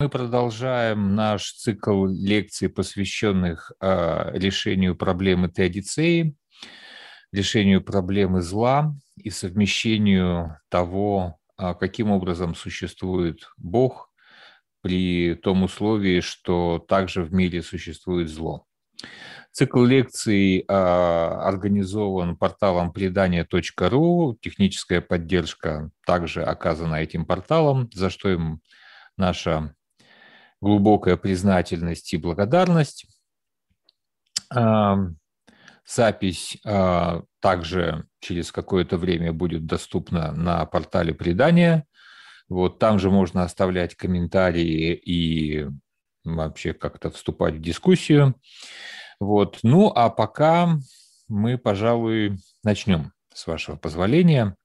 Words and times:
Мы 0.00 0.08
продолжаем 0.08 1.16
наш 1.16 1.54
цикл 1.54 2.06
лекций, 2.06 2.68
посвященных 2.68 3.72
э, 3.80 4.30
решению 4.32 4.94
проблемы 4.94 5.48
теодицеи, 5.48 6.36
решению 7.32 7.82
проблемы 7.82 8.40
зла 8.40 8.94
и 9.16 9.30
совмещению 9.30 10.56
того, 10.68 11.40
э, 11.58 11.74
каким 11.80 12.12
образом 12.12 12.54
существует 12.54 13.50
Бог 13.56 14.12
при 14.82 15.34
том 15.34 15.64
условии, 15.64 16.20
что 16.20 16.78
также 16.78 17.24
в 17.24 17.34
мире 17.34 17.60
существует 17.60 18.28
зло. 18.28 18.66
Цикл 19.50 19.82
лекций 19.82 20.60
э, 20.60 20.64
организован 20.72 22.36
порталом 22.36 22.92
предания.ру. 22.92 24.38
Техническая 24.40 25.00
поддержка 25.00 25.90
также 26.06 26.44
оказана 26.44 26.94
этим 26.94 27.26
порталом, 27.26 27.90
за 27.92 28.10
что 28.10 28.28
им 28.28 28.60
наша 29.16 29.74
глубокая 30.60 31.16
признательность 31.16 32.12
и 32.12 32.16
благодарность. 32.16 33.06
Запись 35.86 36.58
а, 36.66 37.22
также 37.40 38.06
через 38.20 38.52
какое-то 38.52 38.98
время 38.98 39.32
будет 39.32 39.64
доступна 39.64 40.32
на 40.32 40.66
портале 40.66 41.14
предания. 41.14 41.86
Вот 42.48 42.78
там 42.78 42.98
же 42.98 43.10
можно 43.10 43.42
оставлять 43.42 43.94
комментарии 43.94 44.92
и 44.92 45.66
вообще 46.24 46.74
как-то 46.74 47.10
вступать 47.10 47.54
в 47.54 47.62
дискуссию. 47.62 48.34
Вот. 49.18 49.60
Ну, 49.62 49.90
а 49.94 50.10
пока 50.10 50.78
мы, 51.26 51.56
пожалуй, 51.56 52.38
начнем, 52.62 53.12
с 53.32 53.46
вашего 53.46 53.76
позволения. 53.76 54.56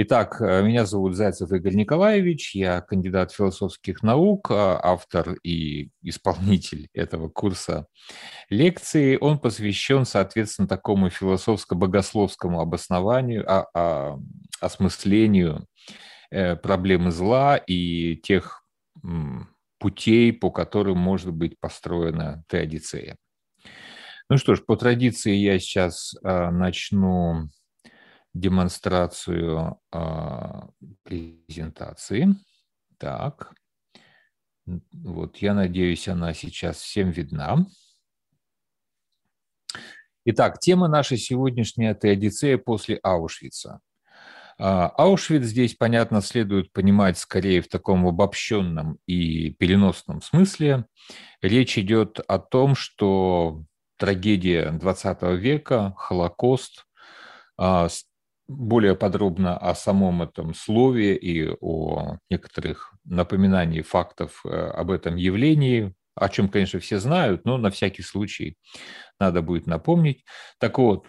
Итак, 0.00 0.40
э, 0.40 0.62
меня 0.62 0.86
зовут 0.86 1.16
Зайцев 1.16 1.50
Игорь 1.50 1.74
Николаевич, 1.74 2.54
я 2.54 2.80
кандидат 2.80 3.32
философских 3.32 4.04
наук, 4.04 4.48
а, 4.52 4.78
автор 4.80 5.32
и 5.42 5.90
исполнитель 6.02 6.86
этого 6.94 7.28
курса 7.28 7.88
лекции. 8.48 9.18
Он 9.20 9.40
посвящен, 9.40 10.04
соответственно, 10.04 10.68
такому 10.68 11.10
философско-богословскому 11.10 12.60
обоснованию, 12.60 13.44
а, 13.50 13.66
а, 13.74 14.18
осмыслению 14.60 15.66
э, 16.30 16.54
проблемы 16.54 17.10
зла 17.10 17.56
и 17.56 18.14
тех 18.18 18.62
путей, 19.80 20.32
по 20.32 20.52
которым 20.52 20.98
может 20.98 21.32
быть 21.32 21.58
построена 21.58 22.44
теодицея. 22.48 23.16
Ну 24.30 24.36
что 24.36 24.54
ж, 24.54 24.64
по 24.64 24.76
традиции 24.76 25.34
я 25.34 25.58
сейчас 25.58 26.14
начну 26.22 27.48
демонстрацию 28.34 29.80
а, 29.90 30.68
презентации. 31.02 32.36
Так, 32.98 33.54
вот 34.92 35.38
я 35.38 35.54
надеюсь, 35.54 36.08
она 36.08 36.34
сейчас 36.34 36.78
всем 36.78 37.10
видна. 37.10 37.66
Итак, 40.24 40.58
тема 40.58 40.88
нашей 40.88 41.16
сегодняшней– 41.16 41.86
это 41.88 42.14
после 42.58 42.96
Аушвица. 43.02 43.80
А, 44.58 44.88
Аушвиц 44.88 45.44
здесь, 45.44 45.74
понятно, 45.74 46.20
следует 46.20 46.72
понимать 46.72 47.16
скорее 47.16 47.62
в 47.62 47.68
таком 47.68 48.06
обобщенном 48.06 48.98
и 49.06 49.50
переносном 49.50 50.20
смысле. 50.20 50.86
Речь 51.40 51.78
идет 51.78 52.20
о 52.26 52.38
том, 52.38 52.74
что 52.74 53.64
трагедия 53.96 54.70
XX 54.70 55.36
века, 55.36 55.94
Холокост, 55.96 56.86
а, 57.56 57.88
более 58.48 58.96
подробно 58.96 59.56
о 59.56 59.74
самом 59.74 60.22
этом 60.22 60.54
слове 60.54 61.14
и 61.14 61.48
о 61.60 62.16
некоторых 62.30 62.94
напоминаний 63.04 63.82
фактов 63.82 64.40
э, 64.44 64.48
об 64.48 64.90
этом 64.90 65.16
явлении, 65.16 65.94
о 66.14 66.28
чем, 66.30 66.48
конечно, 66.48 66.80
все 66.80 66.98
знают, 66.98 67.44
но 67.44 67.58
на 67.58 67.70
всякий 67.70 68.02
случай 68.02 68.56
надо 69.20 69.42
будет 69.42 69.66
напомнить. 69.66 70.24
Так 70.58 70.78
вот, 70.78 71.06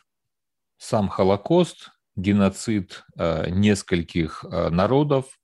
сам 0.78 1.08
Холокост, 1.08 1.92
геноцид 2.18 3.06
э, 3.18 3.50
нескольких 3.50 4.44
э, 4.44 4.70
народов, 4.70 5.40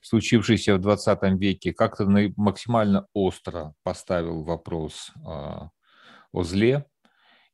случившийся 0.00 0.76
в 0.76 0.80
20 0.80 1.18
веке, 1.38 1.74
как-то 1.74 2.06
максимально 2.36 3.06
остро 3.12 3.74
поставил 3.82 4.44
вопрос 4.44 5.10
о 5.24 5.70
зле, 6.42 6.86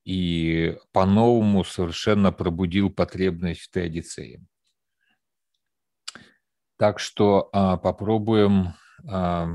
и 0.05 0.77
по-новому 0.93 1.65
совершенно 1.65 2.31
пробудил 2.31 2.91
потребность 2.91 3.63
в 3.63 3.71
теодицее. 3.71 4.45
Так 6.77 6.99
что 6.99 7.49
а, 7.53 7.77
попробуем 7.77 8.75
а, 9.09 9.49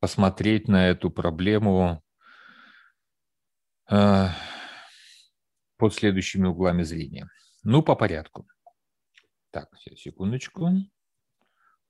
посмотреть 0.00 0.68
на 0.68 0.88
эту 0.88 1.10
проблему 1.10 2.02
а, 3.90 4.30
под 5.76 5.94
следующими 5.94 6.46
углами 6.46 6.82
зрения. 6.82 7.28
Ну, 7.64 7.82
по 7.82 7.94
порядку. 7.94 8.46
Так, 9.50 9.68
секундочку. 9.96 10.70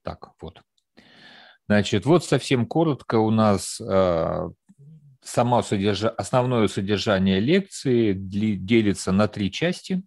Так, 0.01 0.33
вот. 0.41 0.61
Значит, 1.67 2.05
вот 2.05 2.25
совсем 2.25 2.65
коротко 2.65 3.15
у 3.15 3.31
нас 3.31 3.79
а, 3.79 4.49
само 5.23 5.61
содерж... 5.61 6.03
основное 6.03 6.67
содержание 6.67 7.39
лекции 7.39 8.13
делится 8.13 9.11
на 9.11 9.27
три 9.27 9.51
части. 9.51 10.03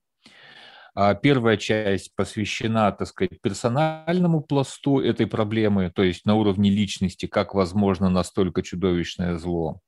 А, 0.94 1.14
первая 1.14 1.58
часть 1.58 2.14
посвящена, 2.16 2.90
так 2.90 3.08
сказать, 3.08 3.40
персональному 3.42 4.40
пласту 4.40 4.98
этой 5.00 5.26
проблемы, 5.26 5.92
то 5.94 6.02
есть 6.02 6.24
на 6.24 6.36
уровне 6.36 6.70
личности, 6.70 7.26
как 7.26 7.54
возможно 7.54 8.08
настолько 8.08 8.62
чудовищное 8.62 9.36
зло. 9.36 9.80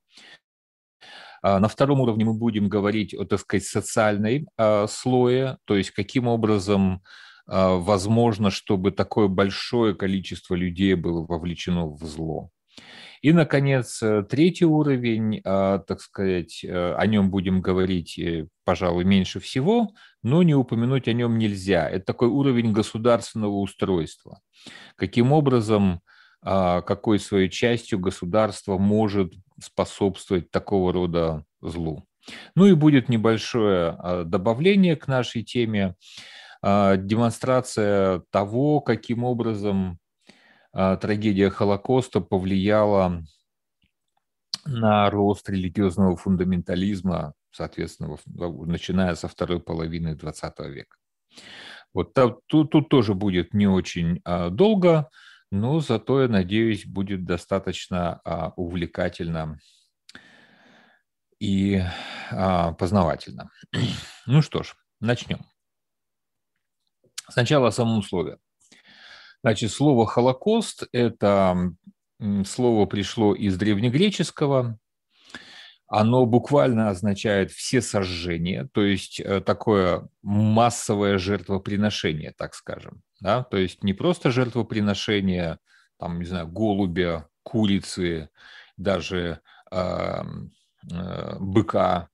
А, 1.40 1.60
на 1.60 1.68
втором 1.68 2.00
уровне 2.00 2.26
мы 2.26 2.34
будем 2.34 2.68
говорить 2.68 3.14
о, 3.14 3.24
так 3.24 3.40
сказать, 3.40 3.64
социальной 3.64 4.46
а, 4.58 4.86
слое, 4.86 5.56
то 5.64 5.76
есть 5.76 5.90
каким 5.92 6.28
образом 6.28 7.02
возможно, 7.50 8.50
чтобы 8.50 8.90
такое 8.90 9.26
большое 9.26 9.94
количество 9.94 10.54
людей 10.54 10.92
было 10.92 11.24
вовлечено 11.24 11.86
в 11.86 12.04
зло. 12.04 12.50
И, 13.20 13.32
наконец, 13.32 14.02
э, 14.02 14.22
третий 14.22 14.64
уровень, 14.64 15.40
а, 15.44 15.78
так 15.78 16.00
сказать, 16.00 16.64
э, 16.64 16.94
о 16.94 17.06
нем 17.06 17.30
будем 17.30 17.60
говорить, 17.60 18.18
э, 18.18 18.46
пожалуй, 18.64 19.04
меньше 19.04 19.40
всего, 19.40 19.90
но 20.22 20.42
не 20.42 20.54
упомянуть 20.54 21.08
о 21.08 21.12
нем 21.12 21.38
нельзя. 21.38 21.88
Это 21.88 22.06
такой 22.06 22.28
уровень 22.28 22.72
государственного 22.72 23.56
устройства. 23.56 24.40
Каким 24.96 25.32
образом, 25.32 26.00
а, 26.42 26.82
какой 26.82 27.18
своей 27.18 27.48
частью 27.50 27.98
государство 27.98 28.78
может 28.78 29.32
способствовать 29.60 30.50
такого 30.52 30.92
рода 30.92 31.44
злу. 31.60 32.04
Ну 32.54 32.66
и 32.66 32.74
будет 32.74 33.08
небольшое 33.08 33.96
а, 33.98 34.24
добавление 34.24 34.96
к 34.96 35.08
нашей 35.08 35.42
теме, 35.42 35.94
демонстрация 36.60 38.22
того, 38.32 38.80
каким 38.80 39.22
образом 39.22 40.00
трагедия 40.72 41.50
Холокоста 41.50 42.20
повлияла 42.20 43.22
на 44.64 45.10
рост 45.10 45.48
религиозного 45.48 46.16
фундаментализма, 46.16 47.34
соответственно, 47.50 48.16
начиная 48.26 49.14
со 49.14 49.28
второй 49.28 49.60
половины 49.60 50.14
XX 50.14 50.68
века. 50.68 50.96
Вот 51.94 52.12
тут, 52.46 52.70
тут 52.70 52.88
тоже 52.88 53.14
будет 53.14 53.54
не 53.54 53.66
очень 53.66 54.20
а, 54.24 54.50
долго, 54.50 55.08
но 55.50 55.80
зато, 55.80 56.22
я 56.22 56.28
надеюсь, 56.28 56.86
будет 56.86 57.24
достаточно 57.24 58.20
а, 58.24 58.52
увлекательно 58.56 59.58
и 61.40 61.82
познавательно. 62.78 63.50
Ну 64.26 64.42
что 64.42 64.62
ж, 64.62 64.74
начнем. 65.00 65.40
Сначала 67.30 67.68
о 67.68 67.72
самом 67.72 68.02
слове. 68.02 68.38
Значит, 69.42 69.70
слово 69.70 70.06
«Холокост»– 70.06 70.88
это 70.92 71.74
слово 72.44 72.86
пришло 72.86 73.34
из 73.34 73.56
древнегреческого. 73.56 74.78
Оно 75.86 76.26
буквально 76.26 76.90
означает 76.90 77.50
«все 77.50 77.80
сожжения», 77.80 78.68
то 78.72 78.82
есть 78.82 79.20
э, 79.20 79.40
такое 79.40 80.08
массовое 80.22 81.16
жертвоприношение, 81.18 82.34
так 82.36 82.54
скажем. 82.54 83.02
Да? 83.20 83.44
То 83.44 83.56
есть 83.56 83.82
не 83.82 83.94
просто 83.94 84.30
жертвоприношение, 84.30 85.58
там, 85.98 86.18
не 86.18 86.26
знаю, 86.26 86.48
голубя, 86.48 87.28
курицы, 87.42 88.28
даже 88.76 89.40
э, 89.70 90.22
э, 90.92 91.36
быка, 91.38 92.08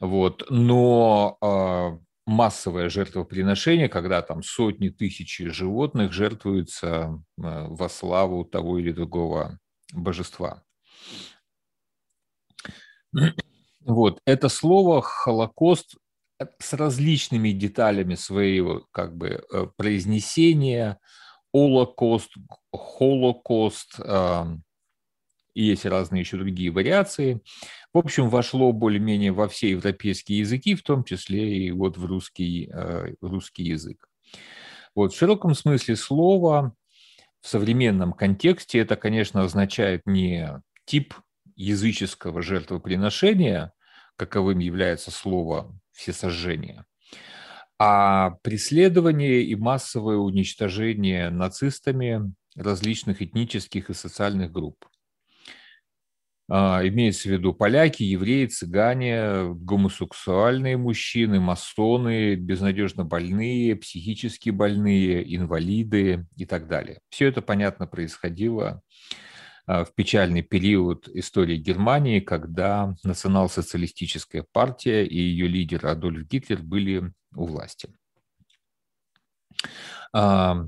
Вот. 0.00 0.44
Но 0.50 1.38
э, 1.40 1.98
массовое 2.28 2.90
жертвоприношение, 2.90 3.88
когда 3.88 4.20
там 4.20 4.42
сотни 4.42 4.90
тысяч 4.90 5.38
животных 5.38 6.12
жертвуются 6.12 6.86
э, 6.86 7.66
во 7.68 7.88
славу 7.88 8.44
того 8.44 8.78
или 8.78 8.92
другого 8.92 9.58
божества. 9.94 10.62
Вот. 13.80 14.20
Это 14.26 14.50
слово 14.50 15.00
«Холокост» 15.00 15.96
с 16.58 16.74
различными 16.74 17.50
деталями 17.50 18.14
своего 18.14 18.86
как 18.92 19.16
бы 19.16 19.42
э, 19.50 19.66
произнесения, 19.76 20.98
Холокост, 21.54 22.30
Холокост, 22.70 23.98
и 25.58 25.64
есть 25.64 25.84
разные 25.84 26.20
еще 26.20 26.36
другие 26.36 26.70
вариации. 26.70 27.40
В 27.92 27.98
общем, 27.98 28.30
вошло 28.30 28.72
более-менее 28.72 29.32
во 29.32 29.48
все 29.48 29.70
европейские 29.70 30.38
языки, 30.38 30.76
в 30.76 30.84
том 30.84 31.02
числе 31.02 31.66
и 31.66 31.72
вот 31.72 31.96
в 31.96 32.06
русский, 32.06 32.70
э, 32.72 33.14
русский 33.20 33.64
язык. 33.64 34.08
Вот, 34.94 35.12
в 35.12 35.18
широком 35.18 35.56
смысле 35.56 35.96
слова, 35.96 36.74
в 37.40 37.48
современном 37.48 38.12
контексте 38.12 38.78
это, 38.78 38.94
конечно, 38.94 39.42
означает 39.42 40.02
не 40.06 40.62
тип 40.84 41.14
языческого 41.56 42.40
жертвоприношения, 42.40 43.72
каковым 44.14 44.60
является 44.60 45.10
слово 45.10 45.76
«всесожжение», 45.90 46.84
а 47.80 48.36
преследование 48.42 49.42
и 49.42 49.56
массовое 49.56 50.18
уничтожение 50.18 51.30
нацистами 51.30 52.32
различных 52.54 53.22
этнических 53.22 53.90
и 53.90 53.94
социальных 53.94 54.52
групп. 54.52 54.87
А, 56.50 56.80
имеется 56.86 57.28
в 57.28 57.32
виду 57.32 57.52
поляки, 57.52 58.02
евреи, 58.02 58.46
цыгане, 58.46 59.52
гомосексуальные 59.54 60.78
мужчины, 60.78 61.40
масоны, 61.40 62.36
безнадежно 62.36 63.04
больные, 63.04 63.76
психически 63.76 64.48
больные, 64.48 65.36
инвалиды 65.36 66.26
и 66.36 66.46
так 66.46 66.66
далее. 66.66 67.00
Все 67.10 67.26
это, 67.26 67.42
понятно, 67.42 67.86
происходило 67.86 68.80
а, 69.66 69.84
в 69.84 69.94
печальный 69.94 70.40
период 70.40 71.06
истории 71.08 71.58
Германии, 71.58 72.20
когда 72.20 72.94
национал-социалистическая 73.04 74.42
партия 74.50 75.04
и 75.04 75.18
ее 75.18 75.48
лидер 75.48 75.84
Адольф 75.86 76.26
Гитлер 76.26 76.62
были 76.62 77.12
у 77.34 77.44
власти. 77.44 77.90
А, 80.14 80.64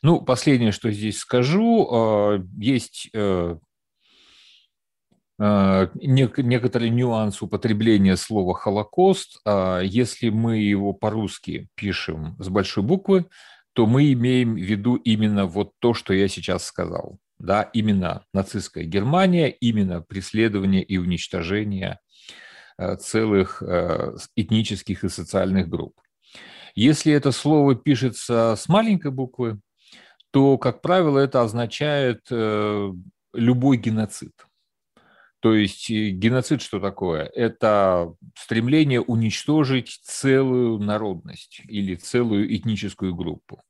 ну, 0.00 0.20
последнее, 0.20 0.70
что 0.70 0.92
здесь 0.92 1.18
скажу, 1.18 2.40
есть 2.56 3.10
э, 5.38 5.88
некоторый 5.94 6.90
нюанс 6.90 7.42
употребления 7.42 8.16
слова 8.16 8.54
«Холокост». 8.54 9.40
Если 9.82 10.28
мы 10.30 10.58
его 10.58 10.92
по-русски 10.92 11.68
пишем 11.74 12.36
с 12.38 12.48
большой 12.48 12.82
буквы, 12.82 13.26
то 13.72 13.86
мы 13.86 14.12
имеем 14.12 14.54
в 14.54 14.58
виду 14.58 14.96
именно 14.96 15.46
вот 15.46 15.72
то, 15.80 15.94
что 15.94 16.14
я 16.14 16.28
сейчас 16.28 16.64
сказал 16.64 17.18
да, 17.38 17.62
именно 17.62 18.24
нацистская 18.32 18.84
Германия, 18.84 19.48
именно 19.48 20.00
преследование 20.00 20.82
и 20.82 20.98
уничтожение 20.98 21.98
э, 22.78 22.96
целых 22.96 23.62
этнических 24.36 25.04
и 25.04 25.08
социальных 25.08 25.68
групп. 25.68 26.00
Если 26.74 27.12
это 27.12 27.30
слово 27.30 27.76
пишется 27.76 28.56
с 28.56 28.68
маленькой 28.68 29.12
буквы, 29.12 29.60
то, 30.32 30.58
как 30.58 30.82
правило, 30.82 31.20
это 31.20 31.42
означает 31.42 32.26
э, 32.30 32.92
любой 33.32 33.76
геноцид. 33.76 34.32
То 35.44 35.54
есть 35.54 35.90
геноцид 35.90 36.62
что 36.62 36.80
такое? 36.80 37.24
Это 37.34 38.14
стремление 38.34 39.02
уничтожить 39.02 40.00
целую 40.02 40.78
народность 40.78 41.60
или 41.68 41.96
целую 41.96 42.56
этническую 42.56 43.14
группу. 43.14 43.60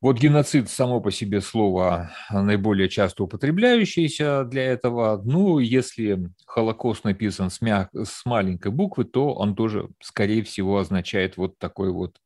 Вот 0.00 0.18
геноцид 0.18 0.70
само 0.70 1.02
по 1.02 1.10
себе 1.10 1.42
слово 1.42 2.10
наиболее 2.30 2.88
часто 2.88 3.24
употребляющееся 3.24 4.44
для 4.44 4.62
этого. 4.62 5.20
Ну, 5.22 5.58
если 5.58 6.30
Холокост 6.46 7.04
написан 7.04 7.50
с, 7.50 7.60
мяг... 7.60 7.90
с 7.92 8.24
маленькой 8.24 8.72
буквы, 8.72 9.04
то 9.04 9.34
он 9.34 9.54
тоже, 9.54 9.90
скорее 10.00 10.42
всего, 10.42 10.78
означает 10.78 11.36
вот 11.36 11.58
такой 11.58 11.92
вот 11.92 12.16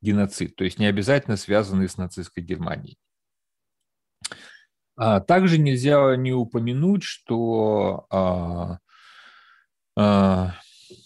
геноцид. 0.00 0.54
То 0.54 0.62
есть 0.62 0.78
не 0.78 0.86
обязательно 0.86 1.36
связанный 1.36 1.88
с 1.88 1.96
нацистской 1.96 2.44
Германией. 2.44 2.98
А 4.96 5.20
также 5.20 5.58
нельзя 5.58 6.14
не 6.16 6.32
упомянуть, 6.32 7.02
что 7.02 8.06
а, 8.10 8.78
а, 9.96 10.54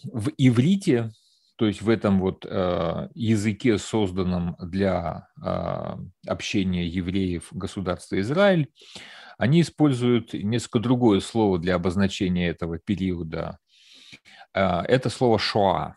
в 0.05 0.31
иврите 0.37 1.13
то 1.57 1.67
есть 1.67 1.83
в 1.83 1.91
этом 1.91 2.21
вот 2.21 2.45
языке, 2.45 3.79
созданном 3.79 4.55
для 4.61 5.27
общения 6.25 6.87
евреев 6.87 7.49
государства 7.51 8.21
Израиль, 8.21 8.71
они 9.39 9.63
используют 9.63 10.35
несколько 10.35 10.79
другое 10.79 11.19
слово 11.19 11.59
для 11.59 11.75
обозначения 11.75 12.49
этого 12.49 12.79
периода. 12.79 13.59
Это 14.53 15.11
слово 15.11 15.41
«шоа». 15.41 15.97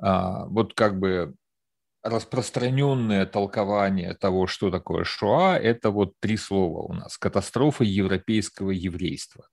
Вот 0.00 0.72
как 0.74 1.00
бы 1.00 1.34
распространенное 2.08 3.26
толкование 3.26 4.14
того, 4.14 4.46
что 4.46 4.70
такое 4.70 5.04
Шоа, 5.04 5.56
это 5.56 5.90
вот 5.90 6.14
три 6.20 6.36
слова 6.36 6.82
у 6.82 6.92
нас. 6.92 7.16
Катастрофа 7.18 7.84
европейского 7.84 8.70
еврейства. 8.70 9.48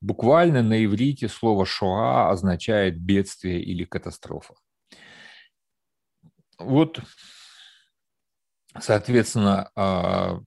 Буквально 0.00 0.62
на 0.62 0.84
иврите 0.84 1.28
слово 1.28 1.66
«шоа» 1.66 2.30
означает 2.30 3.00
бедствие 3.00 3.60
или 3.60 3.84
катастрофа. 3.84 4.54
Вот, 6.56 7.00
соответственно, 8.78 9.70
а, 9.74 10.38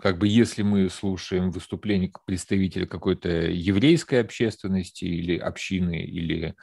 как 0.00 0.18
бы 0.18 0.26
если 0.26 0.62
мы 0.62 0.88
слушаем 0.88 1.50
выступление 1.50 2.12
представителя 2.26 2.86
какой-то 2.86 3.28
еврейской 3.28 4.20
общественности 4.20 5.04
или 5.04 5.36
общины, 5.36 6.02
или 6.02 6.54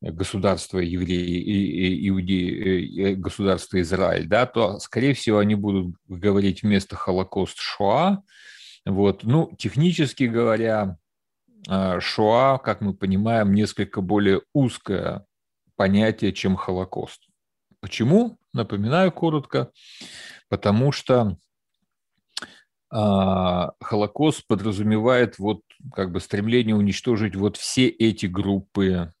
государства 0.00 0.78
евреи, 0.78 2.08
иудеи, 2.08 3.12
э, 3.12 3.14
государства 3.14 3.80
Израиль, 3.80 4.26
да, 4.26 4.46
то, 4.46 4.78
скорее 4.78 5.14
всего, 5.14 5.38
они 5.38 5.54
будут 5.54 5.96
говорить 6.06 6.62
вместо 6.62 6.96
Холокост 6.96 7.58
Шоа, 7.58 8.22
вот. 8.88 9.24
Ну, 9.24 9.54
технически 9.58 10.24
говоря, 10.24 10.96
а, 11.68 12.00
Шоа, 12.00 12.58
как 12.58 12.80
мы 12.80 12.94
понимаем, 12.94 13.52
несколько 13.52 14.00
более 14.00 14.42
узкое 14.54 15.26
понятие, 15.76 16.32
чем 16.32 16.56
Холокост. 16.56 17.22
Почему? 17.80 18.38
Напоминаю 18.54 19.12
коротко. 19.12 19.70
Потому 20.48 20.92
что 20.92 21.36
а, 22.90 23.72
Холокост 23.80 24.46
подразумевает 24.46 25.38
вот 25.38 25.60
как 25.94 26.10
бы 26.10 26.20
стремление 26.20 26.74
уничтожить 26.74 27.36
вот 27.36 27.58
все 27.58 27.88
эти 27.88 28.24
группы 28.24 29.12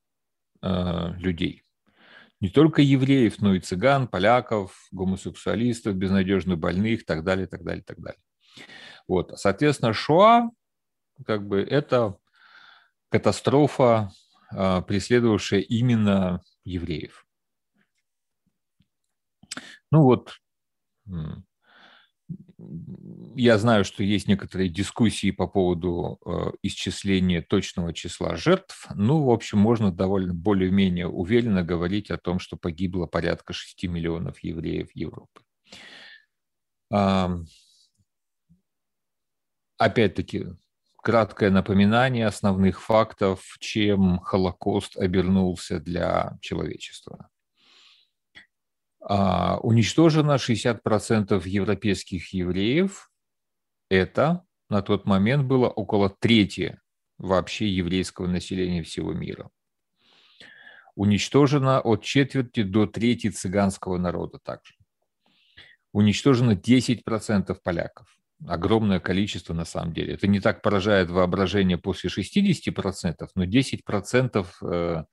а, 0.60 1.12
людей. 1.18 1.62
Не 2.40 2.50
только 2.50 2.82
евреев, 2.82 3.40
но 3.40 3.54
и 3.54 3.60
цыган, 3.60 4.06
поляков, 4.06 4.86
гомосексуалистов, 4.92 5.96
безнадежно 5.96 6.56
больных, 6.56 7.04
так 7.04 7.24
далее, 7.24 7.46
так 7.46 7.64
далее, 7.64 7.82
так 7.82 7.98
далее. 8.00 8.20
Вот. 9.08 9.38
Соответственно, 9.38 9.92
Шоа 9.92 10.50
как 11.26 11.46
бы 11.46 11.60
это 11.60 12.16
катастрофа, 13.10 14.10
а, 14.50 14.82
преследовавшая 14.82 15.60
именно 15.60 16.42
евреев. 16.64 17.26
Ну 19.90 20.02
вот, 20.02 20.38
я 23.36 23.56
знаю, 23.58 23.84
что 23.84 24.02
есть 24.02 24.26
некоторые 24.26 24.68
дискуссии 24.68 25.30
по 25.30 25.46
поводу 25.46 26.18
а, 26.24 26.52
исчисления 26.62 27.40
точного 27.40 27.92
числа 27.92 28.36
жертв. 28.36 28.88
Ну, 28.94 29.22
в 29.22 29.30
общем, 29.30 29.58
можно 29.58 29.92
довольно 29.92 30.34
более-менее 30.34 31.06
уверенно 31.08 31.62
говорить 31.62 32.10
о 32.10 32.18
том, 32.18 32.40
что 32.40 32.56
погибло 32.56 33.06
порядка 33.06 33.52
6 33.52 33.84
миллионов 33.84 34.40
евреев 34.40 34.88
Европы. 34.94 35.42
Опять-таки, 39.76 40.46
краткое 40.96 41.50
напоминание 41.50 42.26
основных 42.26 42.82
фактов, 42.82 43.56
чем 43.60 44.18
Холокост 44.18 44.96
обернулся 44.96 45.78
для 45.78 46.36
человечества. 46.40 47.28
А, 49.10 49.58
уничтожено 49.62 50.32
60% 50.36 51.48
европейских 51.48 52.34
евреев. 52.34 53.10
Это 53.88 54.44
на 54.68 54.82
тот 54.82 55.06
момент 55.06 55.46
было 55.46 55.68
около 55.68 56.10
трети 56.10 56.78
вообще 57.16 57.68
еврейского 57.68 58.26
населения 58.26 58.82
всего 58.82 59.14
мира. 59.14 59.48
Уничтожено 60.94 61.80
от 61.80 62.02
четверти 62.02 62.62
до 62.62 62.86
трети 62.86 63.30
цыганского 63.30 63.96
народа 63.96 64.40
также. 64.42 64.74
Уничтожено 65.92 66.52
10% 66.52 67.56
поляков 67.64 68.18
огромное 68.46 69.00
количество 69.00 69.54
на 69.54 69.64
самом 69.64 69.92
деле. 69.92 70.14
Это 70.14 70.26
не 70.26 70.40
так 70.40 70.62
поражает 70.62 71.10
воображение 71.10 71.78
после 71.78 72.10
60%, 72.10 73.28
но 73.34 73.44
10% 73.44 74.46
э, 74.62 75.04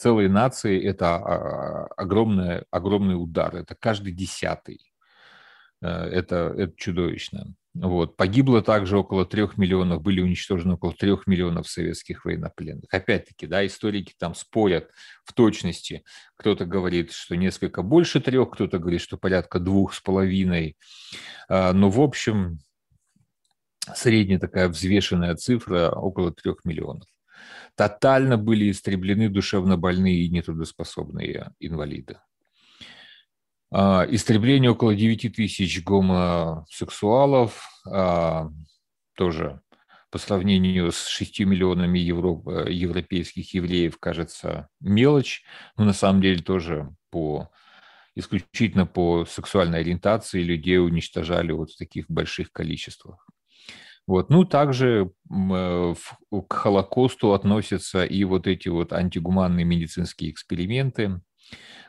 целой 0.00 0.28
нации– 0.28 0.82
это 0.84 1.16
а, 1.16 1.86
огромный, 1.96 2.64
огромный 2.70 3.14
удар. 3.14 3.54
Это 3.54 3.74
каждый 3.74 4.12
десятый. 4.12 4.80
Э, 5.82 5.88
это, 5.88 6.54
это 6.56 6.72
чудовищно. 6.76 7.54
Вот. 7.74 8.16
Погибло 8.16 8.62
также 8.62 8.98
около 8.98 9.24
трех 9.24 9.56
миллионов, 9.58 10.02
были 10.02 10.20
уничтожены 10.20 10.74
около 10.74 10.92
трех 10.92 11.26
миллионов 11.26 11.68
советских 11.68 12.24
военнопленных. 12.24 12.92
Опять-таки, 12.92 13.46
да, 13.46 13.64
историки 13.64 14.14
там 14.18 14.34
спорят 14.34 14.90
в 15.24 15.32
точности. 15.34 16.02
Кто-то 16.36 16.64
говорит, 16.64 17.12
что 17.12 17.36
несколько 17.36 17.82
больше 17.82 18.20
трех, 18.20 18.50
кто-то 18.50 18.78
говорит, 18.78 19.02
что 19.02 19.18
порядка 19.18 19.60
двух 19.60 19.94
с 19.94 20.00
половиной. 20.00 20.76
А, 21.48 21.72
но, 21.72 21.90
в 21.90 22.00
общем, 22.00 22.58
средняя 23.94 24.40
такая 24.40 24.68
взвешенная 24.68 25.36
цифра 25.36 25.90
около 25.90 26.32
трех 26.32 26.64
миллионов. 26.64 27.06
Тотально 27.76 28.36
были 28.36 28.70
истреблены 28.70 29.28
душевно 29.28 29.76
больные 29.76 30.24
и 30.24 30.30
нетрудоспособные 30.30 31.52
инвалиды. 31.60 32.18
А, 33.72 34.06
истребление 34.08 34.70
около 34.70 34.94
9 34.94 35.28
тысяч 35.34 35.82
гомосексуалов, 35.84 37.68
а, 37.86 38.50
тоже 39.14 39.60
по 40.10 40.18
сравнению 40.18 40.90
с 40.90 41.06
6 41.06 41.44
миллионами 41.44 41.98
евро, 41.98 42.68
европейских 42.68 43.54
евреев, 43.54 43.98
кажется, 43.98 44.68
мелочь, 44.80 45.44
но 45.76 45.84
на 45.84 45.92
самом 45.92 46.20
деле 46.20 46.42
тоже 46.42 46.92
по 47.10 47.50
исключительно 48.16 48.86
по 48.86 49.24
сексуальной 49.24 49.80
ориентации 49.80 50.42
людей 50.42 50.78
уничтожали 50.78 51.52
вот 51.52 51.70
в 51.70 51.78
таких 51.78 52.06
больших 52.08 52.52
количествах. 52.52 53.26
Вот. 54.06 54.30
Ну, 54.30 54.44
также 54.44 55.12
э, 55.30 55.94
к 56.48 56.52
Холокосту 56.52 57.32
относятся 57.32 58.04
и 58.04 58.24
вот 58.24 58.46
эти 58.46 58.68
вот 58.68 58.92
антигуманные 58.92 59.64
медицинские 59.64 60.30
эксперименты, 60.30 61.20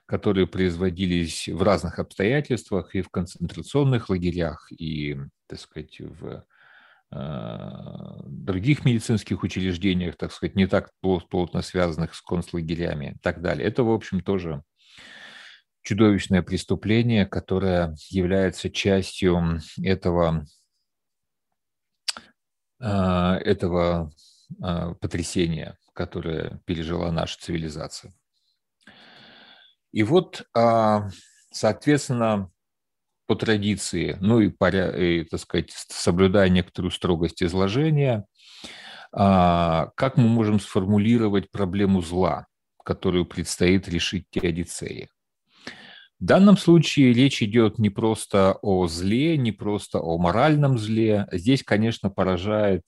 которые 0.06 0.48
производились 0.48 1.48
в 1.48 1.64
разных 1.64 2.00
обстоятельствах 2.00 2.96
и 2.96 3.02
в 3.02 3.10
концентрационных 3.10 4.10
лагерях, 4.10 4.68
и, 4.72 5.18
так 5.48 5.60
сказать, 5.60 6.00
в 6.00 6.44
э, 7.12 8.22
других 8.28 8.86
медицинских 8.86 9.44
учреждениях, 9.44 10.16
так 10.18 10.32
сказать, 10.32 10.56
не 10.56 10.68
так 10.68 10.92
плотно 11.02 11.62
связанных 11.62 12.14
с 12.14 12.22
концлагерями 12.22 13.14
и 13.16 13.20
так 13.22 13.42
далее. 13.42 13.68
Это, 13.68 13.84
в 13.84 13.92
общем, 13.92 14.22
тоже 14.22 14.64
чудовищное 15.82 16.42
преступление, 16.42 17.26
которое 17.26 17.96
является 18.10 18.70
частью 18.70 19.60
этого, 19.82 20.46
этого 22.86 24.12
э, 24.64 24.94
потрясения, 25.00 25.78
которое 25.94 26.62
пережила 26.66 27.12
наша 27.12 27.40
цивилизация. 27.40 28.14
И 29.92 30.04
вот, 30.04 30.44
а, 30.56 31.10
соответственно, 31.52 32.50
по 33.28 33.36
традиции, 33.36 34.18
ну 34.20 34.40
и, 34.40 34.50
и 34.50 35.24
так 35.26 35.40
сказать, 35.40 35.72
соблюдая 35.72 36.50
некоторую 36.50 36.92
строгость 36.92 37.44
изложения, 37.44 38.26
а, 39.14 39.92
как 39.96 40.18
мы 40.18 40.28
можем 40.28 40.60
сформулировать 40.60 41.52
проблему 41.52 42.02
зла, 42.02 42.48
которую 42.84 43.26
предстоит 43.26 43.88
решить 43.90 44.26
теодицеи? 44.32 45.10
В 46.22 46.26
данном 46.26 46.56
случае 46.56 47.12
речь 47.12 47.44
идет 47.44 47.80
не 47.80 47.90
просто 47.90 48.58
о 48.62 48.88
зле, 48.88 49.38
не 49.38 49.52
просто 49.52 50.00
о 50.00 50.18
моральном 50.18 50.78
зле. 50.78 51.28
Здесь, 51.34 51.64
конечно, 51.64 52.10
поражает 52.10 52.84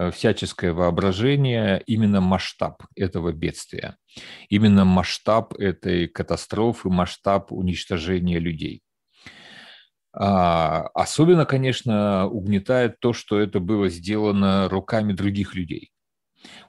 Э, 0.00 0.10
всяческое 0.10 0.72
воображение 0.72 1.82
именно 1.86 2.20
масштаб 2.20 2.82
этого 2.96 3.32
бедствия, 3.32 3.96
именно 4.48 4.84
масштаб 4.84 5.52
этой 5.54 6.08
катастрофы, 6.08 6.88
масштаб 6.88 7.52
уничтожения 7.52 8.38
людей. 8.38 8.82
А, 10.12 10.88
особенно, 10.94 11.44
конечно, 11.44 12.26
угнетает 12.28 12.98
то, 13.00 13.12
что 13.12 13.38
это 13.38 13.60
было 13.60 13.88
сделано 13.88 14.68
руками 14.68 15.12
других 15.12 15.54
людей. 15.54 15.90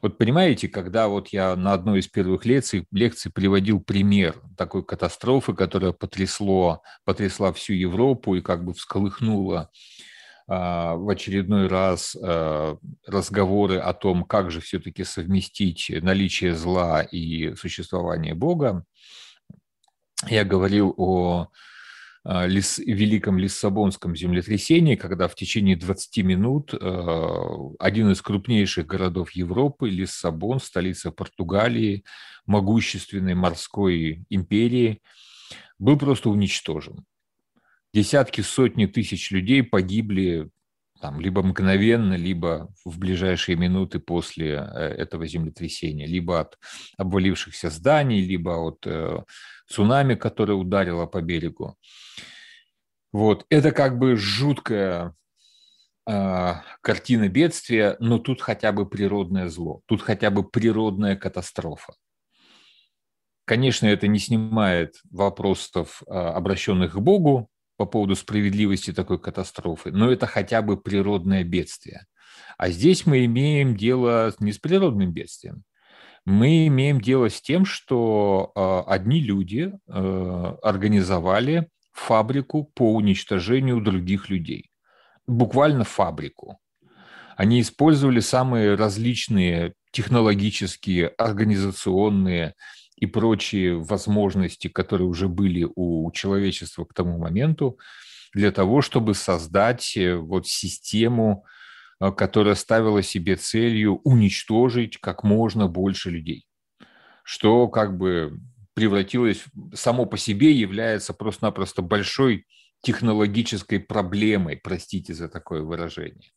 Вот 0.01 0.17
понимаете, 0.17 0.67
когда 0.67 1.07
вот 1.07 1.29
я 1.29 1.55
на 1.55 1.73
одной 1.73 1.99
из 1.99 2.07
первых 2.07 2.45
лекций, 2.45 2.85
лекций 2.91 3.31
приводил 3.31 3.79
пример 3.79 4.35
такой 4.57 4.83
катастрофы, 4.83 5.53
которая 5.53 5.91
потрясло, 5.91 6.81
потрясла 7.05 7.53
всю 7.53 7.73
Европу 7.73 8.35
и 8.35 8.41
как 8.41 8.65
бы 8.65 8.73
всколыхнула 8.73 9.69
а, 10.47 10.95
в 10.95 11.07
очередной 11.09 11.67
раз 11.67 12.15
а, 12.15 12.77
разговоры 13.05 13.77
о 13.77 13.93
том, 13.93 14.23
как 14.23 14.51
же 14.51 14.59
все-таки 14.59 15.03
совместить 15.03 15.91
наличие 16.01 16.55
зла 16.55 17.01
и 17.01 17.55
существование 17.55 18.33
Бога. 18.33 18.83
Я 20.27 20.43
говорил 20.43 20.93
о 20.97 21.47
а, 22.23 22.45
лис, 22.45 22.77
великом 22.79 23.37
Лиссабонском 23.37 24.15
землетрясении, 24.15 24.95
когда 24.95 25.27
в 25.27 25.35
течение 25.35 25.75
20 25.75 26.17
минут 26.23 26.73
один 27.79 28.11
из 28.11 28.21
крупнейших 28.21 28.85
городов 28.85 29.31
Европы, 29.31 29.89
Лиссабон, 29.89 30.59
столица 30.59 31.11
Португалии, 31.11 32.03
могущественной 32.45 33.35
морской 33.35 34.23
империи, 34.29 35.01
был 35.79 35.97
просто 35.97 36.29
уничтожен. 36.29 37.05
Десятки, 37.93 38.41
сотни 38.41 38.85
тысяч 38.85 39.31
людей 39.31 39.63
погибли 39.63 40.49
там, 41.01 41.19
либо 41.19 41.41
мгновенно, 41.41 42.13
либо 42.13 42.69
в 42.85 42.99
ближайшие 42.99 43.57
минуты 43.57 43.99
после 43.99 44.51
э, 44.51 44.87
этого 44.97 45.27
землетрясения, 45.27 46.05
либо 46.05 46.39
от 46.39 46.57
обвалившихся 46.97 47.69
зданий, 47.69 48.21
либо 48.21 48.51
от 48.51 48.85
э, 48.85 49.23
цунами, 49.67 50.15
которое 50.15 50.53
ударило 50.53 51.07
по 51.07 51.21
берегу. 51.21 51.75
Вот. 53.11 53.45
Это 53.49 53.71
как 53.71 53.97
бы 53.97 54.15
жуткая 54.15 55.15
э, 56.07 56.53
картина 56.81 57.27
бедствия, 57.27 57.97
но 57.99 58.19
тут 58.19 58.41
хотя 58.41 58.71
бы 58.71 58.87
природное 58.87 59.49
зло, 59.49 59.81
тут 59.87 60.01
хотя 60.01 60.29
бы 60.29 60.47
природная 60.47 61.15
катастрофа. 61.15 61.93
Конечно, 63.45 63.87
это 63.87 64.07
не 64.07 64.19
снимает 64.19 65.01
вопросов, 65.09 66.03
э, 66.07 66.13
обращенных 66.13 66.93
к 66.93 66.99
Богу, 66.99 67.50
по 67.81 67.87
поводу 67.87 68.15
справедливости 68.15 68.93
такой 68.93 69.17
катастрофы, 69.17 69.91
но 69.91 70.11
это 70.11 70.27
хотя 70.27 70.61
бы 70.61 70.79
природное 70.79 71.43
бедствие. 71.43 72.05
А 72.59 72.69
здесь 72.69 73.07
мы 73.07 73.25
имеем 73.25 73.75
дело 73.75 74.31
не 74.39 74.53
с 74.53 74.59
природным 74.59 75.11
бедствием. 75.11 75.63
Мы 76.23 76.67
имеем 76.67 77.01
дело 77.01 77.31
с 77.31 77.41
тем, 77.41 77.65
что 77.65 78.51
э, 78.55 78.83
одни 78.85 79.19
люди 79.19 79.73
э, 79.73 80.55
организовали 80.61 81.69
фабрику 81.91 82.65
по 82.75 82.93
уничтожению 82.93 83.81
других 83.81 84.29
людей. 84.29 84.69
Буквально 85.25 85.83
фабрику. 85.83 86.59
Они 87.35 87.61
использовали 87.61 88.19
самые 88.19 88.75
различные 88.75 89.73
технологические, 89.91 91.07
организационные, 91.07 92.53
и 93.01 93.07
прочие 93.07 93.77
возможности, 93.77 94.67
которые 94.67 95.07
уже 95.07 95.27
были 95.27 95.67
у 95.75 96.09
человечества 96.11 96.85
к 96.85 96.93
тому 96.93 97.17
моменту, 97.17 97.77
для 98.33 98.51
того, 98.51 98.81
чтобы 98.81 99.15
создать 99.15 99.97
э, 99.97 100.15
вот 100.15 100.47
систему, 100.47 101.43
э, 101.99 102.11
которая 102.11 102.53
ставила 102.53 103.01
себе 103.01 103.35
целью 103.35 103.99
уничтожить 104.03 104.99
как 104.99 105.23
можно 105.23 105.67
больше 105.67 106.11
людей, 106.11 106.45
что 107.23 107.67
как 107.67 107.97
бы 107.97 108.39
превратилось, 108.75 109.45
само 109.73 110.05
по 110.05 110.17
себе 110.17 110.51
является 110.51 111.13
просто-напросто 111.13 111.81
большой 111.81 112.45
технологической 112.83 113.79
проблемой, 113.79 114.57
простите 114.57 115.15
за 115.15 115.27
такое 115.27 115.63
выражение. 115.63 116.31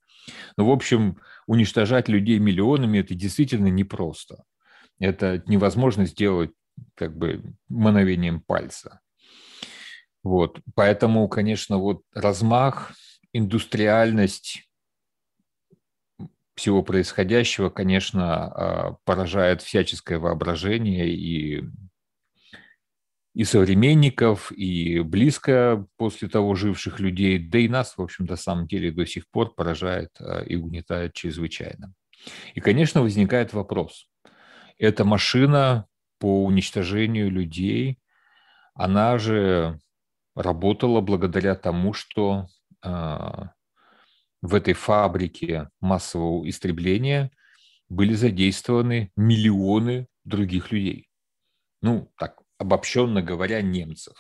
Но, 0.56 0.66
в 0.66 0.70
общем, 0.70 1.18
уничтожать 1.46 2.08
людей 2.08 2.38
миллионами– 2.38 2.98
это 3.00 3.14
действительно 3.14 3.68
непросто. 3.68 4.44
Это 4.98 5.42
невозможно 5.46 6.06
сделать 6.06 6.50
как 6.94 7.16
бы 7.16 7.42
мановением 7.68 8.40
пальца. 8.40 9.00
Вот. 10.22 10.60
Поэтому, 10.74 11.28
конечно, 11.28 11.78
вот 11.78 12.02
размах, 12.14 12.92
индустриальность 13.32 14.68
всего 16.54 16.82
происходящего, 16.82 17.68
конечно, 17.68 18.46
а, 18.46 18.96
поражает 19.04 19.60
всяческое 19.60 20.18
воображение 20.18 21.08
и, 21.10 21.64
и 23.34 23.44
современников, 23.44 24.52
и 24.52 25.00
близко 25.00 25.86
после 25.96 26.28
того 26.28 26.54
живших 26.54 27.00
людей, 27.00 27.38
да 27.38 27.58
и 27.58 27.68
нас, 27.68 27.96
в 27.96 28.02
общем, 28.02 28.26
на 28.26 28.36
самом 28.36 28.66
деле 28.66 28.92
до 28.92 29.04
сих 29.04 29.28
пор 29.28 29.54
поражает 29.54 30.10
а, 30.20 30.42
и 30.42 30.56
угнетает 30.56 31.12
чрезвычайно. 31.12 31.92
И, 32.54 32.60
конечно, 32.60 33.02
возникает 33.02 33.52
вопрос, 33.52 34.08
эта 34.78 35.04
машина 35.04 35.86
по 36.18 36.44
уничтожению 36.44 37.30
людей, 37.30 37.98
она 38.74 39.18
же 39.18 39.78
работала 40.34 41.00
благодаря 41.00 41.54
тому, 41.54 41.92
что 41.92 42.46
э, 42.82 42.88
в 44.42 44.54
этой 44.54 44.74
фабрике 44.74 45.70
массового 45.80 46.48
истребления 46.48 47.30
были 47.88 48.14
задействованы 48.14 49.12
миллионы 49.16 50.08
других 50.24 50.72
людей. 50.72 51.08
Ну, 51.82 52.12
так, 52.18 52.40
обобщенно 52.58 53.22
говоря, 53.22 53.62
немцев. 53.62 54.14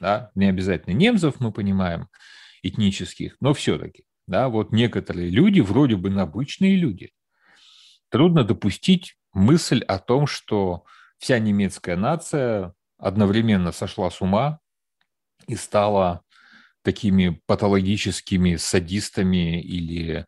Да? 0.00 0.30
Не 0.34 0.46
обязательно 0.46 0.94
немцев, 0.94 1.40
мы 1.40 1.52
понимаем, 1.52 2.08
этнических, 2.62 3.36
но 3.40 3.54
все-таки. 3.54 4.04
Да, 4.26 4.48
вот 4.48 4.72
некоторые 4.72 5.30
люди, 5.30 5.60
вроде 5.60 5.96
бы 5.96 6.12
обычные 6.20 6.74
люди, 6.76 7.12
трудно 8.08 8.42
допустить 8.42 9.15
мысль 9.36 9.82
о 9.82 9.98
том, 9.98 10.26
что 10.26 10.84
вся 11.18 11.38
немецкая 11.38 11.96
нация 11.96 12.74
одновременно 12.98 13.70
сошла 13.70 14.10
с 14.10 14.22
ума 14.22 14.60
и 15.46 15.54
стала 15.56 16.22
такими 16.82 17.40
патологическими 17.46 18.56
садистами 18.56 19.60
или 19.60 20.26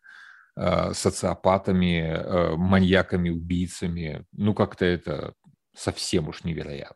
э, 0.55 0.93
социопатами, 0.93 2.01
э, 2.01 2.55
маньяками, 2.55 3.29
убийцами. 3.29 4.25
Ну, 4.31 4.53
как-то 4.53 4.85
это 4.85 5.33
совсем 5.75 6.27
уж 6.29 6.43
невероятно. 6.43 6.95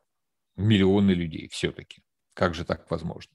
Миллионы 0.55 1.12
людей 1.12 1.50
все-таки. 1.51 2.03
Как 2.36 2.53
же 2.53 2.63
так 2.63 2.89
возможно? 2.91 3.34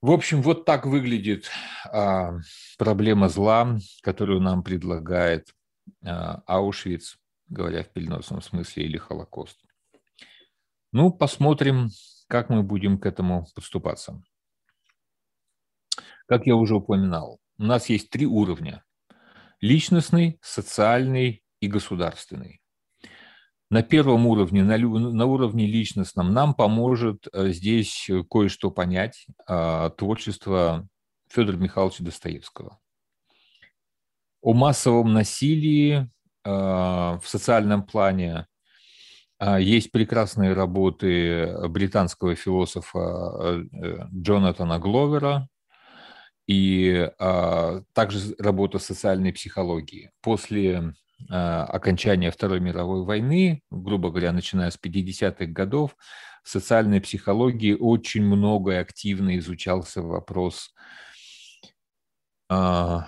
В 0.00 0.10
общем, 0.10 0.40
вот 0.40 0.64
так 0.64 0.86
выглядит 0.86 1.50
а, 1.84 2.38
проблема 2.78 3.28
зла, 3.28 3.76
которую 4.02 4.40
нам 4.40 4.62
предлагает 4.62 5.48
Аушвиц, 6.02 7.18
говоря 7.48 7.82
в 7.82 7.88
переносном 7.88 8.42
смысле, 8.42 8.84
или 8.84 8.96
Холокост. 8.96 9.58
Ну, 10.92 11.12
посмотрим, 11.12 11.88
как 12.28 12.48
мы 12.48 12.62
будем 12.62 12.98
к 12.98 13.06
этому 13.06 13.46
подступаться. 13.54 14.22
Как 16.26 16.46
я 16.46 16.56
уже 16.56 16.76
упоминал, 16.76 17.40
у 17.58 17.64
нас 17.64 17.88
есть 17.88 18.10
три 18.10 18.26
уровня. 18.26 18.84
Личностный, 19.60 20.38
социальный 20.42 21.42
и 21.60 21.68
государственный 21.68 22.60
на 23.70 23.82
первом 23.82 24.26
уровне, 24.26 24.64
на, 24.64 24.76
на 24.76 25.26
уровне 25.26 25.66
личностном, 25.66 26.32
нам 26.32 26.54
поможет 26.54 27.28
э, 27.32 27.50
здесь 27.50 28.10
кое-что 28.28 28.70
понять 28.70 29.26
а, 29.46 29.90
творчество 29.90 30.88
Федора 31.28 31.56
Михайловича 31.56 32.02
Достоевского. 32.02 32.80
О 34.42 34.54
массовом 34.54 35.12
насилии 35.12 36.08
а, 36.44 37.18
в 37.18 37.28
социальном 37.28 37.82
плане 37.82 38.46
а, 39.38 39.60
есть 39.60 39.92
прекрасные 39.92 40.54
работы 40.54 41.68
британского 41.68 42.34
философа 42.34 42.98
э, 43.72 44.06
Джонатана 44.14 44.78
Гловера 44.78 45.48
и 46.46 47.08
также 47.92 48.34
работа 48.40 48.80
социальной 48.80 49.32
психологии. 49.32 50.10
После 50.20 50.94
окончания 51.28 52.32
Второй 52.32 52.58
мировой 52.58 53.04
войны, 53.04 53.62
грубо 53.70 54.10
говоря, 54.10 54.32
начиная 54.32 54.70
с 54.70 54.76
50-х 54.76 55.46
годов, 55.46 55.94
в 56.42 56.48
социальной 56.48 57.00
психологии 57.00 57.74
очень 57.74 58.24
много 58.24 58.72
и 58.72 58.76
активно 58.76 59.38
изучался 59.38 60.02
вопрос, 60.02 60.74
а, 62.48 63.06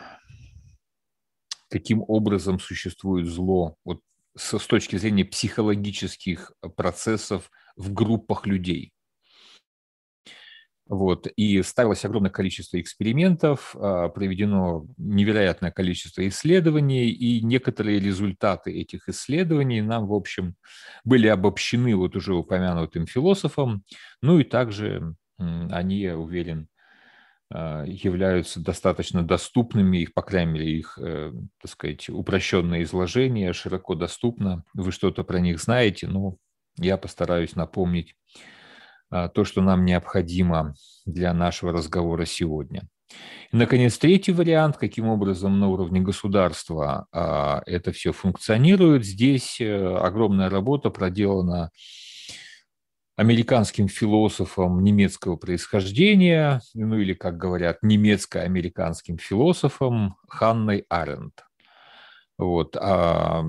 каким 1.72 2.04
образом 2.06 2.60
существует 2.60 3.26
зло 3.26 3.76
вот 3.84 4.00
с 4.36 4.66
точки 4.66 4.96
зрения 4.96 5.24
психологических 5.24 6.52
процессов 6.76 7.50
в 7.76 7.92
группах 7.92 8.46
людей. 8.46 8.92
Вот. 10.86 11.26
И 11.36 11.62
ставилось 11.62 12.04
огромное 12.04 12.30
количество 12.30 12.78
экспериментов, 12.78 13.74
а, 13.74 14.10
проведено 14.10 14.84
невероятное 14.98 15.70
количество 15.70 16.26
исследований, 16.28 17.08
и 17.08 17.42
некоторые 17.42 17.98
результаты 17.98 18.72
этих 18.72 19.08
исследований 19.08 19.80
нам, 19.80 20.06
в 20.06 20.12
общем, 20.12 20.56
были 21.04 21.28
обобщены 21.28 21.96
вот 21.96 22.16
уже 22.16 22.34
упомянутым 22.34 23.06
философом, 23.06 23.84
ну 24.20 24.38
и 24.40 24.44
также 24.44 25.14
они, 25.38 26.00
я 26.00 26.18
уверен, 26.18 26.68
являются 27.86 28.60
достаточно 28.60 29.22
доступными, 29.22 29.98
их, 29.98 30.14
по 30.14 30.22
крайней 30.22 30.52
мере, 30.52 30.78
их, 30.78 30.98
э, 30.98 31.32
так 31.60 31.70
сказать, 31.70 32.08
упрощенное 32.08 32.82
изложение 32.82 33.52
широко 33.52 33.94
доступно. 33.94 34.64
Вы 34.74 34.92
что-то 34.92 35.24
про 35.24 35.38
них 35.38 35.60
знаете, 35.60 36.06
но 36.06 36.36
я 36.78 36.96
постараюсь 36.96 37.54
напомнить 37.54 38.14
а, 39.10 39.28
то, 39.28 39.44
что 39.44 39.60
нам 39.60 39.84
необходимо 39.84 40.74
для 41.04 41.34
нашего 41.34 41.72
разговора 41.72 42.24
сегодня. 42.24 42.88
И, 43.52 43.56
наконец, 43.56 43.98
третий 43.98 44.32
вариант, 44.32 44.78
каким 44.78 45.06
образом 45.08 45.60
на 45.60 45.68
уровне 45.68 46.00
государства 46.00 47.06
а, 47.12 47.62
это 47.66 47.92
все 47.92 48.12
функционирует. 48.12 49.04
Здесь 49.04 49.60
э, 49.60 49.96
огромная 49.96 50.48
работа 50.48 50.88
проделана 50.88 51.70
американским 53.16 53.88
философом 53.88 54.82
немецкого 54.82 55.36
происхождения, 55.36 56.60
ну 56.74 56.98
или, 56.98 57.14
как 57.14 57.36
говорят, 57.36 57.78
немецко-американским 57.82 59.18
философом 59.18 60.16
Ханной 60.28 60.86
Аренд. 60.88 61.44
Вот. 62.38 62.76
А 62.76 63.44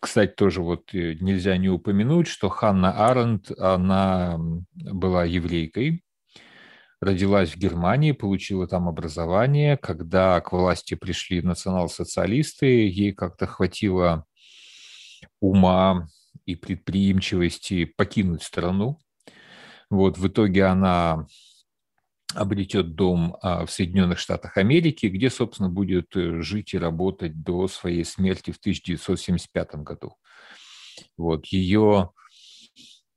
кстати, 0.00 0.32
тоже 0.32 0.62
вот 0.62 0.94
э, 0.94 1.14
нельзя 1.14 1.56
не 1.56 1.68
упомянуть, 1.68 2.28
что 2.28 2.48
Ханна 2.48 3.08
Аренд, 3.08 3.50
она 3.58 4.38
была 4.74 5.24
еврейкой, 5.24 6.04
родилась 7.00 7.50
в 7.50 7.56
Германии, 7.56 8.12
получила 8.12 8.68
там 8.68 8.88
образование. 8.88 9.76
Когда 9.76 10.40
к 10.40 10.52
власти 10.52 10.94
пришли 10.94 11.42
национал-социалисты, 11.42 12.66
ей 12.66 13.12
как-то 13.12 13.46
хватило 13.46 14.24
ума 15.40 16.08
и 16.48 16.54
предприимчивости 16.54 17.84
покинуть 17.84 18.42
страну. 18.42 18.98
Вот, 19.90 20.16
в 20.16 20.26
итоге 20.28 20.64
она 20.64 21.26
обретет 22.34 22.94
дом 22.94 23.36
а, 23.42 23.66
в 23.66 23.70
Соединенных 23.70 24.18
Штатах 24.18 24.56
Америки, 24.56 25.06
где, 25.06 25.28
собственно, 25.28 25.68
будет 25.68 26.16
э, 26.16 26.40
жить 26.40 26.72
и 26.72 26.78
работать 26.78 27.42
до 27.42 27.68
своей 27.68 28.04
смерти 28.04 28.50
в 28.50 28.56
1975 28.56 29.74
году. 29.76 30.14
Вот 31.18 31.46
ее, 31.46 32.12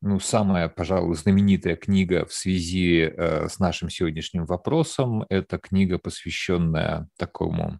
ну, 0.01 0.19
самая, 0.19 0.67
пожалуй, 0.67 1.15
знаменитая 1.15 1.77
книга 1.77 2.25
в 2.25 2.33
связи 2.33 3.01
э, 3.01 3.47
с 3.47 3.59
нашим 3.59 3.89
сегодняшним 3.89 4.45
вопросом– 4.45 5.25
это 5.29 5.57
книга, 5.57 5.99
посвященная 5.99 7.07
такому 7.17 7.79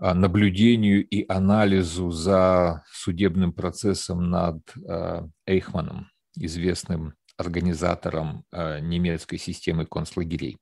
наблюдению 0.00 1.06
и 1.06 1.24
анализу 1.30 2.10
за 2.10 2.84
судебным 2.92 3.52
процессом 3.52 4.30
над 4.30 4.60
э, 4.76 5.22
Эйхманом, 5.46 6.10
известным 6.36 7.14
организатором 7.36 8.44
э, 8.50 8.80
немецкой 8.80 9.36
системы 9.36 9.86
концлагерей. 9.86 10.58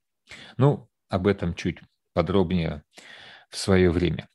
Ну, 0.57 0.88
об 1.09 1.27
этом 1.27 1.55
чуть 1.55 1.79
подробнее 2.14 2.83
в 3.51 3.57
свое 3.57 3.90
время. 3.90 4.29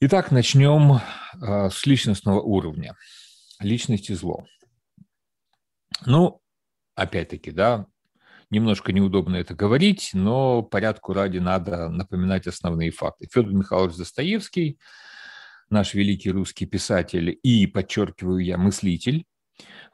Итак, 0.00 0.30
начнем 0.30 1.00
с 1.40 1.86
личностного 1.86 2.40
уровня. 2.40 2.96
Личность 3.60 4.10
и 4.10 4.14
зло. 4.14 4.46
Ну, 6.06 6.42
опять-таки, 6.94 7.50
да, 7.50 7.86
немножко 8.52 8.92
неудобно 8.92 9.36
это 9.36 9.54
говорить, 9.54 10.10
но 10.12 10.62
порядку 10.62 11.14
ради 11.14 11.38
надо 11.38 11.88
напоминать 11.88 12.46
основные 12.46 12.90
факты. 12.90 13.26
Федор 13.32 13.52
Михайлович 13.52 13.96
Достоевский, 13.96 14.78
наш 15.70 15.94
великий 15.94 16.30
русский 16.30 16.66
писатель 16.66 17.36
и, 17.42 17.66
подчеркиваю 17.66 18.38
я, 18.38 18.58
мыслитель, 18.58 19.24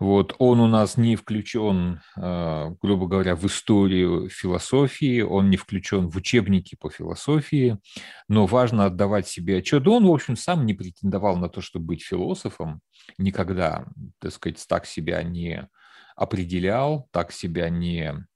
вот, 0.01 0.35
он 0.39 0.61
у 0.61 0.67
нас 0.67 0.97
не 0.97 1.17
включен, 1.17 2.01
а, 2.17 2.71
грубо 2.83 3.07
говоря, 3.07 3.37
в 3.37 3.45
историю 3.47 4.29
философии, 4.29 5.21
он 5.21 5.51
не 5.51 5.57
включен 5.57 6.09
в 6.09 6.17
учебники 6.17 6.77
по 6.77 6.89
философии, 6.91 7.79
но 8.29 8.47
важно 8.47 8.87
отдавать 8.87 9.27
себе 9.27 9.59
отчет. 9.59 9.87
Он, 9.89 10.07
в 10.07 10.11
общем, 10.11 10.37
сам 10.37 10.67
не 10.67 10.75
претендовал 10.75 11.37
на 11.37 11.49
то, 11.49 11.61
чтобы 11.61 11.87
быть 11.87 12.03
философом, 12.03 12.81
никогда, 13.19 13.87
так 14.21 14.33
сказать, 14.33 14.65
так 14.69 14.87
себя 14.87 15.23
не 15.23 15.69
определял, 16.17 17.09
так 17.13 17.33
себя 17.33 17.69
не 17.69 18.27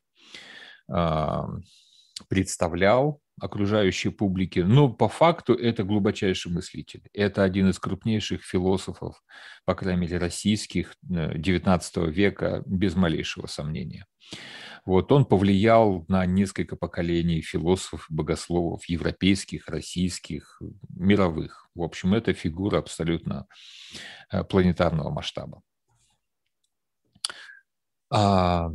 представлял 2.28 3.20
окружающей 3.40 4.10
публики, 4.10 4.60
но 4.60 4.88
по 4.88 5.08
факту 5.08 5.54
это 5.54 5.84
глубочайший 5.84 6.52
мыслитель. 6.52 7.02
Это 7.12 7.42
один 7.42 7.70
из 7.70 7.78
крупнейших 7.78 8.42
философов, 8.42 9.22
по 9.64 9.74
крайней 9.74 10.02
мере, 10.02 10.18
российских 10.18 10.94
XIX 11.10 11.80
э, 11.96 12.10
века, 12.10 12.62
без 12.66 12.94
малейшего 12.94 13.46
сомнения. 13.46 14.06
Вот 14.84 15.12
он 15.12 15.24
повлиял 15.24 16.04
на 16.08 16.26
несколько 16.26 16.76
поколений 16.76 17.40
философов, 17.40 18.06
богословов, 18.08 18.84
европейских, 18.86 19.68
российских, 19.68 20.60
мировых. 20.88 21.68
В 21.74 21.82
общем, 21.82 22.14
это 22.14 22.34
фигура 22.34 22.78
абсолютно 22.78 23.46
э, 24.30 24.44
планетарного 24.44 25.10
масштаба. 25.10 25.62
А, 28.10 28.70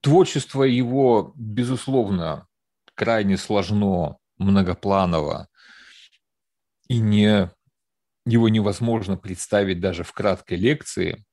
творчество 0.00 0.62
его, 0.62 1.32
безусловно, 1.36 2.46
крайне 2.94 3.36
сложно, 3.36 4.18
многопланово, 4.38 5.48
и 6.88 6.98
не, 6.98 7.50
его 8.26 8.48
невозможно 8.48 9.16
представить 9.16 9.80
даже 9.80 10.02
в 10.02 10.12
краткой 10.12 10.58
лекции. 10.58 11.24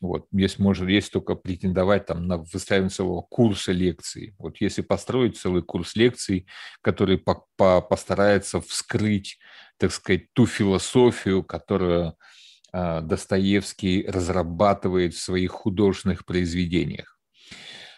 Вот, 0.00 0.26
если 0.32 0.60
можно, 0.60 0.88
есть 0.88 1.12
только 1.12 1.36
претендовать 1.36 2.06
там, 2.06 2.26
на 2.26 2.38
выстраивание 2.38 2.90
целого 2.90 3.22
курса 3.22 3.70
лекций. 3.70 4.34
Вот 4.38 4.56
если 4.60 4.82
построить 4.82 5.38
целый 5.38 5.62
курс 5.62 5.94
лекций, 5.94 6.48
который 6.80 7.18
по 7.18 7.46
-по 7.56 7.80
постарается 7.80 8.60
вскрыть, 8.60 9.38
так 9.78 9.92
сказать, 9.92 10.32
ту 10.32 10.46
философию, 10.46 11.44
которую 11.44 12.16
э, 12.72 13.00
Достоевский 13.00 14.04
разрабатывает 14.08 15.14
в 15.14 15.22
своих 15.22 15.52
художественных 15.52 16.24
произведениях. 16.24 17.11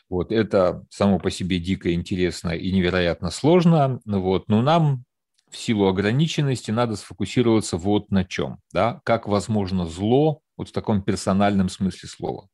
Вот, 0.09 0.33
это 0.33 0.85
само 0.91 1.19
по 1.19 1.31
себе 1.31 1.59
дико 1.59 1.93
интересно 1.93 2.51
и 2.51 2.71
невероятно 2.73 3.31
сложно, 3.31 4.01
вот, 4.05 4.49
но 4.49 4.63
нам 4.63 5.05
в 5.51 5.57
силу 5.57 5.87
ограниченности 5.87 6.71
надо 6.71 6.97
сфокусироваться 6.97 7.77
вот 7.77 8.11
на 8.11 8.25
чем, 8.25 8.59
да, 8.73 9.01
как 9.05 9.27
возможно 9.27 9.87
зло 9.87 10.41
вот 10.57 10.69
в 10.69 10.73
таком 10.73 11.03
персональном 11.03 11.69
смысле 11.69 12.09
слова. 12.09 12.49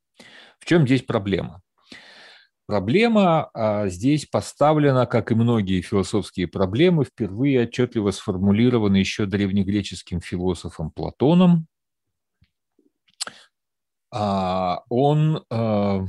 В 0.59 0.65
чем 0.65 0.85
здесь 0.85 1.01
проблема? 1.01 1.61
Проблема 2.67 3.49
а, 3.53 3.87
здесь 3.89 4.25
поставлена, 4.27 5.05
как 5.05 5.31
и 5.31 5.35
многие 5.35 5.81
философские 5.81 6.47
проблемы, 6.47 7.03
впервые 7.03 7.63
отчетливо 7.63 8.11
сформулированы 8.11 8.95
еще 8.97 9.25
древнегреческим 9.25 10.21
философом 10.21 10.91
Платоном. 10.91 11.67
А, 14.09 14.83
он 14.89 15.43
а, 15.49 16.05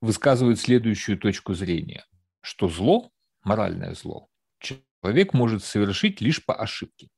высказывает 0.00 0.58
следующую 0.60 1.18
точку 1.18 1.54
зрения, 1.54 2.06
что 2.40 2.68
зло, 2.68 3.10
моральное 3.42 3.94
зло, 3.94 4.28
человек 4.60 5.34
может 5.34 5.64
совершить 5.64 6.20
лишь 6.20 6.44
по 6.44 6.54
ошибке. 6.54 7.08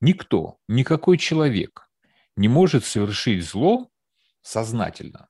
Никто, 0.00 0.58
никакой 0.68 1.18
человек 1.18 1.88
не 2.36 2.48
может 2.48 2.84
совершить 2.84 3.44
зло 3.44 3.88
сознательно. 4.40 5.28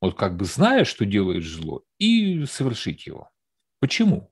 Вот 0.00 0.16
как 0.18 0.36
бы 0.36 0.44
зная, 0.44 0.84
что 0.84 1.06
делаешь 1.06 1.48
зло, 1.48 1.82
и 1.98 2.44
совершить 2.44 3.06
его. 3.06 3.30
Почему? 3.80 4.30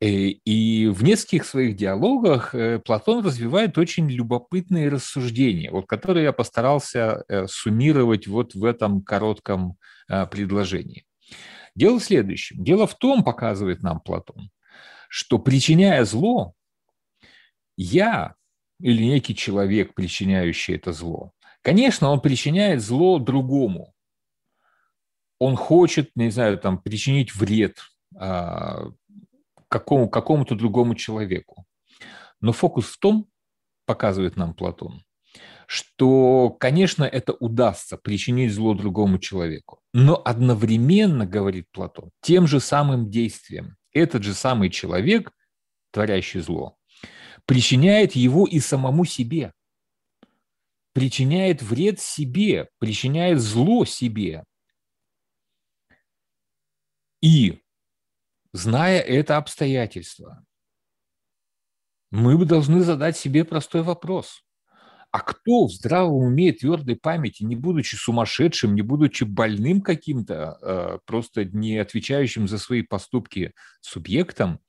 Э, 0.00 0.06
и 0.06 0.86
в 0.88 1.04
нескольких 1.04 1.44
своих 1.44 1.76
диалогах 1.76 2.54
э, 2.54 2.78
Платон 2.78 3.24
развивает 3.24 3.76
очень 3.76 4.08
любопытные 4.08 4.88
рассуждения, 4.88 5.70
вот, 5.70 5.86
которые 5.86 6.24
я 6.24 6.32
постарался 6.32 7.24
э, 7.28 7.46
суммировать 7.46 8.26
вот 8.26 8.54
в 8.54 8.64
этом 8.64 9.02
коротком 9.02 9.76
предложении. 10.32 11.04
Дело 11.76 12.00
в 12.00 12.02
следующем. 12.02 12.64
Дело 12.64 12.88
в 12.88 12.98
том, 12.98 13.22
показывает 13.22 13.80
нам 13.80 14.00
Платон, 14.00 14.50
что 15.08 15.38
причиняя 15.38 16.04
зло, 16.04 16.54
я 17.76 18.34
или 18.80 19.04
некий 19.04 19.36
человек, 19.36 19.94
причиняющий 19.94 20.74
это 20.74 20.92
зло, 20.92 21.30
конечно, 21.62 22.10
он 22.10 22.20
причиняет 22.20 22.82
зло 22.82 23.20
другому. 23.20 23.94
Он 25.38 25.54
хочет, 25.54 26.10
не 26.16 26.30
знаю, 26.30 26.58
там, 26.58 26.82
причинить 26.82 27.32
вред 27.32 27.78
а, 28.16 28.90
какому, 29.70 30.10
какому-то 30.10 30.54
другому 30.54 30.94
человеку. 30.94 31.64
Но 32.40 32.52
фокус 32.52 32.86
в 32.86 32.98
том, 32.98 33.30
показывает 33.86 34.36
нам 34.36 34.54
Платон, 34.54 35.02
что, 35.66 36.50
конечно, 36.50 37.04
это 37.04 37.32
удастся 37.32 37.96
причинить 37.96 38.52
зло 38.52 38.74
другому 38.74 39.18
человеку. 39.18 39.80
Но 39.94 40.20
одновременно, 40.22 41.24
говорит 41.24 41.66
Платон, 41.70 42.10
тем 42.20 42.46
же 42.46 42.60
самым 42.60 43.10
действием 43.10 43.76
этот 43.92 44.22
же 44.22 44.34
самый 44.34 44.70
человек, 44.70 45.32
творящий 45.92 46.40
зло, 46.40 46.76
причиняет 47.46 48.12
его 48.12 48.46
и 48.46 48.60
самому 48.60 49.04
себе, 49.04 49.52
причиняет 50.92 51.62
вред 51.62 52.00
себе, 52.00 52.68
причиняет 52.78 53.40
зло 53.40 53.84
себе. 53.84 54.44
И 57.20 57.60
Зная 58.52 59.00
это 59.00 59.36
обстоятельство, 59.36 60.44
мы 62.10 62.44
должны 62.44 62.80
задать 62.80 63.16
себе 63.16 63.44
простой 63.44 63.82
вопрос. 63.82 64.42
А 65.12 65.20
кто 65.20 65.66
в 65.66 65.72
здравом 65.72 66.24
уме 66.24 66.48
и 66.48 66.52
твердой 66.52 66.96
памяти, 66.96 67.42
не 67.42 67.56
будучи 67.56 67.96
сумасшедшим, 67.96 68.74
не 68.74 68.82
будучи 68.82 69.24
больным 69.24 69.80
каким-то, 69.80 70.58
э, 70.62 70.98
просто 71.04 71.44
не 71.44 71.78
отвечающим 71.78 72.46
за 72.46 72.58
свои 72.58 72.82
поступки 72.82 73.52
субъектом, 73.80 74.60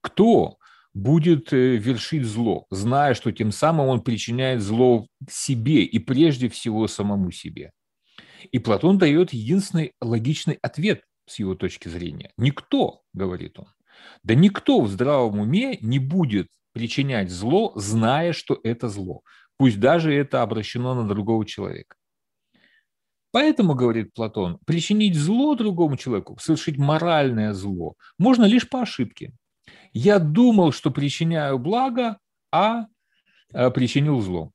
кто 0.00 0.56
будет 0.94 1.52
э, 1.52 1.76
вершить 1.76 2.24
зло, 2.24 2.66
зная, 2.70 3.12
что 3.12 3.32
тем 3.32 3.52
самым 3.52 3.88
он 3.88 4.00
причиняет 4.02 4.62
зло 4.62 5.08
себе 5.30 5.84
и 5.84 5.98
прежде 5.98 6.48
всего 6.48 6.88
самому 6.88 7.30
себе? 7.30 7.72
И 8.50 8.58
Платон 8.58 8.96
дает 8.98 9.32
единственный 9.32 9.92
логичный 10.00 10.58
ответ 10.62 11.02
с 11.26 11.38
его 11.38 11.54
точки 11.54 11.88
зрения. 11.88 12.32
Никто, 12.36 13.02
говорит 13.12 13.58
он, 13.58 13.66
да 14.22 14.34
никто 14.34 14.80
в 14.80 14.88
здравом 14.88 15.40
уме 15.40 15.78
не 15.80 15.98
будет 15.98 16.48
причинять 16.72 17.30
зло, 17.30 17.72
зная, 17.76 18.32
что 18.32 18.58
это 18.62 18.88
зло. 18.88 19.22
Пусть 19.56 19.78
даже 19.78 20.14
это 20.14 20.42
обращено 20.42 20.94
на 20.94 21.06
другого 21.06 21.44
человека. 21.46 21.96
Поэтому, 23.30 23.74
говорит 23.74 24.12
Платон, 24.12 24.58
причинить 24.66 25.16
зло 25.16 25.54
другому 25.54 25.96
человеку, 25.96 26.36
совершить 26.38 26.76
моральное 26.76 27.54
зло, 27.54 27.94
можно 28.18 28.44
лишь 28.44 28.68
по 28.68 28.82
ошибке. 28.82 29.32
Я 29.92 30.18
думал, 30.18 30.72
что 30.72 30.90
причиняю 30.90 31.58
благо, 31.58 32.18
а, 32.50 32.86
а 33.54 33.70
причинил 33.70 34.20
зло. 34.20 34.52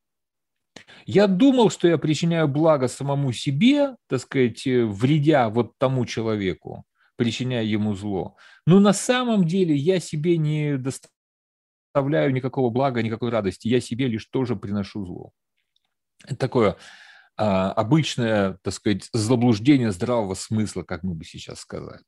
Я 1.08 1.28
думал, 1.28 1.70
что 1.70 1.88
я 1.88 1.98
причиняю 1.98 2.50
благо 2.50 2.89
самому 2.89 3.32
себе, 3.32 3.96
так 4.08 4.20
сказать, 4.20 4.67
э, 4.67 4.84
вредя 4.84 5.48
вот 5.48 5.72
тому 5.78 6.06
человеку, 6.06 6.84
причиняя 7.15 7.63
ему 7.63 7.96
зло. 7.96 8.36
Но 8.65 8.82
на 8.82 8.91
самом 8.91 9.48
деле 9.48 9.74
я 9.74 10.02
себе 10.02 10.38
не 10.38 10.78
доставляю 10.78 12.34
никакого 12.34 12.70
блага, 12.72 13.02
никакой 13.02 13.30
радости. 13.30 13.70
Я 13.70 13.80
себе 13.80 14.08
лишь 14.08 14.26
тоже 14.26 14.58
приношу 14.58 15.06
зло. 15.06 15.32
Это 16.26 16.36
такое 16.36 16.78
а, 17.38 17.72
обычное, 17.72 18.60
так 18.62 18.74
сказать, 18.74 19.08
заблуждение 19.13 19.93
здравого 19.93 20.34
смысла, 20.34 20.84
как 20.84 21.04
мы 21.04 21.13
бы 21.13 21.24
сейчас 21.24 21.62
сказали. 21.62 22.04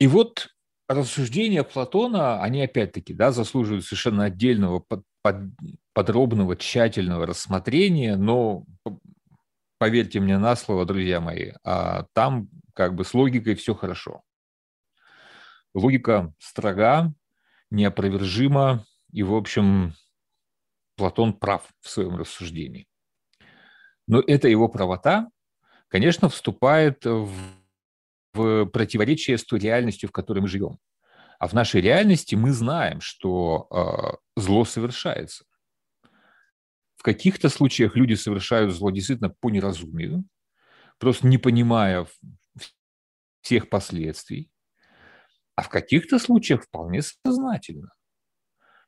И 0.00 0.08
вот 0.08 0.48
рассуждения 0.88 1.62
Платона, 1.62 2.42
они 2.42 2.60
опять-таки 2.60 3.14
да, 3.14 3.30
заслуживают 3.30 3.84
совершенно 3.84 4.24
отдельного 4.24 4.84
под, 5.22 5.36
под, 5.56 5.76
подробного, 5.92 6.56
тщательного 6.56 7.26
рассмотрения, 7.26 8.16
но 8.16 8.64
поверьте 9.78 10.20
мне 10.20 10.38
на 10.38 10.56
слово, 10.56 10.84
друзья 10.84 11.20
мои, 11.20 11.52
а 11.64 12.06
там 12.12 12.48
как 12.74 12.94
бы 12.94 13.04
с 13.04 13.14
логикой 13.14 13.54
все 13.54 13.74
хорошо. 13.74 14.22
Логика 15.74 16.32
строга, 16.38 17.12
неопровержима, 17.70 18.84
и, 19.12 19.22
в 19.22 19.34
общем, 19.34 19.94
Платон 20.96 21.32
прав 21.32 21.68
в 21.80 21.88
своем 21.88 22.16
рассуждении. 22.16 22.86
Но 24.06 24.20
эта 24.20 24.48
его 24.48 24.68
правота, 24.68 25.28
конечно, 25.88 26.28
вступает 26.28 27.04
в, 27.04 27.30
в 28.34 28.66
противоречие 28.66 29.38
с 29.38 29.44
той 29.44 29.60
реальностью, 29.60 30.08
в 30.08 30.12
которой 30.12 30.40
мы 30.40 30.48
живем. 30.48 30.78
А 31.38 31.46
в 31.46 31.52
нашей 31.52 31.80
реальности 31.80 32.34
мы 32.34 32.52
знаем, 32.52 33.00
что 33.00 33.68
э, 33.70 34.40
зло 34.40 34.64
совершается. 34.64 35.44
В 36.96 37.02
каких-то 37.02 37.48
случаях 37.48 37.94
люди 37.94 38.14
совершают 38.14 38.74
зло 38.74 38.90
действительно 38.90 39.30
по 39.30 39.50
неразумию, 39.50 40.24
просто 40.98 41.28
не 41.28 41.38
понимая 41.38 42.08
всех 43.40 43.70
последствий, 43.70 44.50
а 45.54 45.62
в 45.62 45.68
каких-то 45.68 46.18
случаях 46.18 46.64
вполне 46.64 47.02
сознательно. 47.02 47.92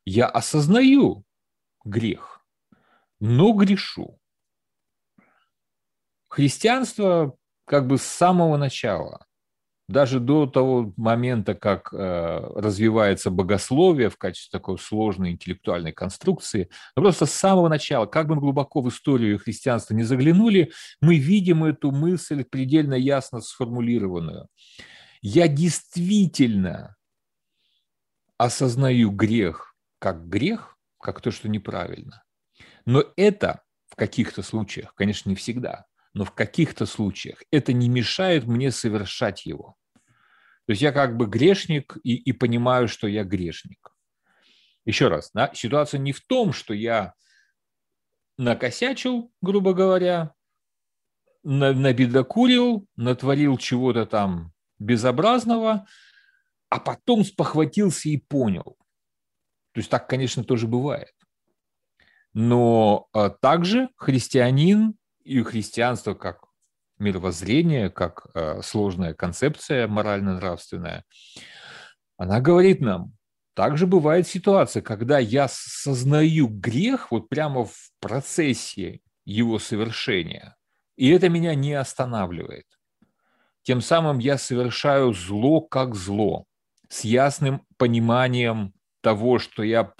Я 0.04 0.26
осознаю 0.26 1.24
грех, 1.84 2.44
но 3.20 3.52
грешу. 3.52 4.18
Христианство 6.28 7.36
как 7.64 7.86
бы 7.86 7.96
с 7.96 8.02
самого 8.02 8.56
начала 8.56 9.26
даже 9.90 10.20
до 10.20 10.46
того 10.46 10.92
момента, 10.96 11.54
как 11.54 11.92
э, 11.92 11.96
развивается 12.54 13.30
богословие 13.30 14.08
в 14.08 14.16
качестве 14.16 14.56
такой 14.56 14.78
сложной 14.78 15.32
интеллектуальной 15.32 15.92
конструкции, 15.92 16.70
просто 16.94 17.26
с 17.26 17.32
самого 17.32 17.68
начала, 17.68 18.06
как 18.06 18.28
бы 18.28 18.36
мы 18.36 18.40
глубоко 18.40 18.82
в 18.82 18.88
историю 18.88 19.38
христианства 19.38 19.94
не 19.94 20.04
заглянули, 20.04 20.72
мы 21.00 21.16
видим 21.16 21.64
эту 21.64 21.90
мысль 21.90 22.44
предельно 22.44 22.94
ясно 22.94 23.40
сформулированную. 23.40 24.46
Я 25.22 25.48
действительно 25.48 26.96
осознаю 28.38 29.10
грех 29.10 29.74
как 29.98 30.28
грех, 30.28 30.78
как 31.00 31.20
то, 31.20 31.30
что 31.30 31.48
неправильно. 31.48 32.22
Но 32.86 33.04
это 33.16 33.62
в 33.88 33.96
каких-то 33.96 34.42
случаях, 34.42 34.94
конечно, 34.94 35.28
не 35.28 35.34
всегда, 35.34 35.86
но 36.14 36.24
в 36.24 36.32
каких-то 36.32 36.86
случаях 36.86 37.42
это 37.50 37.72
не 37.72 37.88
мешает 37.88 38.46
мне 38.46 38.70
совершать 38.70 39.46
его. 39.46 39.76
То 40.70 40.72
есть 40.72 40.82
я 40.82 40.92
как 40.92 41.16
бы 41.16 41.26
грешник 41.26 41.96
и, 42.04 42.14
и 42.14 42.30
понимаю, 42.30 42.86
что 42.86 43.08
я 43.08 43.24
грешник. 43.24 43.92
Еще 44.84 45.08
раз, 45.08 45.32
да, 45.34 45.50
ситуация 45.52 45.98
не 45.98 46.12
в 46.12 46.24
том, 46.24 46.52
что 46.52 46.74
я 46.74 47.14
накосячил, 48.38 49.32
грубо 49.42 49.74
говоря, 49.74 50.32
набедокурил, 51.42 52.86
натворил 52.94 53.58
чего-то 53.58 54.06
там 54.06 54.52
безобразного, 54.78 55.88
а 56.68 56.78
потом 56.78 57.24
спохватился 57.24 58.08
и 58.08 58.18
понял. 58.18 58.76
То 59.72 59.80
есть 59.80 59.90
так, 59.90 60.08
конечно, 60.08 60.44
тоже 60.44 60.68
бывает. 60.68 61.14
Но 62.32 63.08
а, 63.12 63.28
также 63.30 63.88
христианин 63.96 64.94
и 65.24 65.42
христианство 65.42 66.14
как 66.14 66.44
мировоззрение, 67.00 67.90
как 67.90 68.26
а, 68.34 68.62
сложная 68.62 69.14
концепция 69.14 69.88
морально-нравственная, 69.88 71.04
она 72.16 72.40
говорит 72.40 72.80
нам, 72.80 73.12
также 73.54 73.86
бывает 73.86 74.28
ситуация, 74.28 74.82
когда 74.82 75.18
я 75.18 75.46
сознаю 75.48 76.48
грех 76.48 77.10
вот 77.10 77.28
прямо 77.28 77.64
в 77.64 77.90
процессе 78.00 79.00
его 79.24 79.58
совершения, 79.58 80.56
и 80.96 81.08
это 81.08 81.28
меня 81.28 81.54
не 81.54 81.74
останавливает. 81.74 82.66
Тем 83.62 83.80
самым 83.80 84.18
я 84.18 84.38
совершаю 84.38 85.12
зло 85.12 85.60
как 85.60 85.94
зло, 85.94 86.46
с 86.88 87.04
ясным 87.04 87.66
пониманием 87.76 88.74
того, 89.00 89.38
что 89.38 89.62
я 89.62 89.92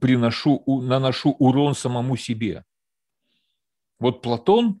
приношу, 0.00 0.62
наношу 0.82 1.30
урон 1.30 1.74
самому 1.74 2.16
себе. 2.16 2.64
Вот 3.98 4.22
Платон 4.22 4.80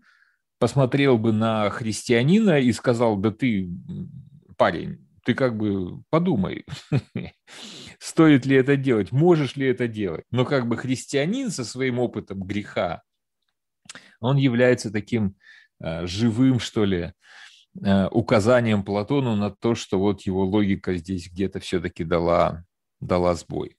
посмотрел 0.58 1.18
бы 1.18 1.32
на 1.32 1.70
христианина 1.70 2.58
и 2.58 2.72
сказал, 2.72 3.16
да 3.16 3.30
ты, 3.30 3.70
парень, 4.56 5.06
ты 5.24 5.34
как 5.34 5.56
бы 5.56 6.02
подумай, 6.10 6.64
стоит 7.98 8.46
ли 8.46 8.56
это 8.56 8.76
делать, 8.76 9.12
можешь 9.12 9.56
ли 9.56 9.66
это 9.66 9.88
делать. 9.88 10.24
Но 10.30 10.44
как 10.44 10.68
бы 10.68 10.76
христианин 10.76 11.50
со 11.50 11.64
своим 11.64 11.98
опытом 11.98 12.42
греха, 12.42 13.02
он 14.20 14.36
является 14.36 14.90
таким 14.90 15.36
э, 15.80 16.06
живым, 16.06 16.58
что 16.58 16.84
ли, 16.84 17.12
э, 17.84 18.08
указанием 18.08 18.82
Платону 18.82 19.36
на 19.36 19.50
то, 19.50 19.74
что 19.74 19.98
вот 19.98 20.22
его 20.22 20.44
логика 20.44 20.94
здесь 20.94 21.30
где-то 21.30 21.60
все-таки 21.60 22.04
дала, 22.04 22.64
дала 23.00 23.34
сбой. 23.34 23.76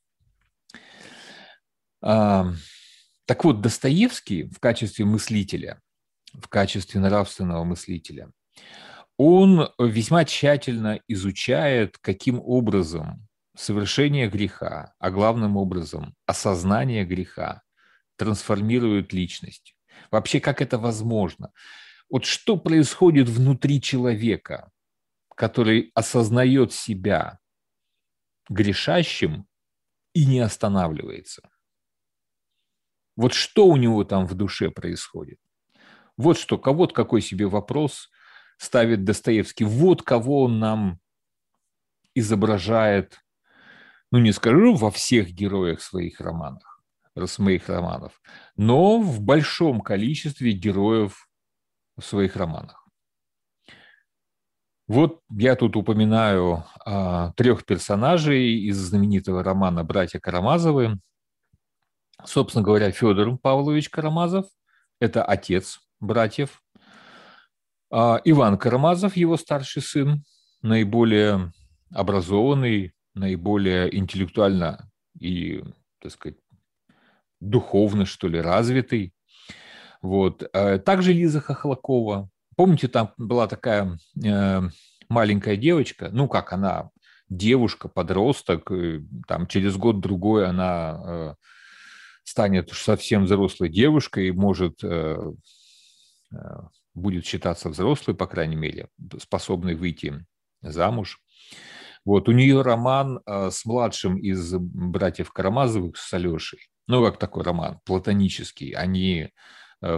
Так 2.01 3.43
вот, 3.43 3.61
Достоевский 3.61 4.43
в 4.43 4.59
качестве 4.59 5.05
мыслителя, 5.05 5.81
в 6.33 6.47
качестве 6.47 6.99
нравственного 6.99 7.63
мыслителя, 7.63 8.31
он 9.17 9.69
весьма 9.77 10.25
тщательно 10.25 10.99
изучает, 11.07 11.97
каким 11.97 12.39
образом 12.39 13.27
совершение 13.55 14.29
греха, 14.29 14.93
а 14.99 15.11
главным 15.11 15.57
образом 15.57 16.15
осознание 16.25 17.03
греха 17.03 17.63
трансформирует 18.15 19.11
личность. 19.11 19.75
Вообще, 20.11 20.39
как 20.39 20.61
это 20.61 20.77
возможно? 20.77 21.51
Вот 22.09 22.25
что 22.25 22.57
происходит 22.57 23.27
внутри 23.27 23.81
человека, 23.81 24.71
который 25.35 25.91
осознает 25.93 26.73
себя 26.73 27.39
грешащим 28.49 29.45
и 30.13 30.25
не 30.25 30.39
останавливается– 30.39 31.49
вот 33.19 33.33
что 33.33 33.67
у 33.67 33.75
него 33.75 34.05
там 34.05 34.25
в 34.25 34.33
душе 34.33 34.71
происходит? 34.71 35.39
Вот 36.19 36.37
что, 36.37 36.57
вот 36.57 36.91
какой 36.91 37.21
себе 37.21 37.47
вопрос 37.47 38.09
ставит 38.57 39.05
Достоевский. 39.05 39.63
Вот 39.63 40.03
кого 40.03 40.43
он 40.43 40.59
нам 40.59 40.99
изображает, 42.13 43.21
ну 44.11 44.19
не 44.19 44.33
скажу 44.33 44.75
во 44.75 44.91
всех 44.91 45.29
героях 45.29 45.81
своих 45.81 46.19
романах, 46.19 46.83
моих 47.37 47.69
романов, 47.69 48.21
но 48.57 48.99
в 48.99 49.21
большом 49.21 49.79
количестве 49.79 50.51
героев 50.51 51.29
в 51.95 52.03
своих 52.03 52.35
романах. 52.35 52.85
Вот 54.89 55.21
я 55.29 55.55
тут 55.55 55.77
упоминаю 55.77 56.65
а, 56.83 57.31
трех 57.37 57.63
персонажей 57.63 58.55
из 58.67 58.75
знаменитого 58.75 59.41
романа 59.41 59.85
«Братья 59.85 60.19
Карамазовы», 60.19 60.99
Собственно 62.25 62.65
говоря, 62.65 62.91
Федор 62.91 63.37
Павлович 63.37 63.87
Карамазов– 63.87 64.45
это 64.99 65.23
отец 65.23 65.79
братьев. 65.99 66.61
А 67.91 68.21
Иван 68.23 68.57
Карамазов, 68.57 69.15
его 69.15 69.37
старший 69.37 69.81
сын, 69.81 70.23
наиболее 70.61 71.51
образованный, 71.91 72.93
наиболее 73.15 73.95
интеллектуально 73.97 74.89
и, 75.19 75.63
так 76.01 76.11
сказать, 76.11 76.37
духовно, 77.39 78.05
что 78.05 78.27
ли, 78.27 78.39
развитый. 78.39 79.13
Вот. 80.01 80.43
А 80.53 80.77
также 80.77 81.13
Лиза 81.13 81.41
Хохлакова. 81.41 82.29
Помните, 82.55 82.87
там 82.87 83.13
была 83.17 83.47
такая 83.47 83.97
э, 84.23 84.61
маленькая 85.07 85.55
девочка, 85.55 86.09
ну 86.11 86.27
как 86.27 86.53
она, 86.53 86.89
девушка, 87.29 87.87
подросток, 87.87 88.69
там 89.27 89.47
через 89.47 89.77
год-другой 89.77 90.47
она 90.47 91.01
э, 91.05 91.35
станет 92.23 92.69
совсем 92.71 93.25
взрослой 93.25 93.69
девушкой 93.69 94.27
и 94.27 94.31
может, 94.31 94.83
э, 94.83 95.17
будет 96.93 97.25
считаться 97.25 97.69
взрослой, 97.69 98.15
по 98.15 98.27
крайней 98.27 98.55
мере, 98.55 98.89
способной 99.19 99.75
выйти 99.75 100.25
замуж. 100.61 101.21
Вот, 102.05 102.29
у 102.29 102.31
нее 102.31 102.61
роман 102.61 103.19
э, 103.25 103.49
с 103.51 103.65
младшим 103.65 104.17
из 104.17 104.53
братьев 104.53 105.31
Карамазовых, 105.31 105.97
с 105.97 106.13
Алешей. 106.13 106.67
Ну, 106.87 107.03
как 107.05 107.19
такой 107.19 107.43
роман, 107.43 107.79
платонический. 107.85 108.71
Они 108.71 109.31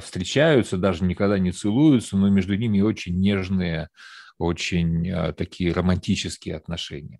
встречаются, 0.01 0.77
даже 0.77 1.03
никогда 1.03 1.39
не 1.39 1.51
целуются, 1.51 2.15
но 2.15 2.29
между 2.29 2.55
ними 2.55 2.81
очень 2.81 3.19
нежные, 3.19 3.89
очень 4.37 5.33
такие 5.33 5.73
романтические 5.73 6.55
отношения. 6.55 7.19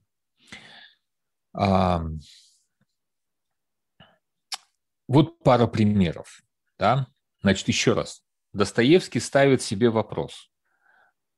Вот 5.08 5.40
пара 5.44 5.66
примеров. 5.68 6.44
Да? 6.78 7.08
Значит, 7.42 7.68
еще 7.68 7.94
раз. 7.94 8.24
Достоевский 8.54 9.20
ставит 9.20 9.62
себе 9.62 9.90
вопрос. 9.90 10.50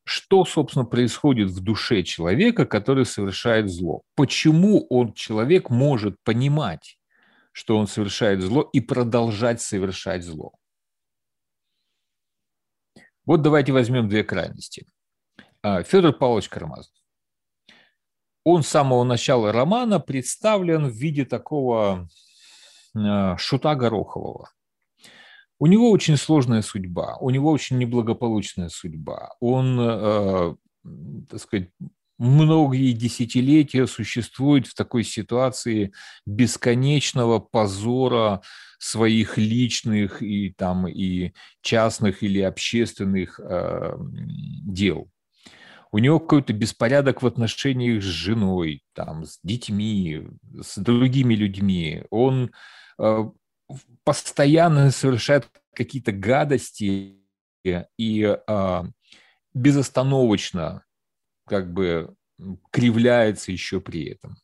Что, 0.06 0.44
собственно, 0.44 0.86
происходит 0.86 1.50
в 1.50 1.62
душе 1.62 2.04
человека, 2.04 2.66
который 2.66 3.06
совершает 3.06 3.70
зло? 3.70 4.02
Почему 4.16 4.86
он, 4.90 5.14
человек, 5.14 5.70
может 5.70 6.18
понимать, 6.24 6.98
что 7.54 7.78
он 7.78 7.88
совершает 7.88 8.42
зло 8.42 8.62
и 8.62 8.82
продолжать 8.82 9.62
совершать 9.62 10.24
зло? 10.24 10.54
Вот 13.26 13.42
давайте 13.42 13.72
возьмем 13.72 14.10
две 14.10 14.24
крайности. 14.24 14.86
А, 15.62 15.84
Федор 15.84 16.12
Павлович 16.14 16.50
Карамазов. 16.50 16.94
Он 18.44 18.64
с 18.64 18.68
самого 18.68 19.06
начала 19.06 19.54
романа 19.54 20.02
представлен 20.02 20.88
в 20.88 20.94
виде 20.94 21.24
такого 21.24 22.10
Э, 22.96 23.36
Шута 23.38 23.76
Горохового. 23.76 24.50
У 25.64 25.66
него 25.66 25.92
очень 25.92 26.18
сложная 26.18 26.62
судьба, 26.62 27.16
у 27.22 27.30
него 27.30 27.50
очень 27.50 27.78
неблагополучная 27.78 28.68
судьба. 28.68 29.30
Он, 29.40 29.80
э, 29.80 30.56
так 31.30 31.40
сказать, 31.40 31.70
многие 32.18 32.92
десятилетия 32.92 33.88
существует 33.88 34.68
в 34.68 34.76
такой 34.76 35.06
ситуации 35.06 35.94
бесконечного 36.26 37.40
позора 37.40 38.42
своих 38.78 39.38
личных 39.38 40.22
и 40.22 40.50
там 40.50 40.86
и 40.86 41.32
частных 41.62 42.24
или 42.24 42.42
общественных 42.42 43.40
э, 43.40 43.96
дел. 44.66 45.10
У 45.94 46.00
него 46.00 46.20
какой-то 46.20 46.52
беспорядок 46.52 47.22
в 47.22 47.26
отношениях 47.26 48.04
с 48.04 48.06
женой, 48.06 48.84
там, 48.92 49.24
с 49.24 49.40
детьми, 49.44 50.28
с 50.62 50.78
другими 50.78 51.36
людьми. 51.36 52.04
Он 52.10 52.52
Э, 53.00 53.26
постоянно 54.04 54.92
совершает 54.92 55.50
какие-то 55.74 56.12
гадости 56.12 57.20
и 57.64 58.38
а, 58.48 58.86
безостановочно 59.54 60.86
как 61.46 61.72
бы 61.72 62.16
кривляется 62.72 63.52
еще 63.52 63.80
при 63.82 64.06
этом. 64.06 64.38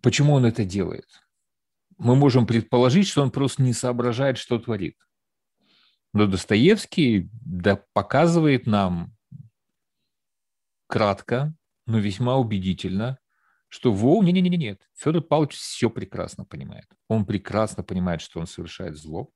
Почему 0.00 0.34
он 0.34 0.44
это 0.44 0.64
делает? 0.64 1.06
Мы 1.96 2.16
можем 2.16 2.46
предположить, 2.46 3.06
что 3.06 3.22
он 3.22 3.30
просто 3.30 3.62
не 3.62 3.72
соображает, 3.72 4.36
что 4.36 4.58
творит. 4.58 4.96
Но 6.12 6.26
Достоевский 6.26 7.30
да, 7.32 7.84
показывает 7.92 8.66
нам 8.66 9.16
кратко, 10.88 11.54
но 11.86 11.98
весьма 11.98 12.36
убедительно, 12.36 13.18
что 13.72 13.90
во, 13.90 14.22
не, 14.22 14.32
не, 14.32 14.42
не, 14.42 14.50
не, 14.50 14.58
нет, 14.58 14.82
Федор 14.94 15.22
Павлович 15.22 15.54
все 15.54 15.88
прекрасно 15.88 16.44
понимает. 16.44 16.84
Он 17.08 17.24
прекрасно 17.24 17.82
понимает, 17.82 18.20
что 18.20 18.38
он 18.38 18.46
совершает 18.46 18.98
зло, 18.98 19.30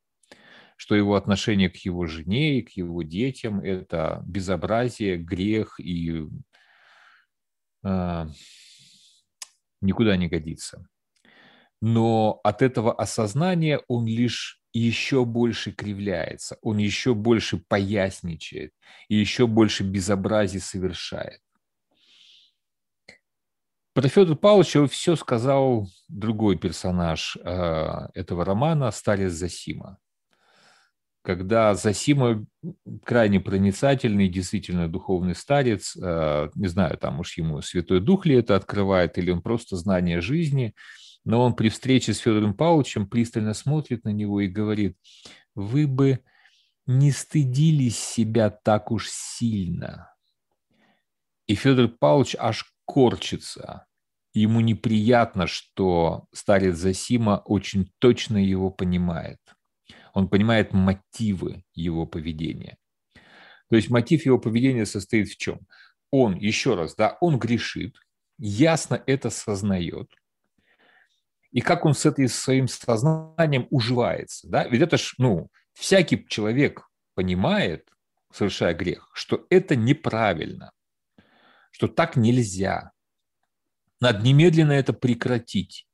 что 0.76 0.94
его 0.94 1.14
отношение 1.14 1.70
к 1.70 1.76
его 1.76 2.04
жене 2.04 2.58
и 2.58 2.62
к 2.62 2.72
его 2.72 3.02
детям– 3.02 3.60
это 3.64 4.22
безобразие, 4.26 5.16
грех 5.16 5.80
и 5.80 6.28
э, 7.82 8.26
никуда 9.80 10.18
не 10.18 10.28
годится. 10.28 10.86
Но 11.80 12.38
от 12.44 12.60
этого 12.60 12.92
осознания 12.92 13.80
он 13.88 14.06
лишь 14.06 14.60
еще 14.74 15.24
больше 15.24 15.72
кривляется, 15.72 16.58
он 16.60 16.76
еще 16.76 17.14
больше 17.14 17.56
поясничает 17.56 18.72
и 19.08 19.16
еще 19.16 19.46
больше 19.46 19.82
безобразий 19.82 20.60
совершает. 20.60 21.40
Про 23.96 24.08
Федора 24.08 24.36
Павловича 24.36 24.86
все 24.88 25.16
сказал 25.16 25.88
другой 26.08 26.58
персонаж 26.58 27.38
э, 27.42 28.08
этого 28.12 28.44
романа, 28.44 28.90
старец 28.90 29.32
Засима 29.32 29.98
когда 31.22 31.74
Засима 31.74 32.46
крайне 33.04 33.40
проницательный, 33.40 34.28
действительно 34.28 34.86
духовный 34.86 35.34
старец, 35.34 35.96
э, 35.96 36.50
не 36.54 36.68
знаю, 36.68 36.98
там 36.98 37.18
уж 37.18 37.38
ему 37.38 37.62
Святой 37.62 38.00
Дух 38.00 38.26
ли 38.26 38.36
это 38.36 38.54
открывает, 38.54 39.18
или 39.18 39.30
он 39.32 39.40
просто 39.42 39.76
знание 39.76 40.20
жизни, 40.20 40.74
но 41.24 41.42
он 41.42 41.54
при 41.56 41.68
встрече 41.68 42.12
с 42.12 42.18
Федором 42.18 42.54
Павловичем 42.54 43.08
пристально 43.08 43.54
смотрит 43.54 44.04
на 44.04 44.10
него 44.10 44.40
и 44.40 44.46
говорит, 44.46 44.96
вы 45.56 45.88
бы 45.88 46.20
не 46.86 47.10
стыдились 47.10 47.98
себя 47.98 48.50
так 48.50 48.92
уж 48.92 49.08
сильно. 49.08 50.14
И 51.48 51.56
Федор 51.56 51.88
Павлович 51.88 52.36
аж 52.38 52.75
корчится. 52.86 53.86
Ему 54.32 54.60
неприятно, 54.60 55.46
что 55.46 56.26
старец 56.32 56.76
Засима 56.76 57.42
очень 57.44 57.90
точно 57.98 58.38
его 58.38 58.70
понимает– 58.70 59.38
он 60.16 60.30
понимает 60.30 60.72
мотивы 60.72 61.62
его 61.74 62.06
поведения. 62.06 62.78
То 63.68 63.76
есть 63.76 63.90
мотив 63.90 64.24
его 64.24 64.38
поведения 64.38 64.86
состоит 64.86 65.28
в 65.28 65.36
чем? 65.36 65.60
Он, 66.10 66.36
еще 66.36 66.74
раз, 66.74 66.94
да, 66.94 67.18
он 67.20 67.38
грешит, 67.38 67.98
ясно 68.38 69.02
это 69.06 69.28
сознает, 69.28 70.10
и 71.50 71.60
как 71.60 71.84
он 71.84 71.92
с 71.92 72.06
этим 72.06 72.28
своим 72.28 72.66
сознанием 72.66 73.66
уживается, 73.68 74.48
да, 74.48 74.66
ведь 74.66 74.80
это 74.80 74.96
ж, 74.96 75.12
ну, 75.18 75.50
всякий 75.74 76.24
человек 76.26 76.88
понимает, 77.14 77.86
совершая 78.32 78.72
грех, 78.72 79.10
что 79.12 79.44
это 79.50 79.76
неправильно, 79.76 80.72
что 81.76 81.88
так 81.88 82.16
нельзя, 82.16 82.92
надо 84.00 84.24
немедленно 84.24 84.72
это 84.72 84.94
прекратить. 84.94 85.86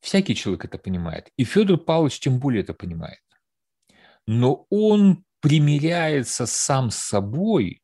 Всякий 0.00 0.34
человек 0.34 0.64
это 0.64 0.78
понимает. 0.78 1.30
И 1.36 1.44
Федор 1.44 1.76
Павлович 1.76 2.20
тем 2.20 2.40
более 2.40 2.62
это 2.62 2.72
понимает. 2.72 3.20
Но 4.26 4.66
он 4.70 5.26
примиряется 5.40 6.46
сам 6.46 6.90
с 6.90 6.96
собой 6.96 7.82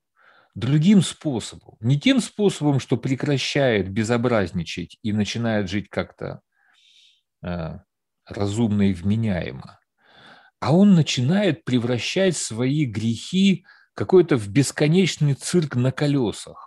другим 0.54 1.02
способом. 1.02 1.76
Не 1.80 2.00
тем 2.00 2.20
способом, 2.20 2.80
что 2.80 2.96
прекращает 2.96 3.90
безобразничать 3.90 4.98
и 5.02 5.12
начинает 5.12 5.68
жить 5.68 5.90
как-то 5.90 6.40
э, 7.42 7.80
разумно 8.24 8.88
и 8.88 8.94
вменяемо, 8.94 9.78
а 10.58 10.74
он 10.74 10.94
начинает 10.94 11.64
превращать 11.64 12.34
свои 12.34 12.86
грехи 12.86 13.66
какой-то 13.96 14.36
в 14.36 14.48
бесконечный 14.48 15.34
цирк 15.34 15.74
на 15.74 15.90
колесах 15.90 16.66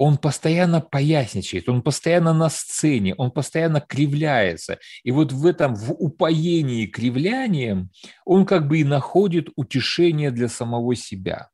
он 0.00 0.16
постоянно 0.16 0.80
поясничает, 0.80 1.68
он 1.68 1.82
постоянно 1.82 2.32
на 2.32 2.48
сцене, 2.48 3.14
он 3.16 3.30
постоянно 3.30 3.82
кривляется. 3.82 4.78
И 5.02 5.10
вот 5.10 5.30
в 5.30 5.44
этом, 5.44 5.74
в 5.74 5.92
упоении 5.92 6.86
кривлянием, 6.86 7.90
он 8.24 8.46
как 8.46 8.66
бы 8.66 8.80
и 8.80 8.84
находит 8.84 9.48
утешение 9.56 10.30
для 10.30 10.48
самого 10.48 10.94
себя. 10.96 11.50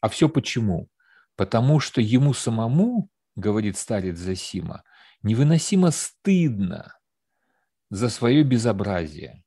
А 0.00 0.08
все 0.08 0.30
почему? 0.30 0.88
Потому 1.34 1.80
что 1.80 2.00
ему 2.00 2.32
самому, 2.32 3.10
говорит 3.34 3.76
старец 3.76 4.16
Засима, 4.16 4.82
невыносимо 5.22 5.90
стыдно 5.90 6.94
за 7.90 8.08
свое 8.08 8.42
безобразие. 8.42 9.44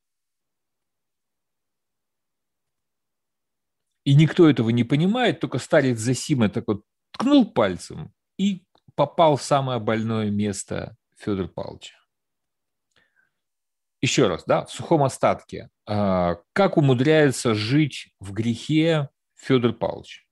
И 4.04 4.16
никто 4.16 4.50
этого 4.50 4.70
не 4.70 4.84
понимает, 4.84 5.40
только 5.40 5.60
старец 5.60 6.00
Засима 6.00 6.50
так 6.50 6.66
вот 6.68 6.84
ткнул 7.12 7.52
пальцем 7.52 8.14
и 8.38 8.64
попал 8.96 9.36
в 9.38 9.44
самое 9.44 9.80
больное 9.80 10.30
место 10.30 10.98
Федора 11.18 11.48
Павловича. 11.48 11.96
Еще 14.02 14.28
раз, 14.28 14.44
да, 14.46 14.66
в 14.66 14.72
сухом 14.72 15.04
остатке. 15.04 15.70
А, 15.86 16.38
как 16.54 16.78
умудряется 16.78 17.54
жить 17.54 18.14
в 18.20 18.32
грехе 18.32 19.10
Федор 19.36 19.74
Павлович? 19.74 20.26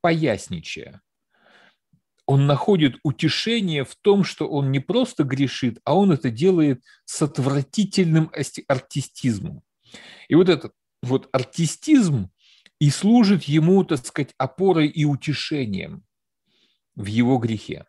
Поясничая. 0.00 1.02
Он 2.26 2.46
находит 2.46 2.96
утешение 3.02 3.84
в 3.84 3.96
том, 3.96 4.22
что 4.22 4.48
он 4.48 4.70
не 4.70 4.78
просто 4.78 5.24
грешит, 5.24 5.80
а 5.84 5.96
он 5.96 6.12
это 6.12 6.30
делает 6.30 6.82
с 7.04 7.20
отвратительным 7.22 8.30
артистизмом. 8.68 9.62
И 10.28 10.36
вот 10.36 10.48
этот 10.48 10.72
вот 11.02 11.28
артистизм 11.32 12.30
и 12.82 12.90
служит 12.90 13.44
ему, 13.44 13.84
так 13.84 14.04
сказать, 14.04 14.34
опорой 14.38 14.88
и 14.88 15.04
утешением 15.04 16.04
в 16.96 17.06
его 17.06 17.38
грехе, 17.38 17.86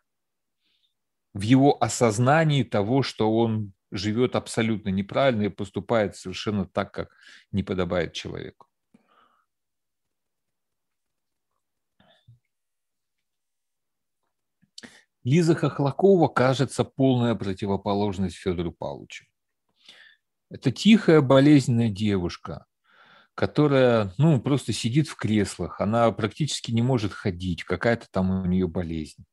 в 1.32 1.40
его 1.40 1.76
осознании 1.82 2.62
того, 2.62 3.02
что 3.02 3.36
он 3.36 3.72
живет 3.90 4.36
абсолютно 4.36 4.90
неправильно 4.90 5.46
и 5.46 5.48
поступает 5.48 6.14
совершенно 6.14 6.64
так, 6.64 6.94
как 6.94 7.10
не 7.50 7.64
подобает 7.64 8.12
человеку. 8.12 8.68
Лиза 15.24 15.56
Хохлакова 15.56 16.28
кажется 16.28 16.84
полная 16.84 17.34
противоположность 17.34 18.36
Федору 18.36 18.70
Павловичу. 18.70 19.26
Это 20.50 20.70
тихая, 20.70 21.20
болезненная 21.20 21.88
девушка, 21.88 22.66
которая, 23.34 24.12
ну, 24.18 24.40
просто 24.40 24.72
сидит 24.72 25.08
в 25.08 25.16
креслах, 25.16 25.80
она 25.80 26.10
практически 26.12 26.70
не 26.70 26.82
может 26.82 27.12
ходить, 27.12 27.64
какая-то 27.64 28.06
там 28.10 28.30
у 28.30 28.46
нее 28.46 28.68
болезнь, 28.68 29.24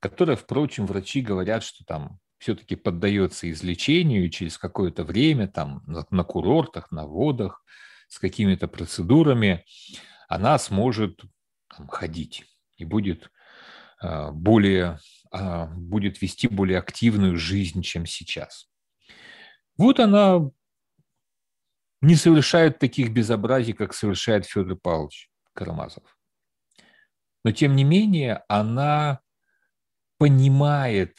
которая, 0.00 0.36
впрочем, 0.36 0.86
врачи 0.86 1.20
говорят, 1.20 1.62
что 1.62 1.84
там 1.84 2.18
все-таки 2.38 2.74
поддается 2.74 3.50
излечению 3.50 4.30
через 4.30 4.56
какое-то 4.56 5.04
время, 5.04 5.46
там, 5.46 5.82
на, 5.86 6.24
курортах, 6.24 6.90
на 6.90 7.06
водах, 7.06 7.62
с 8.08 8.18
какими-то 8.18 8.66
процедурами, 8.66 9.64
она 10.26 10.58
сможет 10.58 11.20
там, 11.68 11.86
ходить 11.88 12.44
и 12.78 12.84
будет 12.84 13.30
э, 14.02 14.30
более, 14.32 14.98
э, 15.32 15.66
будет 15.74 16.22
вести 16.22 16.48
более 16.48 16.78
активную 16.78 17.36
жизнь, 17.36 17.82
чем 17.82 18.06
сейчас. 18.06 18.68
Вот 19.76 20.00
она 20.00 20.50
не 22.00 22.14
совершает 22.16 22.78
таких 22.78 23.10
безобразий, 23.10 23.72
как 23.72 23.94
совершает 23.94 24.46
Федор 24.46 24.76
Павлович 24.76 25.28
Карамазов. 25.52 26.16
Но, 27.44 27.52
тем 27.52 27.76
не 27.76 27.84
менее, 27.84 28.42
она 28.48 29.20
понимает, 30.18 31.18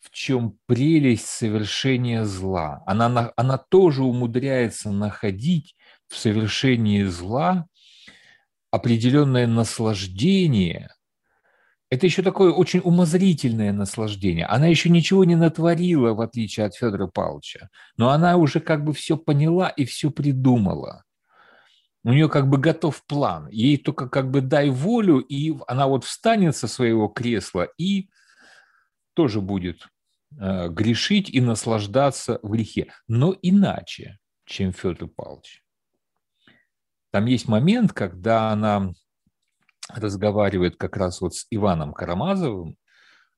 в 0.00 0.10
чем 0.10 0.58
прелесть 0.66 1.26
совершения 1.26 2.24
зла. 2.24 2.82
Она, 2.86 3.32
она 3.36 3.58
тоже 3.58 4.02
умудряется 4.02 4.90
находить 4.90 5.74
в 6.06 6.16
совершении 6.16 7.02
зла 7.04 7.66
определенное 8.70 9.46
наслаждение 9.46 10.90
это 11.88 12.06
еще 12.06 12.22
такое 12.22 12.52
очень 12.52 12.80
умозрительное 12.82 13.72
наслаждение. 13.72 14.46
Она 14.46 14.66
еще 14.66 14.88
ничего 14.88 15.24
не 15.24 15.36
натворила, 15.36 16.14
в 16.14 16.20
отличие 16.20 16.66
от 16.66 16.74
Федора 16.74 17.06
Павловича, 17.06 17.68
но 17.96 18.10
она 18.10 18.36
уже 18.36 18.60
как 18.60 18.84
бы 18.84 18.92
все 18.92 19.16
поняла 19.16 19.68
и 19.68 19.84
все 19.84 20.10
придумала. 20.10 21.04
У 22.02 22.10
нее 22.10 22.28
как 22.28 22.48
бы 22.48 22.58
готов 22.58 23.04
план. 23.06 23.48
Ей 23.48 23.76
только 23.78 24.08
как 24.08 24.30
бы 24.30 24.40
дай 24.40 24.70
волю, 24.70 25.18
и 25.18 25.54
она 25.66 25.86
вот 25.86 26.04
встанет 26.04 26.56
со 26.56 26.68
своего 26.68 27.08
кресла 27.08 27.68
и 27.78 28.10
тоже 29.14 29.40
будет 29.40 29.88
э, 30.38 30.68
грешить 30.68 31.30
и 31.30 31.40
наслаждаться 31.40 32.38
в 32.42 32.50
грехе, 32.50 32.92
но 33.08 33.34
иначе, 33.42 34.18
чем 34.44 34.72
Федор 34.72 35.08
Павлович. 35.08 35.64
Там 37.10 37.26
есть 37.26 37.48
момент, 37.48 37.92
когда 37.92 38.50
она 38.50 38.92
разговаривает 39.88 40.76
как 40.76 40.96
раз 40.96 41.20
вот 41.20 41.34
с 41.34 41.46
Иваном 41.50 41.92
Карамазовым. 41.92 42.76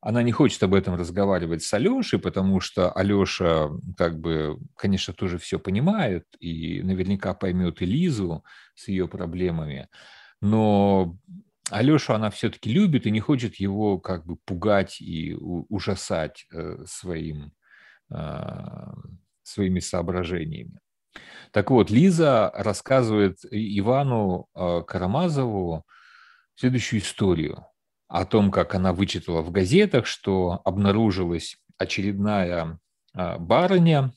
Она 0.00 0.22
не 0.22 0.30
хочет 0.30 0.62
об 0.62 0.74
этом 0.74 0.94
разговаривать 0.94 1.62
с 1.62 1.74
Алешей, 1.74 2.20
потому 2.20 2.60
что 2.60 2.92
Алеша, 2.92 3.68
как 3.96 4.18
бы, 4.20 4.58
конечно, 4.76 5.12
тоже 5.12 5.38
все 5.38 5.58
понимает 5.58 6.24
и 6.38 6.82
наверняка 6.82 7.34
поймет 7.34 7.82
и 7.82 7.86
Лизу 7.86 8.44
с 8.76 8.86
ее 8.88 9.08
проблемами. 9.08 9.88
Но 10.40 11.18
Алешу 11.70 12.14
она 12.14 12.30
все-таки 12.30 12.72
любит 12.72 13.06
и 13.06 13.10
не 13.10 13.18
хочет 13.18 13.56
его 13.56 13.98
как 13.98 14.24
бы 14.24 14.36
пугать 14.36 15.00
и 15.00 15.34
ужасать 15.34 16.46
э, 16.52 16.84
своим, 16.86 17.52
а, 18.10 18.94
своими 19.42 19.80
соображениями. 19.80 20.78
Так 21.50 21.70
вот, 21.70 21.90
Лиза 21.90 22.52
рассказывает 22.54 23.38
Ивану 23.50 24.46
а, 24.54 24.82
Карамазову 24.82 25.84
следующую 26.58 27.00
историю 27.00 27.66
о 28.08 28.24
том, 28.24 28.50
как 28.50 28.74
она 28.74 28.92
вычитала 28.92 29.42
в 29.42 29.50
газетах, 29.50 30.06
что 30.06 30.60
обнаружилась 30.64 31.56
очередная 31.76 32.78
а, 33.14 33.38
барыня, 33.38 34.12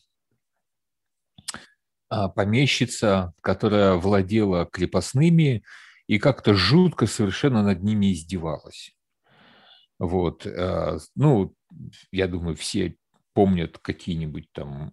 помещица, 2.36 3.34
которая 3.42 3.94
владела 3.94 4.66
крепостными 4.66 5.64
и 6.08 6.20
как-то 6.20 6.54
жутко 6.54 7.06
совершенно 7.06 7.64
над 7.64 7.84
ними 7.84 8.12
издевалась. 8.12 8.94
Вот. 9.98 10.46
Э, 10.46 10.98
ну, 11.16 11.56
я 12.12 12.28
думаю, 12.28 12.58
все 12.58 12.98
помнят 13.34 13.78
какие-нибудь 13.78 14.52
там 14.52 14.92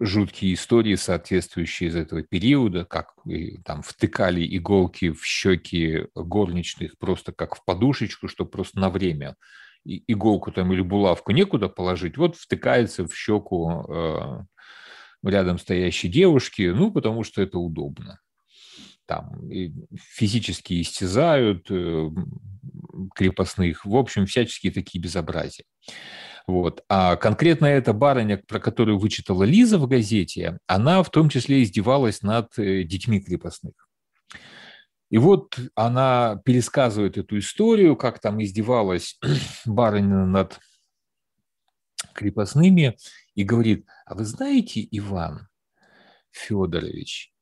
жуткие 0.00 0.54
истории, 0.54 0.94
соответствующие 0.94 1.90
из 1.90 1.96
этого 1.96 2.22
периода, 2.22 2.84
как 2.84 3.14
там 3.64 3.82
втыкали 3.82 4.46
иголки 4.56 5.10
в 5.10 5.24
щеки 5.24 6.06
горничных 6.14 6.98
просто 6.98 7.32
как 7.32 7.56
в 7.56 7.64
подушечку, 7.64 8.28
чтобы 8.28 8.50
просто 8.50 8.78
на 8.78 8.90
время 8.90 9.36
иголку 9.84 10.52
там 10.52 10.72
или 10.72 10.80
булавку 10.80 11.32
некуда 11.32 11.68
положить, 11.68 12.16
вот 12.16 12.36
втыкается 12.36 13.06
в 13.06 13.14
щеку 13.16 13.84
э, 13.88 14.40
рядом 15.24 15.58
стоящей 15.58 16.08
девушки, 16.08 16.62
ну, 16.62 16.92
потому 16.92 17.24
что 17.24 17.42
это 17.42 17.58
удобно 17.58 18.20
там 19.06 19.32
физически 19.96 20.80
истязают 20.80 21.66
э, 21.70 22.10
крепостных, 23.14 23.84
в 23.84 23.96
общем, 23.96 24.26
всяческие 24.26 24.72
такие 24.72 25.00
безобразия. 25.02 25.64
Вот. 26.46 26.84
А 26.88 27.16
конкретно 27.16 27.66
эта 27.66 27.92
барыня, 27.92 28.36
про 28.36 28.58
которую 28.58 28.98
вычитала 28.98 29.44
Лиза 29.44 29.78
в 29.78 29.86
газете, 29.86 30.58
она 30.66 31.02
в 31.02 31.10
том 31.10 31.28
числе 31.28 31.62
издевалась 31.62 32.22
над 32.22 32.58
э, 32.58 32.82
детьми 32.82 33.20
крепостных. 33.20 33.74
И 35.10 35.18
вот 35.18 35.58
она 35.74 36.40
пересказывает 36.44 37.18
эту 37.18 37.38
историю, 37.38 37.96
как 37.96 38.18
там 38.18 38.42
издевалась 38.42 39.18
барыня 39.66 40.24
над 40.24 40.58
крепостными, 42.14 42.96
и 43.34 43.44
говорит, 43.44 43.86
а 44.06 44.14
вы 44.14 44.24
знаете, 44.24 44.86
Иван 44.90 45.48
Федорович, 46.30 47.32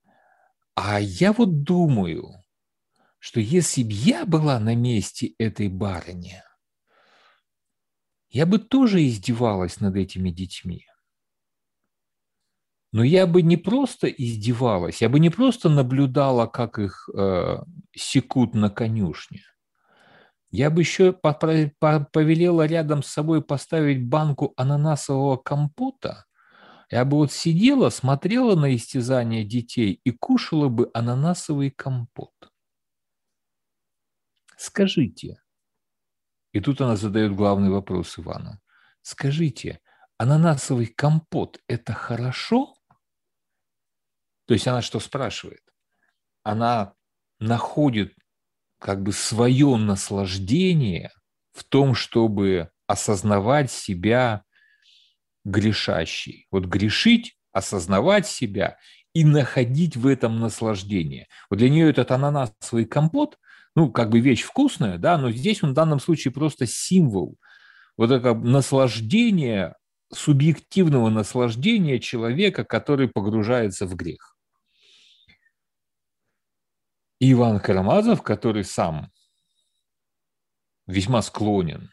а 0.75 1.01
я 1.01 1.33
вот 1.33 1.63
думаю, 1.63 2.45
что 3.19 3.39
если 3.41 3.83
б 3.83 3.93
я 3.93 4.25
была 4.25 4.59
на 4.59 4.75
месте 4.75 5.35
этой 5.39 5.69
барыни, 5.69 6.43
я 8.31 8.47
бы 8.47 8.59
тоже 8.59 9.07
издевалась 9.07 9.81
над 9.81 9.97
этими 9.97 10.31
детьми. 10.31 10.87
Но 12.93 13.05
я 13.05 13.27
бы 13.27 13.43
не 13.43 13.57
просто 13.57 14.09
издевалась, 14.09 15.01
я 15.01 15.09
бы 15.09 15.21
не 15.21 15.31
просто 15.31 15.69
наблюдала, 15.69 16.47
как 16.47 16.79
их 16.79 17.09
э, 17.17 17.59
секут 17.95 18.55
на 18.55 18.69
конюшне. 18.69 19.43
Я 20.51 20.71
бы 20.71 20.81
еще 20.81 21.13
повелела 21.13 22.67
рядом 22.67 23.05
с 23.05 23.07
собой 23.07 23.43
поставить 23.43 24.05
банку 24.09 24.53
ананасового 24.57 25.37
компота 25.37 26.25
я 26.91 27.05
бы 27.05 27.19
вот 27.19 27.31
сидела, 27.33 27.89
смотрела 27.91 28.57
на 28.57 28.75
истязания 28.75 29.45
детей 29.45 30.01
и 30.03 30.11
кушала 30.11 30.69
бы 30.69 30.91
ананасовый 30.93 31.71
компот. 31.71 32.33
Скажите, 34.57 35.41
и 36.53 36.61
тут 36.61 36.81
она 36.81 36.97
задает 36.97 37.35
главный 37.35 37.71
вопрос 37.71 38.19
Ивану. 38.19 38.61
Скажите, 39.03 39.81
ананасовый 40.19 40.87
компот– 40.87 41.59
это 41.69 41.93
хорошо? 41.93 42.75
То 44.47 44.55
есть 44.55 44.67
она 44.67 44.83
что 44.83 45.01
спрашивает? 45.01 45.63
Она 46.43 46.95
находит 47.39 48.15
как 48.79 49.03
бы 49.03 49.13
свое 49.13 49.77
наслаждение 49.77 51.13
в 51.53 51.65
том, 51.65 51.95
чтобы 51.95 52.71
осознавать 52.87 53.71
себя 53.71 54.45
грешащий. 55.45 56.47
Вот 56.51 56.65
грешить, 56.65 57.39
осознавать 57.53 58.27
себя 58.27 58.79
и 59.13 59.25
находить 59.25 59.97
в 59.97 60.07
этом 60.07 60.41
наслаждение. 60.41 61.29
Вот 61.49 61.59
для 61.59 61.71
нее 61.71 61.91
этот 61.91 62.11
ананасовый 62.11 62.85
компот, 62.85 63.39
ну, 63.77 63.91
как 63.91 64.11
бы 64.11 64.21
вещь 64.21 64.43
вкусная, 64.43 64.99
да, 64.99 65.19
но 65.19 65.31
здесь 65.31 65.63
он 65.63 65.71
в 65.71 65.75
данном 65.75 66.01
случае 66.01 66.33
просто 66.33 66.67
символ 66.67 67.39
вот 67.97 68.11
это 68.11 68.35
наслаждение, 68.35 69.77
субъективного 70.13 71.11
наслаждения 71.11 71.99
человека, 71.99 72.65
который 72.65 73.09
погружается 73.09 73.87
в 73.87 73.95
грех. 73.95 74.37
Иван 77.21 77.61
Карамазов, 77.61 78.23
который 78.23 78.65
сам 78.65 79.13
весьма 80.87 81.23
склонен 81.23 81.93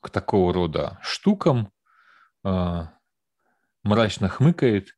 к 0.00 0.10
такого 0.10 0.52
рода 0.52 0.98
штукам, 1.02 1.72
а, 2.44 2.92
мрачно 3.82 4.28
хмыкает, 4.28 4.96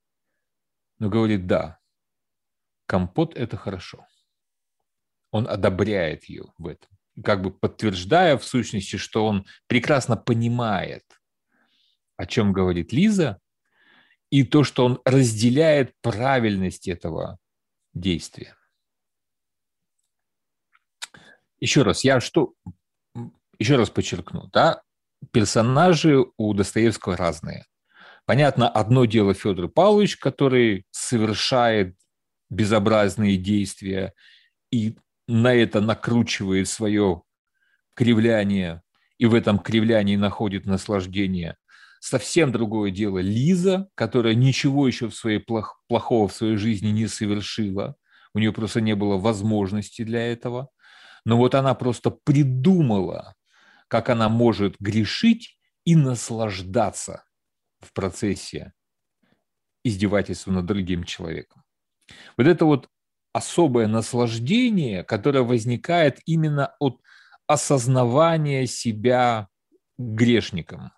но 0.99 1.09
говорит 1.09 1.47
«да, 1.47 1.79
компот– 2.87 3.35
это 3.37 3.57
хорошо». 3.57 4.07
Он 5.31 5.49
одобряет 5.49 6.24
ее 6.24 6.47
в 6.59 6.66
этом, 6.66 6.91
как 7.22 7.43
бы 7.43 7.51
подтверждая 7.51 8.37
в 8.37 8.45
сущности, 8.45 8.97
что 8.97 9.26
он 9.26 9.47
прекрасно 9.66 10.16
понимает, 10.16 11.05
о 12.16 12.26
чем 12.26 12.53
говорит 12.53 12.93
Лиза, 12.93 13.41
и 14.31 14.45
то, 14.45 14.64
что 14.64 14.85
он 14.85 15.01
разделяет 15.05 15.95
правильность 16.01 16.89
этого 16.89 17.39
действия. 17.95 18.57
Еще 21.59 21.83
раз, 21.83 22.05
я 22.05 22.20
что, 22.20 22.55
еще 23.59 23.76
раз 23.76 23.91
подчеркну, 23.91 24.49
да, 24.53 24.83
персонажи 25.33 26.24
у 26.37 26.55
Достоевского 26.55 27.16
разные. 27.16 27.66
Понятно, 28.24 28.68
одно 28.68 29.05
дело 29.05 29.35
Федор 29.35 29.68
Павлович, 29.68 30.16
который 30.16 30.87
совершает 30.91 31.97
безобразные 32.49 33.37
действия 33.37 34.14
и 34.70 34.97
на 35.31 35.55
это 35.55 35.81
накручивает 35.81 36.68
свое 36.68 37.22
кривляние, 37.95 38.83
и 39.18 39.26
в 39.26 39.35
этом 39.35 39.59
кривлянии 39.59 40.16
находит 40.16 40.66
наслаждение. 40.66 41.57
Совсем 42.01 42.53
другое 42.53 42.91
дело 42.91 43.18
Лиза, 43.18 43.89
которая 43.95 44.35
ничего 44.35 44.87
еще 44.87 45.09
в 45.09 45.14
своей 45.14 45.39
плох, 45.39 45.83
плохого 45.89 46.28
в 46.28 46.33
своей 46.33 46.57
жизни 46.57 46.89
не 46.89 47.07
совершила. 47.07 47.97
У 48.33 48.39
нее 48.39 48.53
просто 48.53 48.81
не 48.81 48.95
было 48.95 49.18
возможности 49.18 50.03
для 50.03 50.33
этого. 50.33 50.68
Но 51.26 51.37
вот 51.37 51.55
она 51.55 51.74
просто 51.74 52.11
придумала 52.11 53.35
как 53.91 54.09
она 54.09 54.28
может 54.28 54.76
грешить 54.78 55.59
и 55.85 55.97
наслаждаться 55.97 57.24
в 57.81 57.93
процессе 57.93 58.72
издевательства 59.83 60.53
над 60.53 60.66
другим 60.66 61.03
человеком. 61.03 61.64
Вот 62.37 62.47
это 62.47 62.66
вот 62.66 62.89
особое 63.33 63.87
наслаждение, 63.87 65.05
которое 65.05 65.43
возникает 65.43 66.20
именно 66.26 66.74
от 66.78 67.01
осознавания 67.47 68.66
себя 68.66 69.49
грешником. 69.99 70.93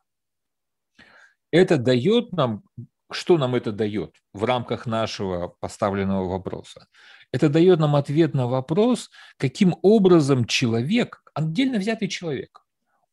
Это 1.51 1.77
дает 1.77 2.33
нам, 2.33 2.63
что 3.11 3.37
нам 3.37 3.55
это 3.55 3.73
дает 3.73 4.15
в 4.33 4.45
рамках 4.45 4.87
нашего 4.87 5.49
поставленного 5.61 6.29
вопроса? 6.29 6.87
Это 7.31 7.49
дает 7.49 7.79
нам 7.79 7.97
ответ 7.97 8.35
на 8.35 8.47
вопрос, 8.47 9.11
каким 9.39 9.75
образом 9.83 10.45
человек, 10.45 11.23
отдельно 11.35 11.79
взятый 11.79 12.09
человек, 12.09 12.65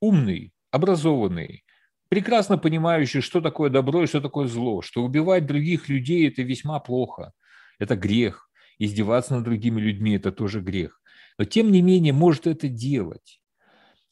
умный, 0.02 0.54
образованный, 0.72 1.64
прекрасно 2.10 2.58
понимающий, 2.58 3.22
что 3.22 3.42
такое 3.42 3.70
добро 3.70 4.04
и 4.04 4.08
что 4.08 4.22
такое 4.22 4.48
зло, 4.48 4.82
что 4.82 5.04
убивать 5.04 5.46
других 5.46 5.90
людей– 5.90 6.28
это 6.30 6.42
весьма 6.42 6.80
плохо, 6.80 7.34
это 7.78 7.96
грех, 7.96 8.49
издеваться 8.80 9.36
над 9.36 9.44
другими 9.44 9.80
людьми– 9.80 10.16
это 10.16 10.32
тоже 10.32 10.62
грех. 10.62 11.02
Но 11.38 11.46
тем 11.46 11.72
не 11.72 11.82
менее 11.82 12.14
может 12.14 12.48
это 12.48 12.68
делать. 12.68 13.40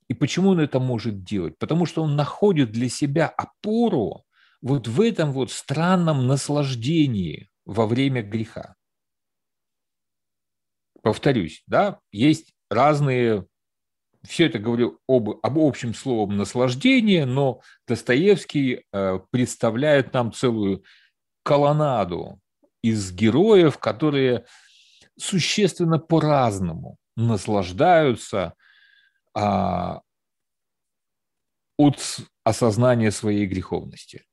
И 0.07 0.13
почему 0.13 0.51
он 0.51 0.59
это 0.59 0.79
может 0.79 1.23
делать? 1.23 1.57
Потому 1.57 1.85
что 1.85 2.03
он 2.03 2.15
находит 2.15 2.71
для 2.71 2.87
себя 2.89 3.27
опору 3.27 4.23
вот 4.61 4.87
в 4.87 5.01
этом 5.01 5.31
вот 5.31 5.51
странном 5.51 6.27
наслаждении 6.27 7.49
во 7.65 7.85
время 7.85 8.21
греха. 8.21 8.75
Повторюсь, 11.01 11.63
да, 11.67 11.99
есть 12.11 12.53
разные 12.69 13.45
все 14.23 14.47
это 14.47 14.59
говорю 14.59 14.99
об, 15.07 15.29
об 15.41 15.59
общем 15.59 15.93
словом 15.93 16.37
наслаждение, 16.37 17.25
но 17.25 17.61
Достоевский 17.87 18.83
э, 18.91 19.19
представляет 19.31 20.13
нам 20.13 20.33
целую 20.33 20.83
колоннаду 21.43 22.39
из 22.81 23.11
героев, 23.11 23.77
которые 23.77 24.45
существенно 25.17 25.99
по-разному 25.99 26.97
наслаждаются 27.15 28.53
а, 29.33 30.01
от 31.77 31.99
осознания 32.43 33.11
своей 33.11 33.45
греховности. 33.45 34.23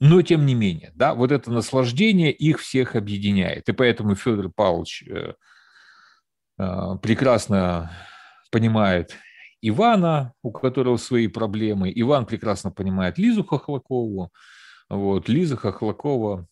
Но 0.00 0.22
тем 0.22 0.46
не 0.46 0.54
менее, 0.54 0.92
да, 0.94 1.14
вот 1.14 1.32
это 1.32 1.50
наслаждение 1.50 2.32
их 2.32 2.60
всех 2.60 2.94
объединяет. 2.94 3.68
И 3.68 3.72
поэтому 3.72 4.14
Федор 4.14 4.50
Павлович 4.54 5.02
э, 5.08 5.34
э, 6.58 6.98
прекрасно 7.02 7.90
понимает 8.52 9.16
Ивана, 9.60 10.34
у 10.42 10.52
которого 10.52 10.98
свои 10.98 11.26
проблемы. 11.26 11.92
Иван 11.92 12.26
прекрасно 12.26 12.70
понимает 12.70 13.18
Лизу 13.18 13.44
Хохлакову. 13.44 14.30
Вот, 14.88 15.28
Лиза 15.28 15.56
Хохлакова 15.56 16.46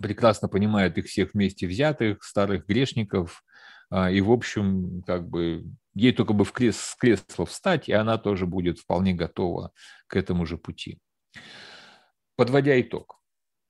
прекрасно 0.00 0.48
понимает 0.48 0.98
их 0.98 1.06
всех 1.06 1.34
вместе 1.34 1.66
взятых, 1.66 2.24
старых 2.24 2.66
грешников. 2.66 3.42
А, 3.90 4.10
и, 4.10 4.20
в 4.20 4.30
общем, 4.30 5.02
как 5.06 5.28
бы 5.28 5.64
ей 5.94 6.12
только 6.12 6.32
бы 6.32 6.44
в 6.44 6.52
крес, 6.52 6.76
с 6.76 6.94
кресла 6.96 7.46
встать, 7.46 7.88
и 7.88 7.92
она 7.92 8.18
тоже 8.18 8.46
будет 8.46 8.78
вполне 8.78 9.14
готова 9.14 9.72
к 10.06 10.16
этому 10.16 10.44
же 10.46 10.58
пути. 10.58 10.98
Подводя 12.36 12.78
итог, 12.80 13.18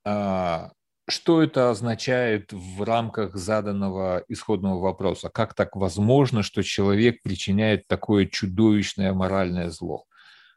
а, 0.04 0.72
что 1.08 1.40
это 1.40 1.70
означает 1.70 2.52
в 2.52 2.82
рамках 2.82 3.36
заданного 3.36 4.24
исходного 4.28 4.80
вопроса? 4.80 5.28
Как 5.28 5.54
так 5.54 5.76
возможно, 5.76 6.42
что 6.42 6.62
человек 6.62 7.22
причиняет 7.22 7.86
такое 7.86 8.26
чудовищное 8.26 9.12
моральное 9.12 9.70
зло? 9.70 10.04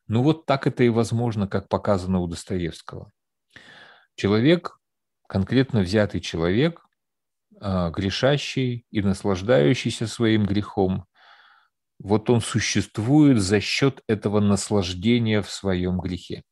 Ну 0.08 0.24
вот 0.24 0.48
так 0.48 0.66
это 0.66 0.84
и 0.84 0.90
возможно, 0.90 1.48
как 1.48 1.70
показано 1.70 2.20
у 2.20 2.28
Достоевского. 2.28 3.12
Человек, 4.16 4.79
конкретно 5.30 5.82
взятый 5.82 6.22
человек, 6.22 6.84
а, 7.62 7.92
грешащий 7.92 8.88
и 8.90 9.02
наслаждающийся 9.02 10.08
своим 10.08 10.46
грехом, 10.46 11.06
вот 12.00 12.32
он 12.32 12.42
существует 12.42 13.40
за 13.40 13.62
счет 13.62 14.04
этого 14.08 14.40
наслаждения 14.40 15.44
в 15.44 15.52
своем 15.52 16.00
грехе. 16.00 16.44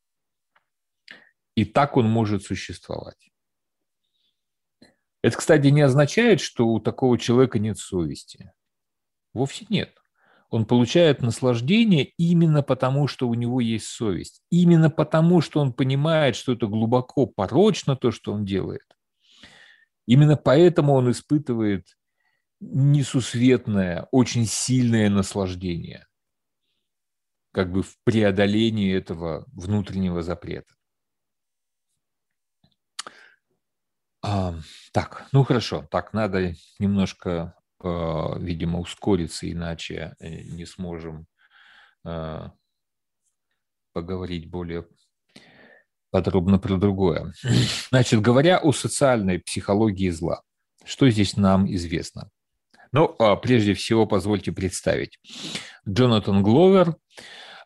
И 1.55 1.65
так 1.65 1.97
он 1.97 2.07
может 2.07 2.43
существовать. 2.43 3.31
Это, 5.23 5.37
кстати, 5.37 5.67
не 5.67 5.81
означает, 5.81 6.39
что 6.39 6.67
у 6.67 6.79
такого 6.79 7.17
человека 7.17 7.57
нет 7.57 7.79
совести. 7.79 8.53
Вовсе 9.33 9.65
нет. 9.69 9.97
Он 10.49 10.65
получает 10.65 11.21
наслаждение 11.21 12.05
именно 12.17 12.63
потому, 12.63 13.07
что 13.07 13.27
у 13.27 13.33
него 13.33 13.59
есть 13.59 13.87
совесть. 13.87 14.41
Именно 14.49 14.89
потому, 14.89 15.41
что 15.41 15.59
он 15.59 15.73
понимает, 15.73 16.35
что 16.35 16.53
это 16.53 16.67
глубоко 16.67 17.25
порочно, 17.25 17.95
то, 17.95 18.11
что 18.11 18.33
он 18.33 18.45
делает. 18.45 18.85
Именно 20.05 20.37
поэтому 20.37 20.93
он 20.93 21.11
испытывает 21.11 21.97
несусветное, 22.61 24.07
очень 24.11 24.45
сильное 24.45 25.09
наслаждение 25.09 26.07
как 27.57 27.71
бы 27.71 27.81
в 27.81 27.97
преодолении 28.03 28.95
этого 28.95 29.47
внутреннего 29.51 30.21
запрета. 30.21 30.75
А, 34.21 34.53
так, 34.91 35.27
ну 35.31 35.43
хорошо, 35.43 35.87
так 35.89 36.13
надо 36.13 36.53
немножко, 36.77 37.55
видимо, 37.83 38.79
ускориться, 38.79 39.51
иначе 39.51 40.15
э, 40.19 40.41
не 40.43 40.65
сможем 40.65 41.27
э, 42.05 42.49
поговорить 43.93 44.49
более 44.49 44.87
подробно 46.11 46.59
про 46.59 46.77
другое. 46.77 47.33
Значит, 47.89 48.21
говоря 48.21 48.57
о 48.57 48.71
социальной 48.71 49.39
психологии 49.39 50.09
зла, 50.09 50.41
что 50.85 51.09
здесь 51.09 51.37
нам 51.37 51.71
известно? 51.73 52.29
Ну, 52.91 53.15
а 53.19 53.35
прежде 53.35 53.73
всего, 53.73 54.05
позвольте 54.05 54.51
представить. 54.51 55.19
Джонатан 55.87 56.41
Гловер 56.41 56.95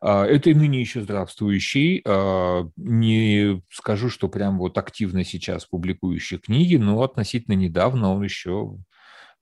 а, 0.01 0.26
это 0.26 0.49
и 0.49 0.53
ныне 0.55 0.80
еще 0.80 1.01
здравствующий. 1.01 2.01
А, 2.07 2.68
не 2.76 3.62
скажу, 3.70 4.09
что 4.09 4.28
прям 4.28 4.57
вот 4.57 4.78
активно 4.78 5.24
сейчас 5.24 5.66
публикующий 5.66 6.39
книги, 6.39 6.76
но 6.78 7.01
относительно 7.03 7.53
недавно 7.53 8.12
он 8.12 8.24
еще 8.24 8.78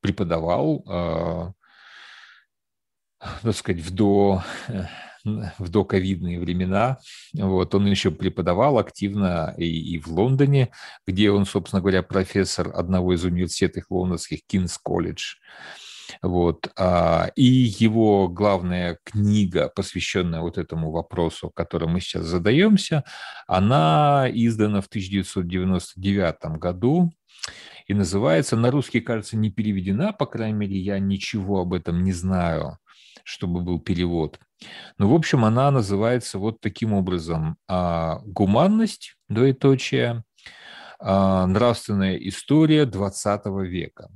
преподавал, 0.01 0.83
а, 0.87 1.51
так 3.41 3.55
сказать, 3.55 3.81
в 3.81 3.91
до 3.93 4.43
в 5.23 5.69
доковидные 5.69 6.39
времена. 6.39 6.97
Вот, 7.33 7.75
он 7.75 7.85
еще 7.87 8.11
преподавал 8.11 8.77
активно 8.77 9.53
и, 9.57 9.65
и 9.65 9.99
в 9.99 10.07
Лондоне, 10.07 10.71
где 11.05 11.31
он, 11.31 11.45
собственно 11.45 11.81
говоря, 11.81 12.03
профессор 12.03 12.71
одного 12.73 13.13
из 13.13 13.23
университетов 13.23 13.85
лондонских, 13.89 14.39
Кинс 14.47 14.77
колледж. 14.77 15.35
Вот. 16.21 16.71
А, 16.77 17.31
и 17.35 17.43
его 17.43 18.27
главная 18.27 18.97
книга, 19.03 19.71
посвященная 19.75 20.41
вот 20.41 20.57
этому 20.57 20.91
вопросу, 20.91 21.49
которым 21.49 21.91
мы 21.91 22.01
сейчас 22.01 22.25
задаемся, 22.25 23.03
она 23.47 24.27
издана 24.31 24.81
в 24.81 24.87
1999 24.87 26.57
году 26.57 27.11
и 27.89 27.95
называется, 27.95 28.55
на 28.55 28.69
русский, 28.69 29.01
кажется, 29.01 29.35
не 29.35 29.49
переведена, 29.49 30.13
по 30.13 30.27
крайней 30.27 30.53
мере, 30.53 30.77
я 30.77 30.99
ничего 30.99 31.61
об 31.61 31.73
этом 31.73 32.03
не 32.03 32.13
знаю, 32.13 32.77
чтобы 33.23 33.61
был 33.61 33.79
перевод. 33.79 34.39
Но, 34.99 35.09
в 35.09 35.13
общем, 35.15 35.43
она 35.43 35.71
называется 35.71 36.37
вот 36.37 36.61
таким 36.61 36.93
образом 36.93 37.57
а, 37.67 38.19
«Гуманность», 38.25 39.17
двоеточие, 39.27 40.23
а, 40.99 41.47
«Нравственная 41.47 42.15
история 42.17 42.85
XX 42.85 43.65
века». 43.65 44.11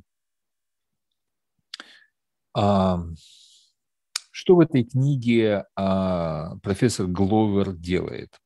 Что 2.53 4.55
в 4.55 4.59
этой 4.59 4.83
книге 4.83 5.65
а, 5.75 6.57
профессор 6.61 7.07
Гловер 7.07 7.73
делает? 7.73 8.37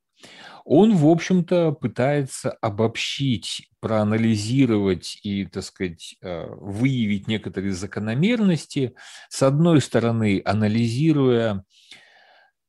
Он, 0.63 0.95
в 0.95 1.07
общем-то, 1.07 1.73
пытается 1.73 2.51
обобщить, 2.61 3.66
проанализировать 3.87 5.17
и, 5.23 5.45
так 5.45 5.63
сказать, 5.63 6.17
а, 6.21 6.45
выявить 6.59 7.29
некоторые 7.29 7.71
закономерности, 7.71 8.95
с 9.29 9.43
одной 9.43 9.79
стороны, 9.79 10.41
анализируя 10.43 11.63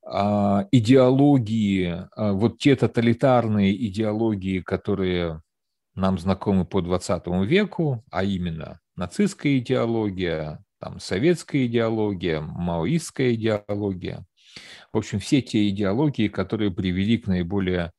а, 0.06 0.68
идеологии, 0.70 2.06
вот 2.16 2.58
те 2.58 2.76
тоталитарные 2.76 3.74
идеологии, 3.88 4.60
которые 4.60 5.42
нам 5.96 6.18
знакомы 6.18 6.64
по 6.64 6.80
20 6.80 7.26
веку, 7.44 8.04
а 8.12 8.22
именно 8.22 8.78
нацистская 8.94 9.58
идеология, 9.58 10.62
там 10.78 11.00
советская 11.00 11.66
идеология, 11.66 12.40
маоистская 12.40 13.34
идеология. 13.34 14.24
В 14.92 14.98
общем, 14.98 15.18
все 15.18 15.42
те 15.42 15.68
идеологии, 15.68 16.28
которые 16.28 16.70
привели 16.70 17.18
к 17.18 17.26
наиболее 17.26 17.90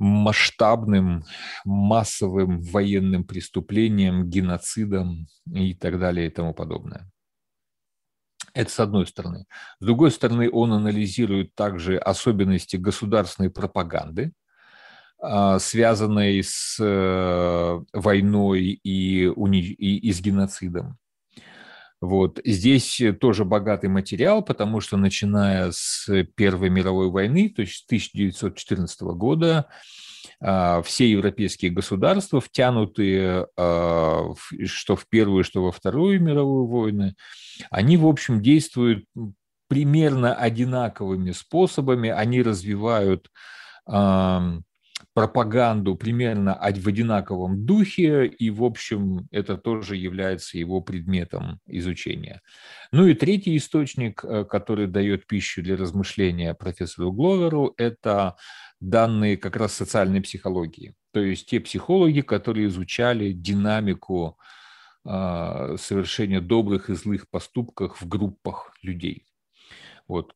масштабным, 0.00 1.24
массовым 1.64 2.60
военным 2.62 3.24
преступлениям, 3.24 4.28
геноцидам 4.28 5.26
и 5.52 5.74
так 5.74 6.00
далее 6.00 6.26
и 6.26 6.30
тому 6.30 6.54
подобное. 6.54 7.10
Это 8.54 8.70
с 8.70 8.80
одной 8.80 9.06
стороны. 9.06 9.44
С 9.78 9.84
другой 9.84 10.10
стороны, 10.10 10.50
он 10.50 10.72
анализирует 10.72 11.54
также 11.54 11.98
особенности 11.98 12.76
государственной 12.76 13.50
пропаганды, 13.50 14.32
а, 15.22 15.58
связанной 15.58 16.42
с 16.42 16.78
э, 16.80 17.80
войной 17.92 18.80
и, 18.82 19.26
и, 19.28 19.98
и 19.98 20.12
с 20.12 20.20
геноцидом. 20.20 20.96
Вот. 22.00 22.40
Здесь 22.44 23.00
тоже 23.20 23.44
богатый 23.44 23.90
материал, 23.90 24.42
потому 24.42 24.80
что 24.80 24.96
начиная 24.96 25.70
с 25.70 26.08
Первой 26.34 26.70
мировой 26.70 27.10
войны, 27.10 27.50
то 27.50 27.60
есть 27.60 27.74
с 27.74 27.86
1914 27.86 29.02
года, 29.02 29.66
а, 30.40 30.80
все 30.82 31.10
европейские 31.10 31.70
государства, 31.70 32.40
втянутые 32.40 33.48
а, 33.56 34.32
что 34.64 34.96
в 34.96 35.06
Первую, 35.08 35.44
что 35.44 35.62
во 35.62 35.72
Вторую 35.72 36.22
мировую 36.22 36.66
войны, 36.66 37.14
они, 37.70 37.98
в 37.98 38.06
общем, 38.06 38.40
действуют 38.40 39.04
примерно 39.68 40.34
одинаковыми 40.34 41.32
способами, 41.32 42.08
они 42.08 42.42
развивают 42.42 43.28
пропаганду 45.14 45.96
примерно 45.96 46.54
в 46.54 46.86
одинаковом 46.86 47.66
духе, 47.66 48.26
и, 48.26 48.50
в 48.50 48.62
общем, 48.62 49.28
это 49.30 49.56
тоже 49.56 49.96
является 49.96 50.58
его 50.58 50.80
предметом 50.80 51.60
изучения. 51.66 52.42
Ну 52.92 53.06
и 53.06 53.14
третий 53.14 53.56
источник, 53.56 54.24
э, 54.24 54.44
который 54.44 54.86
дает 54.86 55.26
пищу 55.26 55.62
для 55.62 55.76
размышления 55.76 56.54
профессору 56.54 57.12
Гловеру, 57.12 57.74
это 57.76 58.36
данные 58.80 59.36
как 59.36 59.56
раз 59.56 59.72
социальной 59.72 60.20
психологии. 60.20 60.94
То 61.12 61.20
есть 61.20 61.48
те 61.48 61.60
психологи, 61.60 62.20
которые 62.20 62.68
изучали 62.68 63.32
динамику 63.32 64.38
а, 65.04 65.76
совершения 65.78 66.40
добрых 66.40 66.90
и 66.90 66.94
злых 66.94 67.28
поступков 67.30 68.00
в 68.00 68.06
группах 68.06 68.72
людей. 68.82 69.26
Вот 70.06 70.34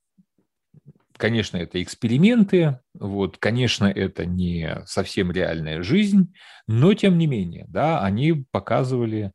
Конечно, 1.16 1.58
это 1.58 1.80
эксперименты, 1.80 2.80
вот, 2.92 3.38
конечно, 3.38 3.84
это 3.86 4.26
не 4.26 4.82
совсем 4.86 5.30
реальная 5.30 5.82
жизнь, 5.82 6.34
но 6.66 6.92
тем 6.94 7.18
не 7.18 7.28
менее, 7.28 7.66
да, 7.68 8.02
они 8.02 8.44
показывали 8.50 9.32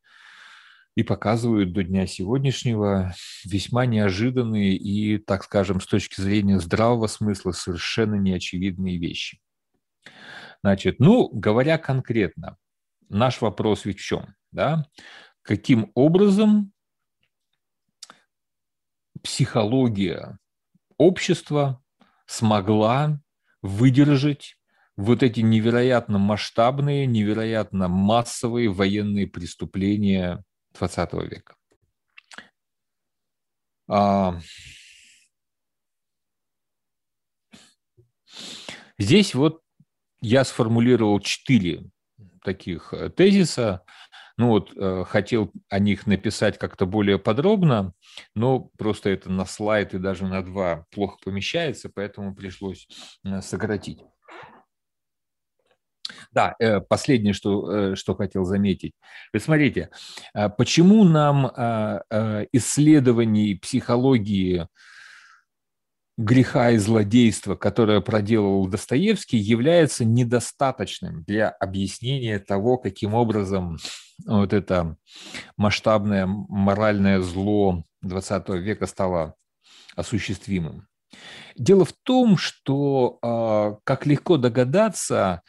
и 0.94 1.02
показывают 1.02 1.72
до 1.72 1.82
дня 1.82 2.06
сегодняшнего 2.06 3.14
весьма 3.44 3.86
неожиданные 3.86 4.76
и, 4.76 5.16
так 5.16 5.44
скажем, 5.44 5.80
с 5.80 5.86
точки 5.86 6.20
зрения 6.20 6.60
здравого 6.60 7.06
смысла 7.06 7.52
совершенно 7.52 8.16
неочевидные 8.16 8.98
вещи. 8.98 9.40
Значит, 10.62 10.98
ну, 10.98 11.30
говоря 11.32 11.78
конкретно, 11.78 12.58
наш 13.08 13.40
вопрос 13.40 13.86
ведь 13.86 14.00
в 14.00 14.04
чем? 14.04 14.34
Да? 14.52 14.86
Каким 15.40 15.90
образом 15.94 16.72
психология 19.22 20.39
общества 21.00 21.82
смогла 22.26 23.22
выдержать 23.62 24.58
вот 24.96 25.22
эти 25.22 25.40
невероятно 25.40 26.18
масштабные, 26.18 27.06
невероятно 27.06 27.88
массовые 27.88 28.68
военные 28.68 29.26
преступления 29.26 30.44
XX 30.78 31.26
века. 31.26 31.56
А, 33.88 34.38
здесь 38.98 39.34
вот 39.34 39.62
я 40.20 40.44
сформулировал 40.44 41.18
четыре 41.20 41.90
таких 42.42 42.92
э, 42.92 43.08
тезиса. 43.08 43.84
Ну 44.40 44.48
вот, 44.48 44.72
э, 44.74 45.04
хотел 45.06 45.52
о 45.68 45.78
них 45.78 46.06
написать 46.06 46.56
как-то 46.56 46.86
более 46.86 47.18
подробно, 47.18 47.92
но 48.34 48.70
просто 48.78 49.10
это 49.10 49.30
на 49.30 49.44
слайд 49.44 49.92
и 49.92 49.98
даже 49.98 50.26
на 50.26 50.42
два 50.42 50.86
плохо 50.92 51.18
помещается, 51.22 51.90
поэтому 51.94 52.34
пришлось 52.34 52.88
э, 53.22 53.42
сократить. 53.42 54.02
Да, 56.32 56.54
э, 56.58 56.80
последнее, 56.80 57.34
что, 57.34 57.94
что 57.96 58.14
хотел 58.14 58.44
заметить. 58.44 58.94
Вы 59.34 59.40
смотрите, 59.40 59.90
почему 60.56 61.04
нам 61.04 61.44
исследований 62.50 63.56
психологии 63.56 64.66
греха 66.22 66.70
и 66.70 66.76
злодейства, 66.76 67.56
которое 67.56 68.00
проделал 68.00 68.66
Достоевский, 68.66 69.38
является 69.38 70.04
недостаточным 70.04 71.24
для 71.24 71.48
объяснения 71.48 72.38
того, 72.38 72.76
каким 72.76 73.14
образом 73.14 73.78
вот 74.26 74.52
это 74.52 74.96
масштабное 75.56 76.26
моральное 76.26 77.20
зло 77.20 77.84
XX 78.04 78.58
века 78.58 78.86
стало 78.86 79.34
осуществимым. 79.96 80.86
Дело 81.56 81.84
в 81.84 81.92
том, 82.02 82.36
что, 82.36 83.80
как 83.84 84.06
легко 84.06 84.36
догадаться, 84.36 85.40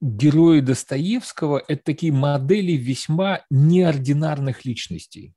герои 0.00 0.60
Достоевского– 0.60 1.62
это 1.68 1.82
такие 1.84 2.12
модели 2.12 2.72
весьма 2.72 3.40
неординарных 3.50 4.64
личностей. 4.64 5.34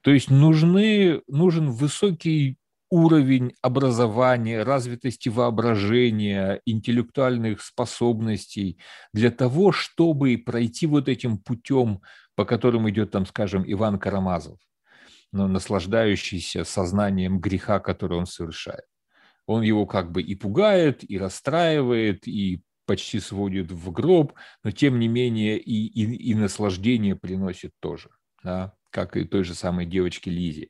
То 0.00 0.10
есть 0.10 0.30
нужны, 0.30 1.20
нужен 1.28 1.70
высокий 1.70 2.56
уровень 2.90 3.52
образования, 3.62 4.62
развитости 4.62 5.28
воображения, 5.28 6.60
интеллектуальных 6.66 7.62
способностей 7.62 8.78
для 9.12 9.30
того, 9.30 9.72
чтобы 9.72 10.38
пройти 10.38 10.86
вот 10.86 11.08
этим 11.08 11.38
путем, 11.38 12.02
по 12.34 12.44
которым 12.44 12.88
идет, 12.88 13.10
там, 13.10 13.26
скажем, 13.26 13.64
Иван 13.66 13.98
Карамазов, 13.98 14.58
но 15.32 15.48
наслаждающийся 15.48 16.64
сознанием 16.64 17.40
греха, 17.40 17.80
который 17.80 18.18
он 18.18 18.26
совершает. 18.26 18.84
Он 19.46 19.62
его 19.62 19.86
как 19.86 20.12
бы 20.12 20.22
и 20.22 20.34
пугает, 20.34 21.08
и 21.08 21.18
расстраивает, 21.18 22.26
и 22.26 22.62
почти 22.86 23.20
сводит 23.20 23.70
в 23.72 23.90
гроб, 23.90 24.32
но 24.62 24.70
тем 24.70 24.98
не 24.98 25.08
менее 25.08 25.58
и, 25.58 25.86
и, 25.86 26.30
и 26.30 26.34
наслаждение 26.34 27.16
приносит 27.16 27.72
тоже, 27.80 28.10
да, 28.42 28.74
как 28.90 29.16
и 29.16 29.24
той 29.24 29.44
же 29.44 29.54
самой 29.54 29.86
девочке 29.86 30.30
Лизе. 30.30 30.68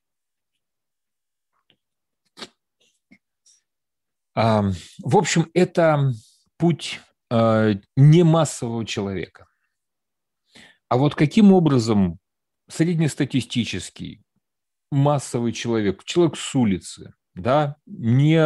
В 4.36 5.16
общем, 5.16 5.50
это 5.54 6.12
путь 6.58 7.00
а, 7.30 7.72
не 7.96 8.22
массового 8.22 8.84
человека. 8.84 9.46
А 10.88 10.98
вот 10.98 11.14
каким 11.14 11.52
образом 11.52 12.18
среднестатистический 12.68 14.22
массовый 14.90 15.52
человек, 15.52 16.04
человек 16.04 16.36
с 16.36 16.54
улицы, 16.54 17.14
да, 17.34 17.76
не 17.86 18.40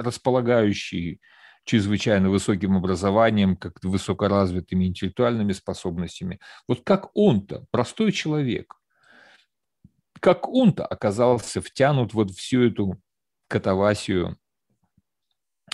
располагающий 0.00 1.20
чрезвычайно 1.64 2.30
высоким 2.30 2.76
образованием, 2.76 3.56
как 3.56 3.82
высокоразвитыми 3.84 4.86
интеллектуальными 4.86 5.52
способностями. 5.52 6.40
Вот 6.66 6.82
как 6.84 7.10
он-то, 7.14 7.66
простой 7.70 8.10
человек, 8.12 8.74
как 10.20 10.48
он-то 10.48 10.86
оказался 10.86 11.60
втянут 11.60 12.14
вот 12.14 12.30
всю 12.32 12.62
эту 12.62 13.00
катавасию 13.48 14.38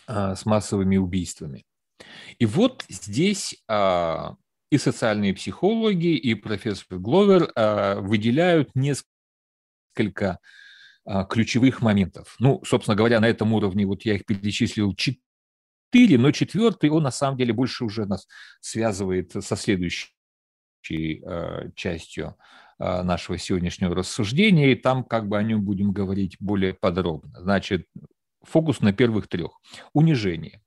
с 0.08 0.46
массовыми 0.46 0.96
убийствами. 0.96 1.66
И 2.38 2.46
вот 2.46 2.84
здесь 2.88 3.62
а, 3.68 4.36
и 4.70 4.78
социальные 4.78 5.34
психологи, 5.34 6.16
и 6.16 6.34
профессор 6.34 6.98
Гловер 6.98 7.50
а, 7.54 8.00
выделяют 8.00 8.70
несколько 8.74 10.38
а, 11.04 11.24
ключевых 11.24 11.80
моментов. 11.82 12.36
Ну, 12.38 12.62
собственно 12.64 12.96
говоря, 12.96 13.20
на 13.20 13.28
этом 13.28 13.52
уровне 13.52 13.86
вот 13.86 14.02
я 14.04 14.14
их 14.14 14.26
перечислил 14.26 14.94
четыре, 14.94 16.18
но 16.18 16.30
четвертый, 16.32 16.90
он 16.90 17.02
на 17.02 17.10
самом 17.10 17.36
деле 17.36 17.52
больше 17.52 17.84
уже 17.84 18.06
нас 18.06 18.26
связывает 18.60 19.32
со 19.32 19.56
следующей 19.56 20.12
частью 21.74 22.36
нашего 22.78 23.36
сегодняшнего 23.36 23.94
рассуждения, 23.94 24.72
и 24.72 24.76
там 24.76 25.02
как 25.04 25.28
бы 25.28 25.36
о 25.36 25.42
нем 25.42 25.64
будем 25.64 25.92
говорить 25.92 26.36
более 26.38 26.72
подробно. 26.72 27.40
Значит, 27.40 27.86
фокус 28.42 28.80
на 28.80 28.92
первых 28.92 29.28
трех. 29.28 29.60
Унижение. 29.92 30.62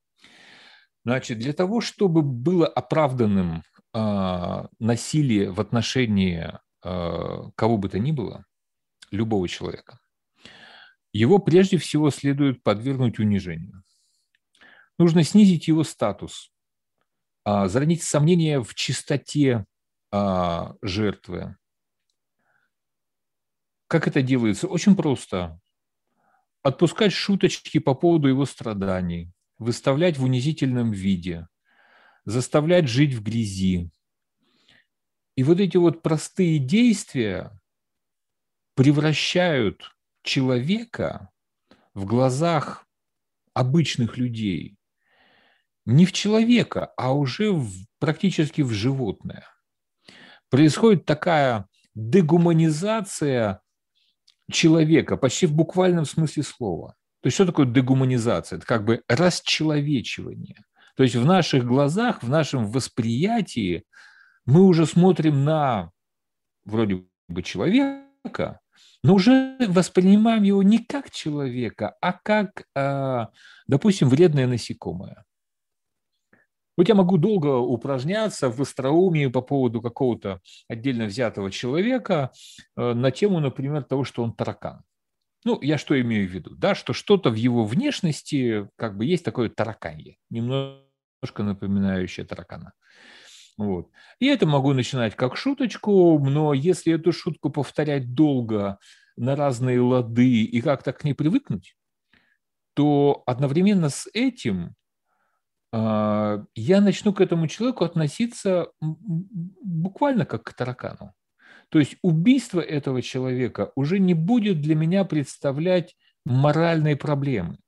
Значит, 1.04 1.38
для 1.38 1.52
того, 1.52 1.80
чтобы 1.80 2.22
было 2.22 2.66
оправданным 2.66 3.62
э, 3.94 4.64
насилие 4.78 5.50
в 5.50 5.60
отношении 5.60 6.52
э, 6.84 7.50
кого 7.54 7.76
бы 7.76 7.88
то 7.88 7.98
ни 7.98 8.12
было, 8.12 8.44
любого 9.10 9.48
человека, 9.48 9.98
его 11.12 11.38
прежде 11.38 11.76
всего 11.76 12.10
следует 12.10 12.62
подвергнуть 12.62 13.18
унижению 13.18 13.82
нужно 15.02 15.24
снизить 15.24 15.68
его 15.68 15.84
статус, 15.84 16.52
а, 17.44 17.68
заронить 17.68 18.02
сомнения 18.02 18.60
в 18.60 18.74
чистоте 18.74 19.66
а, 20.10 20.74
жертвы. 20.82 21.56
Как 23.88 24.06
это 24.06 24.22
делается? 24.22 24.68
Очень 24.68 24.96
просто. 24.96 25.60
Отпускать 26.62 27.12
шуточки 27.12 27.78
по 27.78 27.94
поводу 27.94 28.28
его 28.28 28.46
страданий, 28.46 29.32
выставлять 29.58 30.18
в 30.18 30.24
унизительном 30.24 30.92
виде, 30.92 31.48
заставлять 32.24 32.88
жить 32.88 33.14
в 33.14 33.22
грязи. 33.22 33.90
И 35.36 35.42
вот 35.42 35.60
эти 35.60 35.76
вот 35.76 36.02
простые 36.02 36.58
действия 36.58 37.58
превращают 38.74 39.96
человека 40.22 41.30
в 41.94 42.04
глазах 42.04 42.86
обычных 43.54 44.16
людей 44.16 44.76
не 45.84 46.06
в 46.06 46.12
человека, 46.12 46.92
а 46.96 47.12
уже 47.12 47.52
в, 47.52 47.70
практически 47.98 48.62
в 48.62 48.70
животное. 48.70 49.46
Происходит 50.48 51.04
такая 51.04 51.66
дегуманизация 51.94 53.61
человека, 54.50 55.16
почти 55.16 55.46
в 55.46 55.54
буквальном 55.54 56.04
смысле 56.04 56.42
слова. 56.42 56.94
То 57.22 57.28
есть 57.28 57.36
что 57.36 57.46
такое 57.46 57.66
дегуманизация? 57.66 58.56
Это 58.58 58.66
как 58.66 58.84
бы 58.84 59.02
расчеловечивание. 59.08 60.64
То 60.96 61.04
есть 61.04 61.14
в 61.14 61.24
наших 61.24 61.64
глазах, 61.64 62.22
в 62.22 62.28
нашем 62.28 62.66
восприятии 62.70 63.84
мы 64.44 64.64
уже 64.64 64.86
смотрим 64.86 65.44
на 65.44 65.90
вроде 66.64 67.04
бы 67.28 67.42
человека, 67.42 68.60
но 69.02 69.14
уже 69.14 69.56
воспринимаем 69.68 70.42
его 70.42 70.62
не 70.62 70.78
как 70.78 71.10
человека, 71.10 71.96
а 72.00 72.12
как, 72.12 72.64
а, 72.74 73.30
допустим, 73.66 74.08
вредное 74.08 74.46
насекомое. 74.46 75.24
Вот 76.76 76.88
я 76.88 76.94
могу 76.94 77.18
долго 77.18 77.58
упражняться 77.58 78.48
в 78.48 78.60
остроумии 78.60 79.26
по 79.26 79.42
поводу 79.42 79.82
какого-то 79.82 80.40
отдельно 80.68 81.04
взятого 81.04 81.50
человека 81.50 82.32
э, 82.76 82.94
на 82.94 83.10
тему, 83.10 83.40
например, 83.40 83.82
того, 83.82 84.04
что 84.04 84.22
он 84.22 84.32
таракан. 84.32 84.82
Ну, 85.44 85.58
я 85.60 85.76
что 85.76 86.00
имею 86.00 86.28
в 86.28 86.30
виду? 86.30 86.54
Да, 86.54 86.74
что 86.74 86.92
что-то 86.92 87.30
в 87.30 87.34
его 87.34 87.64
внешности 87.64 88.68
как 88.76 88.96
бы 88.96 89.04
есть 89.04 89.24
такое 89.24 89.48
тараканье, 89.48 90.16
немножко 90.30 91.42
напоминающее 91.42 92.24
таракана. 92.24 92.72
Вот. 93.58 93.90
И 94.18 94.26
это 94.26 94.46
могу 94.46 94.72
начинать 94.72 95.14
как 95.14 95.36
шуточку, 95.36 96.18
но 96.18 96.54
если 96.54 96.94
эту 96.94 97.12
шутку 97.12 97.50
повторять 97.50 98.14
долго 98.14 98.78
на 99.16 99.36
разные 99.36 99.80
лады 99.80 100.44
и 100.44 100.60
как-то 100.60 100.92
к 100.92 101.04
ней 101.04 101.12
привыкнуть, 101.12 101.76
то 102.74 103.22
одновременно 103.26 103.90
с 103.90 104.08
этим 104.14 104.74
я 105.74 106.80
начну 106.80 107.14
к 107.14 107.20
этому 107.20 107.48
человеку 107.48 107.84
относиться 107.84 108.68
буквально 108.80 110.26
как 110.26 110.44
к 110.44 110.52
таракану. 110.52 111.14
То 111.70 111.78
есть 111.78 111.96
убийство 112.02 112.60
этого 112.60 113.00
человека 113.00 113.72
уже 113.74 113.98
не 113.98 114.12
будет 114.12 114.60
для 114.60 114.74
меня 114.74 115.04
представлять 115.04 115.96
моральной 116.26 116.96
проблемы. 116.96 117.58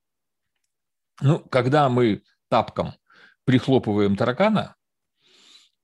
Ну, 1.22 1.38
когда 1.38 1.88
мы 1.88 2.22
тапком 2.50 2.92
прихлопываем 3.46 4.16
таракана 4.16 4.76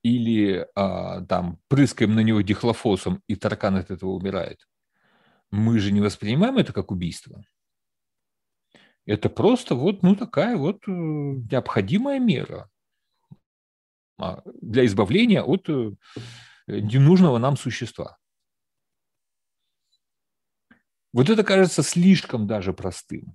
или 0.02 0.66
а, 0.74 1.24
там 1.24 1.58
прыскаем 1.68 2.14
на 2.14 2.20
него 2.20 2.42
дихлофосом, 2.42 3.22
и 3.26 3.36
таракан 3.36 3.76
от 3.76 3.90
этого 3.90 4.10
умирает, 4.10 4.66
мы 5.50 5.78
же 5.78 5.92
не 5.92 6.00
воспринимаем 6.00 6.58
это 6.58 6.72
как 6.72 6.90
убийство. 6.90 7.42
Это 9.10 9.28
просто 9.28 9.74
вот 9.74 10.04
ну, 10.04 10.14
такая 10.14 10.56
вот 10.56 10.86
э, 10.86 10.90
необходимая 10.92 12.20
мера 12.20 12.70
а, 14.16 14.40
для 14.62 14.86
избавления 14.86 15.42
от 15.42 15.68
э, 15.68 15.96
ненужного 16.68 17.38
нам 17.38 17.56
существа. 17.56 18.18
Вот 21.12 21.28
это 21.28 21.42
кажется 21.42 21.82
слишком 21.82 22.46
даже 22.46 22.72
простым. 22.72 23.34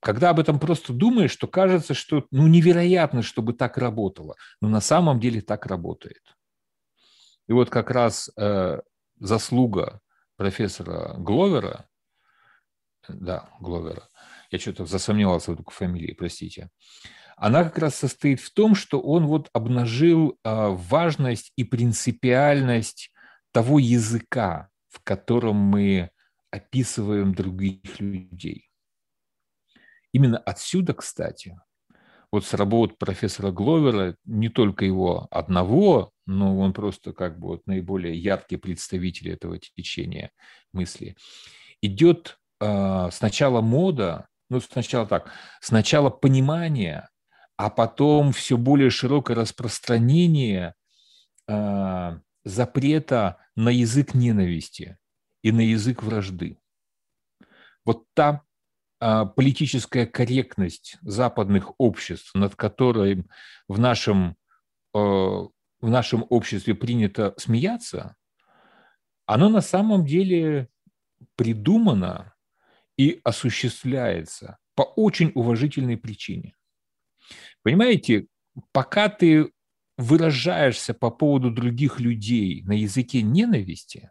Когда 0.00 0.28
об 0.28 0.40
этом 0.40 0.60
просто 0.60 0.92
думаешь, 0.92 1.34
то 1.36 1.46
кажется, 1.46 1.94
что 1.94 2.26
ну, 2.30 2.46
невероятно, 2.46 3.22
чтобы 3.22 3.54
так 3.54 3.78
работало. 3.78 4.36
Но 4.60 4.68
на 4.68 4.82
самом 4.82 5.20
деле 5.20 5.40
так 5.40 5.64
работает. 5.64 6.36
И 7.48 7.54
вот 7.54 7.70
как 7.70 7.90
раз 7.90 8.30
э, 8.36 8.82
заслуга 9.20 10.02
профессора 10.36 11.14
Гловера, 11.16 11.88
да, 13.08 13.48
Гловера, 13.58 14.06
я 14.50 14.58
что-то 14.58 14.86
засомневался 14.86 15.52
в 15.52 15.64
фамилии, 15.70 16.12
простите, 16.12 16.70
она 17.36 17.64
как 17.64 17.78
раз 17.78 17.94
состоит 17.94 18.40
в 18.40 18.52
том, 18.52 18.74
что 18.74 19.00
он 19.00 19.26
вот 19.26 19.48
обнажил 19.52 20.38
э, 20.44 20.68
важность 20.68 21.52
и 21.56 21.64
принципиальность 21.64 23.10
того 23.52 23.78
языка, 23.78 24.68
в 24.88 25.02
котором 25.02 25.56
мы 25.56 26.10
описываем 26.50 27.34
других 27.34 28.00
людей. 28.00 28.68
Именно 30.12 30.38
отсюда, 30.38 30.92
кстати, 30.92 31.58
вот 32.32 32.44
с 32.44 32.54
работ 32.54 32.98
профессора 32.98 33.50
Гловера, 33.50 34.16
не 34.24 34.48
только 34.48 34.84
его 34.84 35.26
одного, 35.30 36.12
но 36.26 36.58
он 36.58 36.72
просто 36.72 37.12
как 37.12 37.38
бы 37.38 37.48
вот 37.48 37.66
наиболее 37.66 38.14
яркий 38.14 38.56
представитель 38.56 39.30
этого 39.30 39.58
течения 39.58 40.30
мысли, 40.72 41.16
идет 41.80 42.38
э, 42.60 43.08
сначала 43.12 43.60
мода, 43.60 44.28
ну 44.50 44.60
сначала 44.60 45.06
так, 45.06 45.30
сначала 45.60 46.10
понимание, 46.10 47.08
а 47.56 47.70
потом 47.70 48.32
все 48.32 48.56
более 48.56 48.90
широкое 48.90 49.36
распространение 49.36 50.74
э, 51.48 52.18
запрета 52.44 53.38
на 53.56 53.70
язык 53.70 54.14
ненависти 54.14 54.98
и 55.42 55.52
на 55.52 55.60
язык 55.60 56.02
вражды. 56.02 56.58
Вот 57.84 58.04
та 58.14 58.42
а, 58.98 59.24
политическая 59.24 60.06
корректность 60.06 60.98
западных 61.00 61.72
обществ, 61.78 62.34
над 62.34 62.54
которой 62.54 63.24
в 63.68 63.78
нашем, 63.78 64.36
э, 64.94 64.98
в 64.98 65.50
нашем 65.80 66.26
обществе 66.28 66.74
принято 66.74 67.32
смеяться, 67.38 68.16
оно 69.24 69.48
на 69.48 69.62
самом 69.62 70.04
деле 70.04 70.68
придумано 71.36 72.34
и 73.00 73.18
осуществляется 73.24 74.58
по 74.74 74.82
очень 74.82 75.32
уважительной 75.34 75.96
причине. 75.96 76.54
Понимаете, 77.62 78.26
пока 78.72 79.08
ты 79.08 79.52
выражаешься 79.96 80.92
по 80.92 81.10
поводу 81.10 81.50
других 81.50 81.98
людей 81.98 82.62
на 82.64 82.72
языке 82.72 83.22
ненависти, 83.22 84.10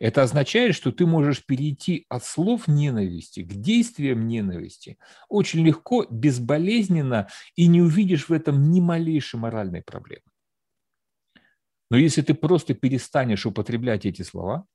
это 0.00 0.24
означает, 0.24 0.74
что 0.74 0.90
ты 0.90 1.06
можешь 1.06 1.46
перейти 1.46 2.06
от 2.08 2.24
слов 2.24 2.66
ненависти 2.66 3.44
к 3.44 3.54
действиям 3.54 4.26
ненависти 4.26 4.98
очень 5.28 5.64
легко, 5.64 6.04
безболезненно 6.10 7.28
и 7.54 7.68
не 7.68 7.80
увидишь 7.82 8.28
в 8.28 8.32
этом 8.32 8.72
ни 8.72 8.80
малейшей 8.80 9.38
моральной 9.38 9.82
проблемы. 9.82 10.24
Но 11.88 11.96
если 11.96 12.22
ты 12.22 12.34
просто 12.34 12.74
перестанешь 12.74 13.46
употреблять 13.46 14.06
эти 14.06 14.22
слова, 14.22 14.66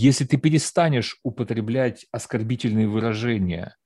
если 0.00 0.24
ты 0.24 0.36
перестанешь 0.36 1.18
употреблять 1.24 2.06
оскорбительные 2.12 2.86
выражения, 2.86 3.76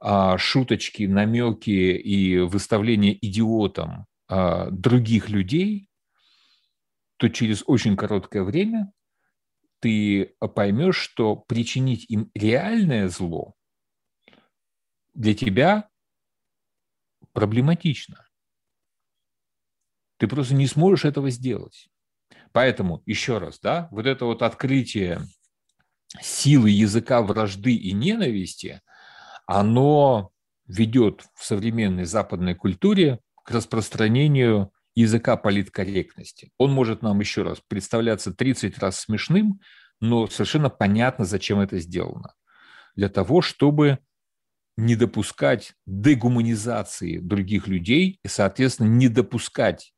а, 0.00 0.38
шуточки, 0.38 1.02
намеки 1.02 1.68
и 1.68 2.38
выставление 2.38 3.14
идиотом 3.26 4.06
а, 4.26 4.70
других 4.70 5.28
людей, 5.28 5.86
то 7.18 7.28
через 7.28 7.62
очень 7.66 7.94
короткое 7.94 8.42
время 8.42 8.90
ты 9.80 10.34
поймешь, 10.54 10.96
что 10.96 11.36
причинить 11.36 12.06
им 12.08 12.30
реальное 12.34 13.10
зло 13.10 13.52
для 15.12 15.34
тебя 15.34 15.90
проблематично. 17.34 18.26
Ты 20.16 20.26
просто 20.26 20.54
не 20.54 20.66
сможешь 20.66 21.04
этого 21.04 21.28
сделать. 21.28 21.90
Поэтому, 22.54 23.02
еще 23.04 23.38
раз, 23.38 23.58
да, 23.58 23.88
вот 23.90 24.06
это 24.06 24.26
вот 24.26 24.40
открытие 24.42 25.22
силы 26.22 26.70
языка 26.70 27.20
вражды 27.20 27.74
и 27.74 27.92
ненависти, 27.92 28.80
оно 29.44 30.30
ведет 30.68 31.24
в 31.34 31.44
современной 31.44 32.04
западной 32.04 32.54
культуре 32.54 33.18
к 33.44 33.50
распространению 33.50 34.70
языка 34.94 35.36
политкорректности. 35.36 36.52
Он 36.56 36.70
может 36.70 37.02
нам 37.02 37.18
еще 37.18 37.42
раз 37.42 37.58
представляться 37.66 38.32
30 38.32 38.78
раз 38.78 39.00
смешным, 39.00 39.58
но 40.00 40.28
совершенно 40.28 40.70
понятно, 40.70 41.24
зачем 41.24 41.58
это 41.58 41.80
сделано. 41.80 42.34
Для 42.94 43.08
того, 43.08 43.42
чтобы 43.42 43.98
не 44.76 44.94
допускать 44.94 45.74
дегуманизации 45.86 47.18
других 47.18 47.66
людей 47.66 48.20
и, 48.22 48.28
соответственно, 48.28 48.86
не 48.86 49.08
допускать, 49.08 49.93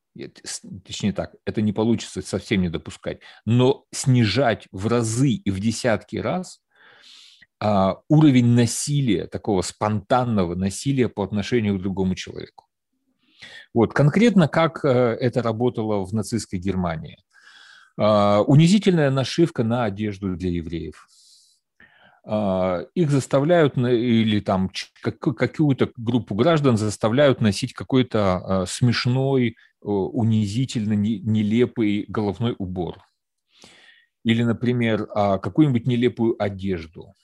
точнее 0.85 1.13
так, 1.13 1.35
это 1.45 1.63
не 1.63 1.73
получится 1.73 2.23
совсем 2.23 2.63
не 2.63 2.69
допускать, 2.69 3.21
но 3.45 3.85
снижать 3.93 4.69
в 4.73 4.87
разы 4.87 5.31
и 5.31 5.51
в 5.51 5.61
десятки 5.61 6.17
раз 6.17 6.61
а, 7.59 7.97
уровень 8.09 8.49
насилия, 8.49 9.27
такого 9.27 9.63
спонтанного 9.63 10.55
насилия 10.55 11.09
по 11.09 11.23
отношению 11.23 11.79
к 11.79 11.83
другому 11.83 12.15
человеку. 12.15 12.67
Вот, 13.73 13.93
конкретно 13.93 14.49
как 14.49 14.85
э, 14.85 14.89
это 14.89 15.43
работало 15.43 16.05
в 16.05 16.13
нацистской 16.15 16.59
Германии. 16.59 17.19
А, 17.99 18.43
унизительная 18.43 19.11
нашивка 19.11 19.65
на 19.65 19.85
одежду 19.85 20.37
для 20.37 20.51
евреев. 20.51 21.07
А, 22.29 22.81
их 22.95 23.11
заставляют, 23.11 23.79
или 23.79 24.41
там 24.41 24.71
какую-то 25.01 25.91
группу 25.97 26.35
граждан 26.35 26.77
заставляют 26.77 27.41
носить 27.41 27.73
какой-то 27.73 28.37
а, 28.63 28.67
смешной, 28.67 29.57
унизительно 29.81 30.95
нелепый 30.95 32.07
головной 32.09 32.57
убор. 32.59 32.99
Или, 34.25 34.43
например, 34.43 35.07
какую-нибудь 35.07 35.87
нелепую 35.87 36.35
одежду. 36.43 37.15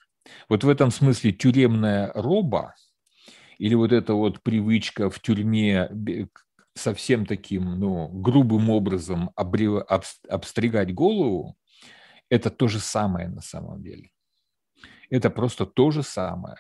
Вот 0.49 0.63
в 0.63 0.69
этом 0.69 0.93
смысле 0.93 1.33
тюремная 1.33 2.13
роба– 2.15 2.75
или 3.63 3.75
вот 3.75 3.93
эта 3.93 4.15
вот 4.15 4.43
привычка 4.43 5.09
в 5.09 5.21
тюрьме 5.21 5.89
совсем 6.75 7.27
таким 7.27 7.79
ну, 7.79 8.09
грубым 8.09 8.71
образом 8.71 9.31
обстригать 9.37 10.93
голову, 10.93 11.57
это 12.29 12.51
то 12.51 12.67
же 12.67 12.81
самое 12.81 13.29
на 13.29 13.41
самом 13.41 13.81
деле. 13.81 14.11
Это 15.13 15.29
просто 15.29 15.67
то 15.67 15.91
же 15.91 16.03
самое. 16.03 16.57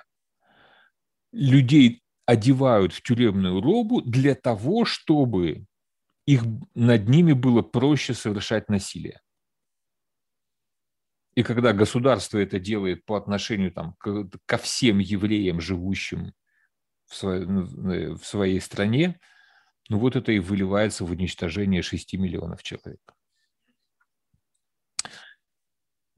Людей 1.32 2.02
одевают 2.26 2.92
в 2.92 3.02
тюремную 3.02 3.62
робу 3.62 4.02
для 4.02 4.34
того, 4.34 4.84
чтобы 4.84 5.64
их, 6.26 6.42
над 6.74 7.08
ними 7.08 7.32
было 7.32 7.62
проще 7.62 8.12
совершать 8.12 8.68
насилие. 8.68 9.22
И 11.34 11.42
когда 11.42 11.72
государство 11.72 12.36
это 12.36 12.60
делает 12.60 13.06
по 13.06 13.16
отношению 13.16 13.72
там, 13.72 13.96
ко 14.44 14.58
всем 14.58 14.98
евреям, 14.98 15.58
живущим 15.58 16.34
в 17.06 17.14
своей, 17.14 17.46
ну, 17.46 17.62
в 18.16 18.22
своей 18.22 18.60
стране, 18.60 19.18
ну 19.88 19.98
вот 19.98 20.14
это 20.14 20.30
и 20.30 20.40
выливается 20.40 21.06
в 21.06 21.10
уничтожение 21.10 21.80
6 21.80 22.12
миллионов 22.18 22.62
человек. 22.62 23.00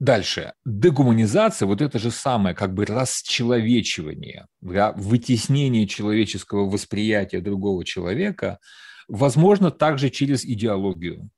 Дальше. 0.05 0.53
Дегуманизация, 0.67 1.65
вот 1.65 1.81
это 1.81 1.99
же 1.99 2.11
самое 2.11 2.55
как 2.55 2.75
бы 2.75 2.85
расчеловечивание, 2.85 4.49
да, 4.61 4.93
вытеснение 4.93 5.87
человеческого 5.87 6.69
восприятия 6.69 7.41
другого 7.41 7.87
человека, 7.87 8.59
возможно 9.09 9.71
также 9.71 10.11
через 10.11 10.45
идеологию. 10.45 11.31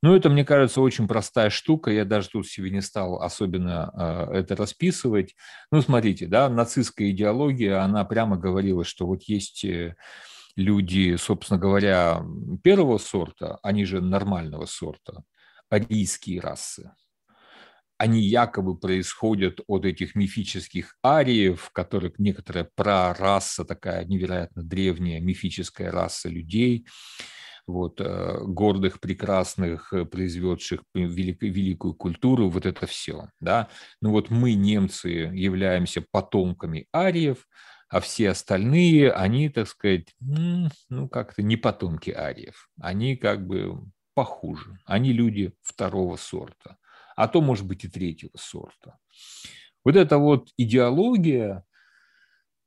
Ну, 0.00 0.16
это, 0.16 0.30
мне 0.30 0.42
кажется, 0.42 0.80
очень 0.80 1.06
простая 1.06 1.50
штука. 1.50 1.90
Я 1.90 2.06
даже 2.06 2.30
тут 2.30 2.46
себе 2.46 2.70
не 2.70 2.80
стал 2.80 3.20
особенно 3.20 3.92
э, 4.32 4.38
это 4.38 4.56
расписывать. 4.56 5.34
Ну, 5.70 5.82
смотрите, 5.82 6.26
да, 6.26 6.48
нацистская 6.48 7.10
идеология, 7.10 7.82
она 7.82 8.06
прямо 8.06 8.38
говорила, 8.38 8.84
что 8.84 9.06
вот 9.06 9.24
есть 9.24 9.66
э, 9.66 9.96
люди, 10.56 11.16
собственно 11.16 11.60
говоря, 11.60 12.24
первого 12.62 12.96
сорта, 12.96 13.58
они 13.62 13.84
же 13.84 14.00
нормального 14.00 14.64
сорта, 14.64 15.24
арийские 15.68 16.40
расы. 16.40 16.90
Они 17.98 18.22
якобы 18.22 18.76
происходят 18.76 19.60
от 19.66 19.84
этих 19.84 20.14
мифических 20.14 20.96
ариев, 21.02 21.70
которых 21.72 22.18
некоторая 22.18 22.68
прараса, 22.74 23.64
такая 23.64 24.04
невероятно 24.04 24.62
древняя 24.62 25.20
мифическая 25.20 25.90
раса 25.90 26.28
людей, 26.28 26.86
вот, 27.66 28.00
э, 28.00 28.38
гордых, 28.42 29.00
прекрасных, 29.00 29.92
э, 29.92 30.04
произведших 30.04 30.82
великую, 30.94 31.52
великую 31.52 31.94
культуру, 31.94 32.48
вот 32.48 32.66
это 32.66 32.86
все. 32.86 33.28
Да? 33.40 33.68
Ну 34.02 34.10
вот 34.10 34.30
мы, 34.30 34.54
немцы, 34.54 35.08
являемся 35.08 36.04
потомками 36.10 36.86
ариев, 36.92 37.46
а 37.88 38.00
все 38.00 38.30
остальные, 38.30 39.12
они, 39.12 39.48
так 39.48 39.68
сказать, 39.68 40.14
ну, 40.20 41.08
как-то 41.08 41.42
не 41.42 41.56
потомки 41.56 42.10
ариев. 42.10 42.68
Они 42.80 43.16
как 43.16 43.46
бы 43.46 43.78
похуже. 44.14 44.78
Они 44.84 45.12
люди 45.12 45.52
второго 45.62 46.16
сорта, 46.16 46.76
а 47.16 47.28
то, 47.28 47.40
может 47.40 47.66
быть, 47.66 47.84
и 47.84 47.88
третьего 47.88 48.32
сорта. 48.36 48.98
Вот 49.84 49.96
эта 49.96 50.18
вот 50.18 50.48
идеология, 50.56 51.64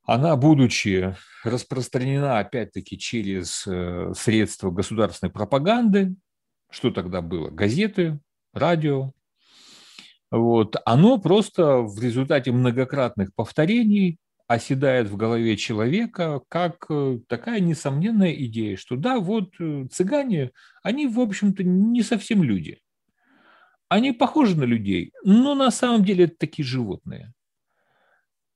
она, 0.03 0.35
будучи 0.35 1.15
распространена, 1.43 2.39
опять-таки, 2.39 2.97
через 2.97 3.65
э, 3.67 4.13
средства 4.15 4.71
государственной 4.71 5.31
пропаганды, 5.31 6.15
что 6.69 6.91
тогда 6.91 7.21
было? 7.21 7.49
Газеты, 7.49 8.19
радио. 8.53 9.11
Вот, 10.29 10.75
оно 10.85 11.17
просто 11.17 11.77
в 11.77 12.01
результате 12.01 12.51
многократных 12.51 13.33
повторений 13.33 14.19
оседает 14.47 15.09
в 15.09 15.17
голове 15.17 15.57
человека 15.57 16.41
как 16.49 16.85
э, 16.89 17.19
такая 17.27 17.59
несомненная 17.59 18.31
идея, 18.31 18.77
что 18.77 18.95
да, 18.95 19.19
вот 19.19 19.53
э, 19.59 19.87
цыгане, 19.91 20.51
они, 20.83 21.07
в 21.07 21.19
общем-то, 21.19 21.63
не 21.63 22.01
совсем 22.01 22.43
люди. 22.43 22.79
Они 23.89 24.11
похожи 24.11 24.57
на 24.57 24.63
людей, 24.63 25.13
но 25.23 25.55
на 25.55 25.71
самом 25.71 26.03
деле 26.03 26.25
это 26.25 26.35
такие 26.37 26.65
животные 26.65 27.33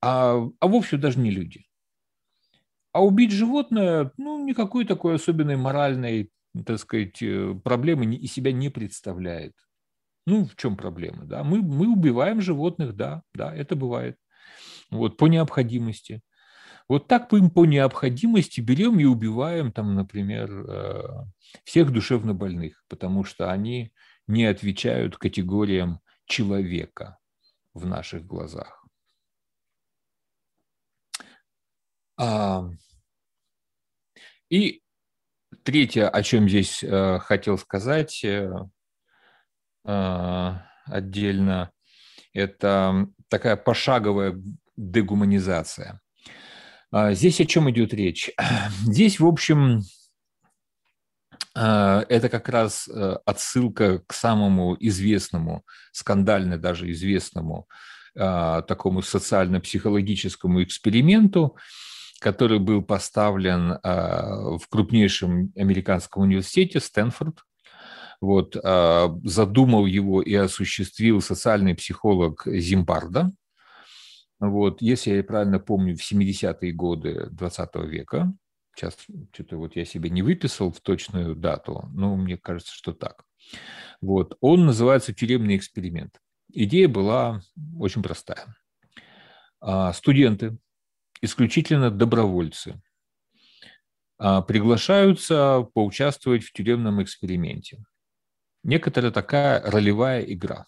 а, 0.01 0.47
а 0.59 0.67
вовсе 0.67 0.97
даже 0.97 1.19
не 1.19 1.31
люди. 1.31 1.65
А 2.93 3.03
убить 3.03 3.31
животное, 3.31 4.11
ну, 4.17 4.43
никакой 4.45 4.85
такой 4.85 5.15
особенной 5.15 5.55
моральной, 5.55 6.29
так 6.65 6.79
сказать, 6.79 7.21
э, 7.21 7.55
проблемы 7.63 8.15
из 8.15 8.33
себя 8.33 8.51
не 8.51 8.69
представляет. 8.69 9.53
Ну, 10.25 10.45
в 10.45 10.55
чем 10.55 10.75
проблема, 10.75 11.25
да? 11.25 11.43
Мы, 11.43 11.61
мы 11.61 11.87
убиваем 11.87 12.41
животных, 12.41 12.95
да, 12.95 13.21
да, 13.33 13.55
это 13.55 13.75
бывает. 13.75 14.17
Вот, 14.89 15.17
по 15.17 15.27
необходимости. 15.27 16.21
Вот 16.89 17.07
так 17.07 17.31
мы 17.31 17.49
по 17.49 17.65
необходимости 17.65 18.59
берем 18.59 18.99
и 18.99 19.05
убиваем, 19.05 19.71
там, 19.71 19.95
например, 19.95 20.51
э, 20.51 21.03
всех 21.63 21.93
душевно 21.93 22.33
больных, 22.33 22.83
потому 22.89 23.23
что 23.23 23.49
они 23.49 23.93
не 24.31 24.45
отвечают 24.45 25.17
категориям 25.17 25.99
человека 26.25 27.19
в 27.73 27.85
наших 27.85 28.25
глазах. 28.25 28.85
И 34.49 34.81
третье, 35.63 36.09
о 36.09 36.23
чем 36.23 36.49
здесь 36.49 36.83
э, 36.83 37.19
хотел 37.19 37.57
сказать 37.57 38.23
э, 38.25 38.51
э, 39.85 40.51
отдельно, 40.85 41.71
это 42.33 43.07
такая 43.29 43.55
пошаговая 43.55 44.41
дегуманизация. 44.75 46.01
А, 46.91 47.13
здесь 47.13 47.39
о 47.39 47.45
чем 47.45 47.69
идет 47.71 47.93
речь? 47.93 48.29
Здесь, 48.83 49.21
в 49.21 49.25
общем, 49.25 49.81
это 51.53 52.29
как 52.29 52.47
раз 52.47 52.87
отсылка 53.25 53.99
к 54.07 54.13
самому 54.13 54.77
известному, 54.79 55.65
скандально 55.91 56.57
даже 56.57 56.89
известному 56.91 57.67
такому 58.13 59.01
социально-психологическому 59.01 60.63
эксперименту, 60.63 61.57
который 62.21 62.59
был 62.59 62.83
поставлен 62.83 63.79
а, 63.81 64.57
в 64.59 64.67
крупнейшем 64.69 65.51
американском 65.57 66.21
университете 66.21 66.79
Стэнфорд. 66.79 67.39
Вот, 68.21 68.55
а, 68.63 69.17
задумал 69.23 69.87
его 69.87 70.21
и 70.21 70.35
осуществил 70.35 71.21
социальный 71.21 71.73
психолог 71.73 72.43
Зимбарда. 72.45 73.31
Вот, 74.39 74.83
если 74.83 75.15
я 75.15 75.23
правильно 75.23 75.59
помню, 75.59 75.97
в 75.97 76.01
70-е 76.01 76.71
годы 76.73 77.27
20 77.31 77.75
века, 77.87 78.31
сейчас 78.75 78.97
что-то 79.33 79.57
вот 79.57 79.75
я 79.75 79.85
себе 79.85 80.09
не 80.09 80.21
выписал 80.21 80.71
в 80.71 80.79
точную 80.81 81.35
дату, 81.35 81.89
но 81.93 82.15
мне 82.15 82.37
кажется, 82.37 82.73
что 82.73 82.93
так. 82.93 83.25
Вот, 84.01 84.37
он 84.41 84.65
называется 84.65 85.13
«Тюремный 85.13 85.57
эксперимент». 85.57 86.19
Идея 86.53 86.87
была 86.87 87.41
очень 87.77 88.03
простая. 88.03 88.55
А, 89.59 89.93
студенты 89.93 90.57
исключительно 91.21 91.91
добровольцы, 91.91 92.81
а, 94.17 94.41
приглашаются 94.41 95.67
поучаствовать 95.73 96.43
в 96.43 96.53
тюремном 96.53 97.01
эксперименте. 97.01 97.83
Некоторая 98.63 99.11
такая 99.11 99.61
ролевая 99.61 100.21
игра. 100.21 100.65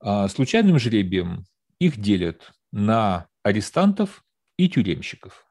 А, 0.00 0.28
случайным 0.28 0.78
жребием 0.78 1.46
их 1.78 2.00
делят 2.00 2.52
на 2.72 3.28
арестантов 3.42 4.24
и 4.56 4.68
тюремщиков. 4.68 5.45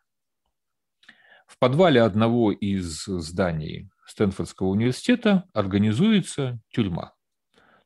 В 1.46 1.58
подвале 1.60 2.02
одного 2.02 2.52
из 2.52 3.06
зданий 3.06 3.90
Стэнфордского 4.06 4.68
университета 4.68 5.46
организуется 5.54 6.60
тюрьма. 6.70 7.14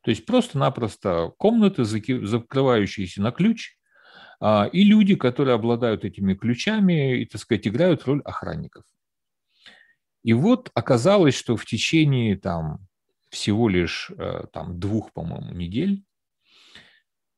То 0.01 0.11
есть 0.11 0.25
просто-напросто 0.25 1.31
комнаты, 1.37 1.83
закрывающиеся 1.83 3.21
на 3.21 3.31
ключ, 3.31 3.75
а, 4.39 4.69
и 4.71 4.83
люди, 4.83 5.15
которые 5.15 5.55
обладают 5.55 6.05
этими 6.05 6.33
ключами 6.33 7.19
и, 7.19 7.25
так 7.25 7.41
сказать, 7.41 7.67
играют 7.67 8.05
роль 8.05 8.21
охранников. 8.21 8.85
И 10.23 10.33
вот 10.33 10.71
оказалось, 10.73 11.35
что 11.35 11.57
в 11.57 11.65
течение 11.65 12.37
там, 12.37 12.87
всего 13.29 13.69
лишь 13.69 14.11
э, 14.17 14.45
там, 14.51 14.79
двух, 14.79 15.13
по-моему, 15.13 15.53
недель 15.53 16.03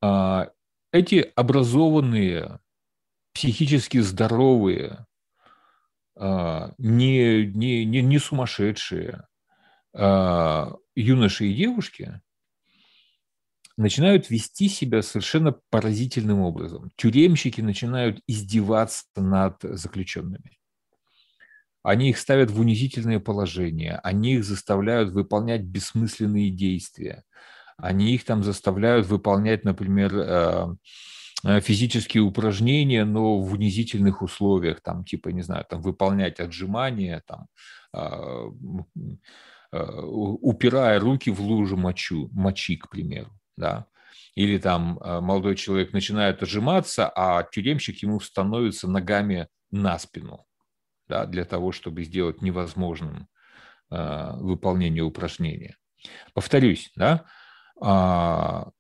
а, 0.02 0.50
эти 0.92 1.32
образованные, 1.36 2.60
психически 3.34 4.00
здоровые, 4.00 5.06
не, 6.18 7.46
не, 7.46 7.86
не, 7.86 8.02
не 8.02 8.20
сумасшедшие 8.20 9.28
юноши 9.94 11.46
и 11.48 11.54
девушки 11.54 12.22
начинают 13.78 14.30
вести 14.30 14.70
себя 14.70 15.02
совершенно 15.02 15.54
поразительным 15.70 16.40
образом. 16.42 16.92
Тюремщики 16.96 17.62
начинают 17.62 18.22
издеваться 18.28 19.06
над 19.16 19.58
заключенными. 19.62 20.60
Они 21.84 22.12
их 22.12 22.20
ставят 22.20 22.52
в 22.52 22.60
унизительное 22.60 23.20
положение, 23.20 24.00
они 24.04 24.36
их 24.36 24.44
заставляют 24.44 25.12
выполнять 25.12 25.64
бессмысленные 25.64 26.52
действия, 26.52 27.24
они 27.78 28.14
их 28.14 28.24
там 28.24 28.44
заставляют 28.44 29.08
выполнять, 29.08 29.64
например, 29.64 30.16
э, 30.16 30.76
физические 31.44 32.24
упражнения, 32.24 33.06
но 33.06 33.40
в 33.40 33.54
унизительных 33.54 34.22
условиях, 34.22 34.82
там, 34.82 35.04
типа, 35.04 35.30
не 35.30 35.42
знаю, 35.42 35.66
там, 35.70 35.82
выполнять 35.82 36.40
отжимания, 36.40 37.24
там, 37.28 37.48
э, 37.94 38.50
упирая 39.72 41.00
руки 41.00 41.32
в 41.32 41.42
лужу 41.42 41.78
мочу, 41.78 42.30
мочи, 42.34 42.76
к 42.76 42.90
примеру 42.90 43.32
да, 43.62 43.88
или 44.36 44.58
там 44.58 44.98
э, 45.00 45.22
молодой 45.22 45.56
человек 45.56 45.94
начинает 45.94 46.42
отжиматься, 46.44 47.10
а 47.16 47.44
тюремщик 47.44 48.02
ему 48.04 48.20
становится 48.20 48.90
ногами 48.90 49.48
на 49.72 49.98
спину, 50.00 50.46
да, 51.08 51.26
для 51.26 51.46
того, 51.46 51.72
чтобы 51.72 52.04
сделать 52.04 52.42
невозможным 52.42 53.28
э, 53.92 54.32
выполнение 54.38 55.04
упражнения. 55.04 55.78
Повторюсь, 56.34 56.92
да, 56.96 57.26
э, 57.82 58.72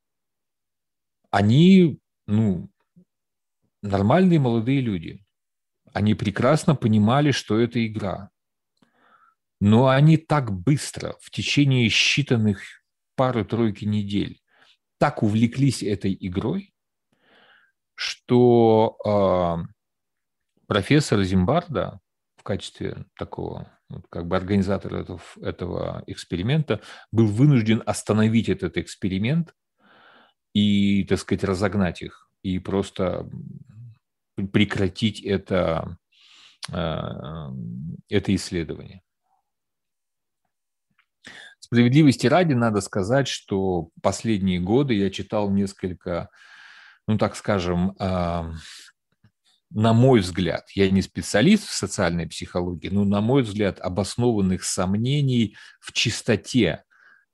они, 1.29 1.99
ну, 2.27 2.69
нормальные 3.81 4.39
молодые 4.39 4.81
люди, 4.81 5.25
они 5.93 6.13
прекрасно 6.13 6.75
понимали, 6.75 7.31
что 7.31 7.59
это 7.59 7.85
игра, 7.85 8.29
но 9.59 9.89
они 9.89 10.17
так 10.17 10.51
быстро, 10.51 11.15
в 11.21 11.29
течение 11.29 11.87
считанных 11.87 12.57
пары-тройки 13.15 13.85
недель, 13.85 14.41
так 14.97 15.23
увлеклись 15.23 15.83
этой 15.83 16.17
игрой, 16.19 16.73
что 17.95 18.97
э, 19.05 19.67
профессор 20.67 21.21
Зимбарда 21.23 21.99
в 22.37 22.43
качестве 22.43 23.05
такого 23.17 23.77
как 24.09 24.27
бы 24.27 24.35
организатора 24.35 25.01
этого, 25.01 25.21
этого 25.41 26.03
эксперимента 26.07 26.81
был 27.11 27.27
вынужден 27.27 27.83
остановить 27.85 28.49
этот 28.49 28.77
эксперимент 28.77 29.53
и, 30.53 31.03
так 31.05 31.19
сказать, 31.19 31.43
разогнать 31.43 32.01
их 32.01 32.29
и 32.43 32.59
просто 32.59 33.29
прекратить 34.51 35.21
это, 35.21 35.97
э, 36.71 36.99
это 38.09 38.35
исследование. 38.35 39.01
Справедливости 41.59 42.27
ради 42.27 42.53
надо 42.53 42.81
сказать, 42.81 43.27
что 43.27 43.89
последние 44.01 44.59
годы 44.59 44.93
я 44.95 45.09
читал 45.09 45.49
несколько, 45.49 46.29
ну 47.07 47.17
так 47.17 47.35
скажем, 47.35 47.95
а, 47.99 48.51
на 49.69 49.93
мой 49.93 50.19
взгляд, 50.19 50.69
я 50.71 50.89
не 50.89 51.01
специалист 51.01 51.65
в 51.65 51.71
социальной 51.71 52.27
психологии, 52.27 52.89
но 52.89 53.05
на 53.05 53.21
мой 53.21 53.43
взгляд 53.43 53.79
обоснованных 53.79 54.65
сомнений 54.65 55.55
в 55.79 55.93
чистоте 55.93 56.83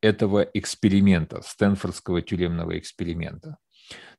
этого 0.07 0.41
эксперимента, 0.53 1.41
Стэнфордского 1.41 2.21
тюремного 2.21 2.77
эксперимента. 2.77 3.57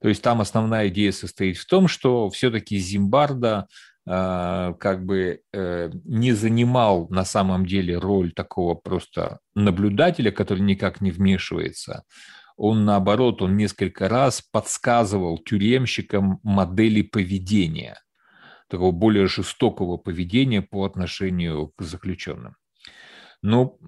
То 0.00 0.08
есть 0.08 0.22
там 0.22 0.40
основная 0.40 0.88
идея 0.88 1.12
состоит 1.12 1.56
в 1.56 1.66
том, 1.66 1.88
что 1.88 2.30
все-таки 2.30 2.78
Зимбарда 2.78 3.66
э, 4.06 4.74
как 4.78 5.04
бы 5.04 5.40
э, 5.52 5.90
не 6.04 6.32
занимал 6.32 7.08
на 7.10 7.24
самом 7.24 7.66
деле 7.66 7.98
роль 7.98 8.32
такого 8.32 8.74
просто 8.74 9.40
наблюдателя, 9.54 10.30
который 10.30 10.60
никак 10.60 11.00
не 11.00 11.10
вмешивается. 11.10 12.04
Он 12.56 12.84
наоборот, 12.84 13.42
он 13.42 13.56
несколько 13.56 14.08
раз 14.08 14.42
подсказывал 14.42 15.38
тюремщикам 15.38 16.40
модели 16.42 17.02
поведения, 17.02 18.00
такого 18.68 18.90
более 18.90 19.28
жестокого 19.28 19.96
поведения 19.96 20.62
по 20.62 20.84
отношению 20.84 21.72
к 21.76 21.82
заключенным. 21.82 22.56
Но 23.42 23.78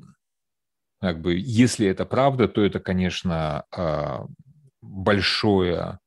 как 1.00 1.20
бы, 1.20 1.34
если 1.36 1.86
это 1.86 2.04
правда, 2.04 2.48
то 2.48 2.62
это, 2.62 2.80
конечно, 2.80 3.64
а, 3.72 4.26
большое, 4.82 5.98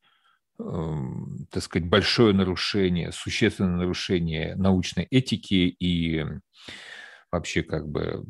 эм, 0.60 1.48
так 1.52 1.64
сказать, 1.64 1.90
большое 1.90 2.34
нарушение, 2.34 3.12
существенное 3.12 3.78
нарушение 3.78 4.56
научной 4.56 5.06
этики 5.12 5.76
и 5.80 6.26
вообще 7.32 7.64
как 7.64 7.88
бы 7.90 8.26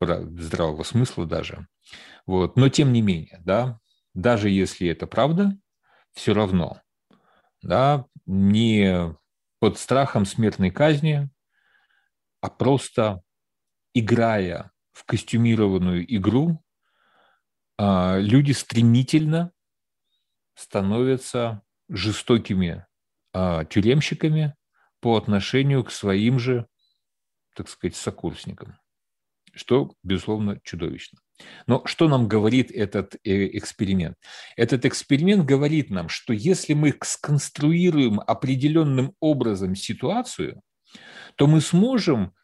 здравого 0.00 0.82
смысла 0.82 1.26
даже. 1.26 1.66
Вот. 2.26 2.56
Но 2.56 2.68
тем 2.68 2.92
не 2.92 3.02
менее, 3.02 3.40
да, 3.44 3.78
даже 4.14 4.50
если 4.50 4.88
это 4.88 5.06
правда, 5.06 5.56
все 6.14 6.34
равно, 6.34 6.80
да, 7.62 8.06
не 8.26 9.14
под 9.60 9.78
страхом 9.78 10.26
смертной 10.26 10.70
казни, 10.70 11.30
а 12.40 12.48
просто 12.48 13.22
играя 13.94 14.72
в 14.92 15.04
костюмированную 15.04 16.04
игру, 16.16 16.62
а, 17.78 18.18
люди 18.18 18.52
стремительно 18.52 19.52
становятся 20.54 21.62
жестокими 21.88 22.86
а, 23.32 23.64
тюремщиками 23.64 24.54
по 25.00 25.16
отношению 25.16 25.84
к 25.84 25.90
своим 25.90 26.38
же, 26.38 26.66
так 27.54 27.68
сказать, 27.68 27.96
сокурсникам, 27.96 28.78
что, 29.54 29.94
безусловно, 30.02 30.60
чудовищно. 30.62 31.20
Но 31.66 31.82
что 31.86 32.08
нам 32.08 32.28
говорит 32.28 32.70
этот 32.70 33.14
э, 33.24 33.56
эксперимент? 33.56 34.16
Этот 34.56 34.84
эксперимент 34.84 35.46
говорит 35.46 35.90
нам, 35.90 36.08
что 36.08 36.32
если 36.32 36.74
мы 36.74 36.94
сконструируем 37.02 38.20
определенным 38.20 39.14
образом 39.20 39.74
ситуацию, 39.74 40.60
то 41.36 41.46
мы 41.46 41.60
сможем 41.60 42.34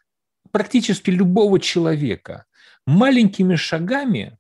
практически 0.53 1.11
любого 1.11 1.61
человека 1.61 2.47
маленькими 2.87 3.57
шагами 3.57 4.39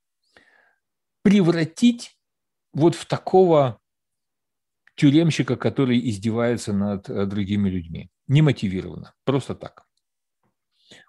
превратить 1.23 2.17
вот 2.73 2.95
в 2.95 3.07
такого 3.07 3.81
тюремщика, 4.95 5.57
который 5.57 5.99
издевается 6.09 6.73
над 6.73 7.09
э, 7.09 7.27
другими 7.27 7.69
людьми. 7.69 8.11
Немотивированно, 8.29 9.15
просто 9.25 9.55
так. 9.55 9.87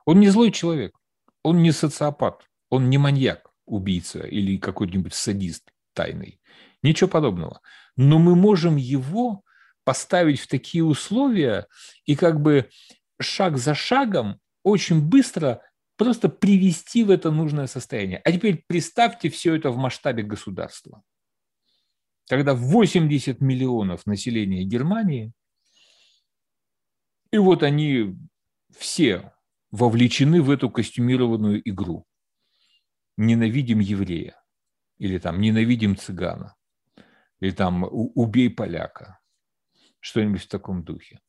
Он 0.05 0.19
не 0.19 0.29
злой 0.29 0.51
человек, 0.51 0.95
он 1.43 1.61
не 1.61 1.71
социопат, 1.71 2.47
он 2.69 2.89
не 2.89 2.97
маньяк, 2.97 3.51
убийца 3.65 4.19
или 4.19 4.57
какой-нибудь 4.57 5.13
садист 5.13 5.71
тайный. 5.93 6.39
Ничего 6.83 7.09
подобного. 7.09 7.61
Но 7.95 8.19
мы 8.19 8.35
можем 8.35 8.75
его 8.75 9.43
поставить 9.83 10.39
в 10.39 10.47
такие 10.47 10.83
условия 10.83 11.67
и 12.05 12.15
как 12.15 12.41
бы 12.41 12.69
шаг 13.19 13.57
за 13.57 13.73
шагом 13.73 14.39
очень 14.67 15.01
быстро 15.01 15.61
просто 15.95 16.29
привести 16.29 17.03
в 17.03 17.09
это 17.09 17.31
нужное 17.31 17.67
состояние. 17.67 18.21
А 18.23 18.31
теперь 18.31 18.63
представьте 18.67 19.29
все 19.29 19.55
это 19.55 19.71
в 19.71 19.77
масштабе 19.77 20.23
государства. 20.23 21.03
Когда 22.29 22.53
80 22.53 23.41
миллионов 23.41 24.05
населения 24.05 24.63
Германии, 24.63 25.33
и 27.31 27.37
вот 27.37 27.63
они 27.63 28.17
все 28.77 29.33
вовлечены 29.71 30.41
в 30.41 30.49
эту 30.49 30.69
костюмированную 30.69 31.61
игру. 31.69 32.05
Ненавидим 33.17 33.79
еврея, 33.79 34.41
или 34.97 35.17
там 35.17 35.41
ненавидим 35.41 35.97
цыгана, 35.97 36.55
или 37.39 37.51
там 37.51 37.85
убей 37.89 38.49
поляка, 38.49 39.19
что-нибудь 39.99 40.43
в 40.43 40.47
таком 40.47 40.83
духе. 40.83 41.19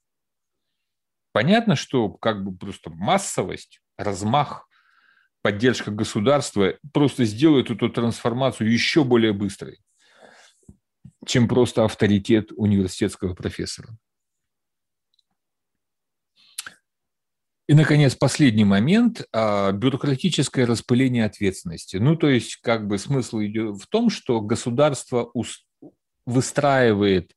Понятно, 1.32 1.76
что 1.76 2.08
как 2.10 2.44
бы 2.44 2.56
просто 2.56 2.90
массовость, 2.90 3.80
размах, 3.96 4.68
поддержка 5.42 5.90
государства 5.90 6.74
просто 6.92 7.24
сделает 7.24 7.70
эту 7.70 7.88
трансформацию 7.88 8.70
еще 8.72 9.04
более 9.04 9.32
быстрой, 9.32 9.80
чем 11.26 11.48
просто 11.48 11.84
авторитет 11.84 12.50
университетского 12.56 13.34
профессора. 13.34 13.96
И, 17.68 17.74
наконец, 17.74 18.14
последний 18.14 18.64
момент 18.64 19.26
а,– 19.30 19.72
бюрократическое 19.72 20.64
распыление 20.64 21.26
ответственности. 21.26 21.98
Ну, 21.98 22.16
то 22.16 22.30
есть, 22.30 22.56
как 22.56 22.86
бы 22.86 22.96
смысл 22.96 23.42
идет 23.42 23.76
в 23.76 23.86
том, 23.88 24.08
что 24.08 24.40
государство 24.40 25.30
выстраивает 26.24 27.36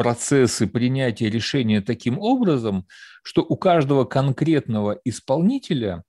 процессы 0.00 0.66
принятия 0.66 1.28
решения 1.28 1.82
таким 1.82 2.18
образом, 2.18 2.86
что 3.22 3.42
у 3.42 3.54
каждого 3.58 4.06
конкретного 4.06 4.98
исполнителя 5.04 6.04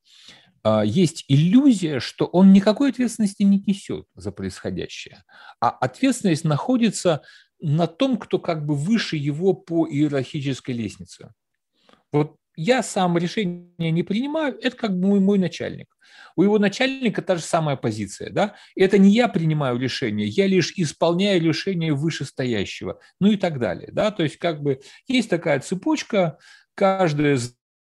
а, 0.64 0.86
есть 0.86 1.26
иллюзия, 1.28 2.00
что 2.00 2.26
он 2.26 2.54
никакой 2.54 2.92
ответственности 2.92 3.44
не 3.44 3.60
несет 3.60 4.06
за 4.16 4.32
происходящее, 4.32 5.26
а 5.60 5.72
ответственность 5.72 6.46
находится 6.46 7.22
на 7.60 7.86
том, 7.86 8.16
кто 8.16 8.40
как 8.40 8.66
бы 8.66 8.76
выше 8.76 9.18
его 9.18 9.52
по 9.52 9.86
иерархической 9.86 10.74
лестнице. 10.74 11.34
Вот 12.14 12.38
я 12.56 12.84
сам 12.84 13.18
решение 13.18 13.92
не 13.92 14.04
принимаю, 14.04 14.58
это 14.62 14.76
как 14.76 14.92
бы 14.92 15.08
мой, 15.08 15.20
мой 15.20 15.38
начальник. 15.38 15.88
У 16.36 16.44
его 16.44 16.60
начальника 16.60 17.22
та 17.22 17.36
же 17.36 17.42
самая 17.42 17.76
позиция. 17.76 18.30
Да? 18.30 18.56
Это 18.76 18.98
не 18.98 19.12
я 19.12 19.28
принимаю 19.28 19.78
решение, 19.78 20.28
я 20.28 20.48
лишь 20.48 20.74
исполняю 20.76 21.42
решение 21.42 21.94
вышестоящего, 21.94 23.00
ну 23.20 23.32
и 23.32 23.38
так 23.38 23.60
далее. 23.60 23.90
Да? 23.92 24.12
То 24.12 24.24
есть 24.24 24.38
как 24.38 24.62
бы 24.62 24.82
есть 25.08 25.30
такая 25.30 25.60
цепочка, 25.60 26.38
каждое 26.76 27.40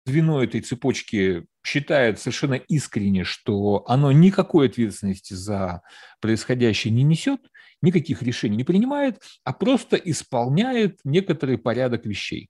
звено 0.05 0.43
этой 0.43 0.61
цепочки 0.61 1.45
считает 1.65 2.19
совершенно 2.19 2.55
искренне, 2.55 3.23
что 3.23 3.85
оно 3.87 4.11
никакой 4.11 4.67
ответственности 4.67 5.33
за 5.33 5.81
происходящее 6.19 6.93
не 6.93 7.03
несет, 7.03 7.39
никаких 7.81 8.21
решений 8.21 8.57
не 8.57 8.63
принимает, 8.63 9.21
а 9.43 9.53
просто 9.53 9.95
исполняет 9.95 10.99
некоторый 11.03 11.57
порядок 11.57 12.05
вещей. 12.05 12.49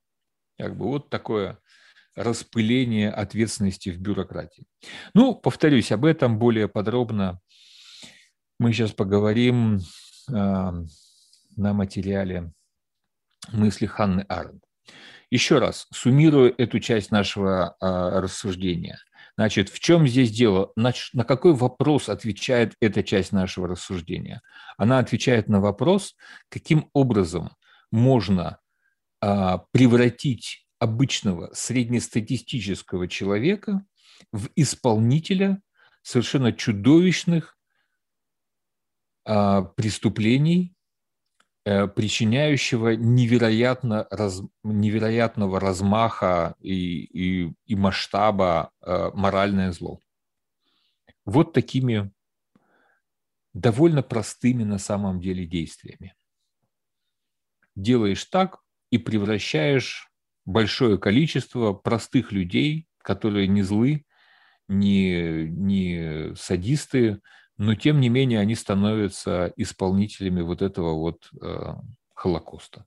Как 0.57 0.77
бы 0.77 0.85
вот 0.85 1.09
такое 1.09 1.59
распыление 2.15 3.09
ответственности 3.11 3.89
в 3.89 3.99
бюрократии. 3.99 4.65
Ну, 5.13 5.35
повторюсь, 5.35 5.91
об 5.91 6.05
этом 6.05 6.37
более 6.37 6.67
подробно 6.67 7.39
мы 8.59 8.71
сейчас 8.71 8.91
поговорим 8.91 9.79
э, 10.29 10.31
на 10.31 11.73
материале 11.73 12.53
мысли 13.51 13.85
Ханны 13.85 14.21
Аренд. 14.29 14.63
Еще 15.29 15.57
раз, 15.57 15.87
суммирую 15.91 16.53
эту 16.57 16.79
часть 16.79 17.11
нашего 17.11 17.75
э, 17.81 18.19
рассуждения. 18.19 18.99
Значит, 19.35 19.69
в 19.69 19.79
чем 19.79 20.07
здесь 20.07 20.31
дело? 20.31 20.71
На, 20.75 20.93
какой 21.23 21.53
вопрос 21.53 22.07
отвечает 22.07 22.75
эта 22.79 23.01
часть 23.01 23.31
нашего 23.31 23.67
рассуждения? 23.67 24.41
Она 24.77 24.99
отвечает 24.99 25.49
на 25.49 25.59
вопрос, 25.59 26.15
каким 26.49 26.89
образом 26.93 27.49
можно 27.89 28.59
э, 29.21 29.57
превратить 29.71 30.62
обычного 30.83 31.49
среднестатистического 31.53 33.07
человека 33.07 33.85
в 34.33 34.49
исполнителя 34.57 35.61
совершенно 36.01 36.51
чудовищных 36.51 37.57
а, 39.23 39.61
преступлений, 39.61 40.75
а, 41.65 41.87
причиняющего 41.87 42.97
невероятно 42.97 44.07
раз, 44.11 44.41
невероятного 44.63 45.61
размаха 45.61 46.55
и, 46.59 47.45
и, 47.45 47.53
и 47.65 47.75
масштаба 47.75 48.71
а, 48.81 49.11
моральное 49.11 49.71
зло. 49.71 50.01
Вот 51.23 51.53
такими 51.53 52.11
довольно 53.53 54.03
простыми 54.03 54.65
на 54.65 54.79
самом 54.79 55.21
деле 55.21 55.45
действиями. 55.45 56.13
Делаешь 57.73 58.25
так 58.25 58.59
и 58.89 58.97
превращаешь 58.97 60.12
большое 60.45 60.97
количество 60.97 61.73
простых 61.73 62.31
людей, 62.31 62.87
которые 62.99 63.47
не 63.47 63.63
злы, 63.63 64.05
не, 64.67 65.47
не 65.49 66.35
садисты, 66.35 67.21
но 67.57 67.75
тем 67.75 67.99
не 67.99 68.09
менее 68.09 68.39
они 68.39 68.55
становятся 68.55 69.53
исполнителями 69.57 70.41
вот 70.41 70.61
этого 70.61 70.93
вот 70.93 71.29
э, 71.41 71.73
Холокоста. 72.13 72.85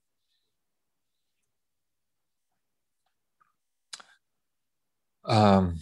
А, 5.22 5.72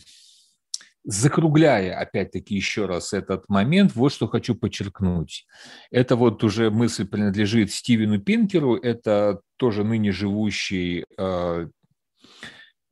закругляя, 1.04 1.98
опять-таки, 1.98 2.54
еще 2.54 2.86
раз 2.86 3.12
этот 3.12 3.48
момент, 3.48 3.94
вот 3.94 4.12
что 4.12 4.26
хочу 4.26 4.54
подчеркнуть. 4.54 5.46
Это 5.90 6.16
вот 6.16 6.42
уже 6.42 6.70
мысль 6.70 7.06
принадлежит 7.06 7.70
Стивену 7.70 8.18
Пинкеру, 8.18 8.76
это 8.76 9.40
тоже 9.56 9.84
ныне 9.84 10.12
живущий 10.12 11.04
э, 11.18 11.66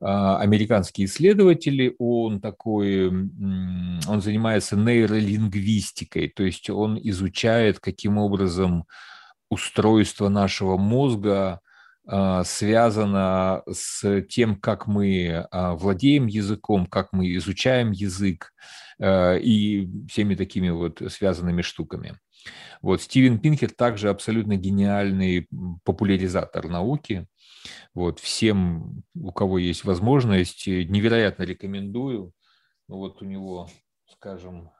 американский 0.02 1.04
исследователь, 1.04 1.94
он 1.98 2.40
такой, 2.40 3.08
он 3.08 4.20
занимается 4.20 4.76
нейролингвистикой, 4.76 6.28
то 6.28 6.42
есть 6.42 6.68
он 6.70 6.98
изучает, 7.02 7.78
каким 7.78 8.18
образом 8.18 8.84
устройство 9.48 10.28
нашего 10.28 10.76
мозга 10.76 11.60
связано 12.04 13.62
с 13.70 14.22
тем, 14.22 14.56
как 14.56 14.86
мы 14.88 15.46
а, 15.50 15.74
владеем 15.74 16.26
языком, 16.26 16.86
как 16.86 17.12
мы 17.12 17.32
изучаем 17.36 17.92
язык 17.92 18.52
а, 19.00 19.36
и 19.36 19.88
всеми 20.08 20.34
такими 20.34 20.70
вот 20.70 21.00
связанными 21.08 21.62
штуками. 21.62 22.18
Вот 22.80 23.02
Стивен 23.02 23.38
Пинкер 23.38 23.70
также 23.70 24.08
абсолютно 24.10 24.56
гениальный 24.56 25.48
популяризатор 25.84 26.68
науки. 26.68 27.28
Вот 27.94 28.18
всем, 28.18 29.04
у 29.14 29.30
кого 29.30 29.58
есть 29.58 29.84
возможность, 29.84 30.66
невероятно 30.66 31.44
рекомендую. 31.44 32.32
Ну, 32.88 32.96
вот 32.96 33.22
у 33.22 33.24
него, 33.24 33.70
скажем, 34.10 34.70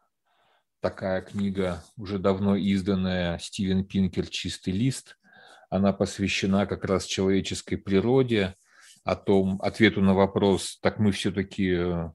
такая 0.80 1.22
книга, 1.22 1.84
уже 1.96 2.18
давно 2.18 2.56
изданная, 2.56 3.38
Стивен 3.38 3.84
Пинкер 3.84 4.26
«Чистый 4.26 4.70
лист», 4.70 5.16
она 5.72 5.94
посвящена 5.94 6.66
как 6.66 6.84
раз 6.84 7.06
человеческой 7.06 7.76
природе, 7.76 8.54
о 9.04 9.16
том, 9.16 9.58
ответу 9.62 10.00
на 10.00 10.14
вопрос, 10.14 10.78
так 10.80 11.00
мы 11.00 11.10
все-таки 11.10 11.70
э, 11.74 12.10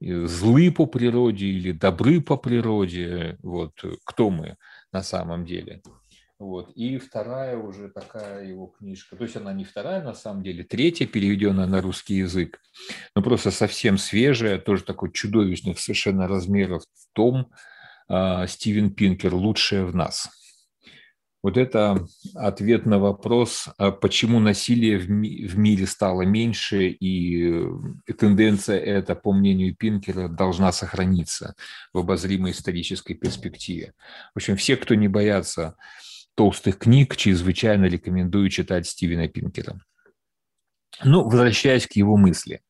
злы 0.00 0.70
по 0.70 0.86
природе 0.86 1.46
или 1.46 1.72
добры 1.72 2.20
по 2.20 2.36
природе, 2.36 3.38
вот, 3.42 3.72
кто 4.04 4.28
мы 4.28 4.56
на 4.92 5.02
самом 5.02 5.46
деле. 5.46 5.80
Вот. 6.38 6.72
И 6.74 6.98
вторая 6.98 7.56
уже 7.56 7.88
такая 7.88 8.44
его 8.44 8.66
книжка, 8.66 9.16
то 9.16 9.22
есть 9.24 9.36
она 9.36 9.54
не 9.54 9.64
вторая 9.64 10.02
на 10.02 10.12
самом 10.12 10.42
деле, 10.42 10.64
третья, 10.64 11.06
переведенная 11.06 11.66
на 11.66 11.80
русский 11.80 12.16
язык, 12.16 12.60
но 13.14 13.22
просто 13.22 13.50
совсем 13.50 13.96
свежая, 13.96 14.58
тоже 14.58 14.82
такой 14.82 15.12
чудовищных 15.12 15.78
совершенно 15.78 16.28
размеров 16.28 16.82
том 17.14 17.50
а, 18.08 18.46
Стивен 18.46 18.90
Пинкер 18.90 19.34
«Лучшее 19.34 19.86
в 19.86 19.94
нас». 19.94 20.28
Вот 21.46 21.56
это 21.56 22.04
ответ 22.34 22.86
на 22.86 22.98
вопрос, 22.98 23.68
а 23.78 23.92
почему 23.92 24.40
насилие 24.40 24.98
в, 24.98 25.08
ми- 25.08 25.46
в 25.46 25.56
мире 25.56 25.86
стало 25.86 26.22
меньше, 26.22 26.88
и 26.88 27.62
э, 28.08 28.12
тенденция 28.18 28.80
эта, 28.80 29.14
по 29.14 29.32
мнению 29.32 29.76
Пинкера, 29.76 30.26
должна 30.26 30.72
сохраниться 30.72 31.54
в 31.92 31.98
обозримой 31.98 32.50
исторической 32.50 33.14
перспективе. 33.14 33.92
В 34.34 34.38
общем, 34.38 34.56
все, 34.56 34.76
кто 34.76 34.96
не 34.96 35.06
боятся 35.06 35.76
толстых 36.34 36.78
книг, 36.78 37.14
чрезвычайно 37.14 37.84
рекомендую 37.84 38.48
читать 38.48 38.88
Стивена 38.88 39.28
Пинкера. 39.28 39.80
Ну, 41.04 41.22
возвращаясь 41.28 41.86
к 41.86 41.92
его 41.92 42.16
мысли. 42.16 42.60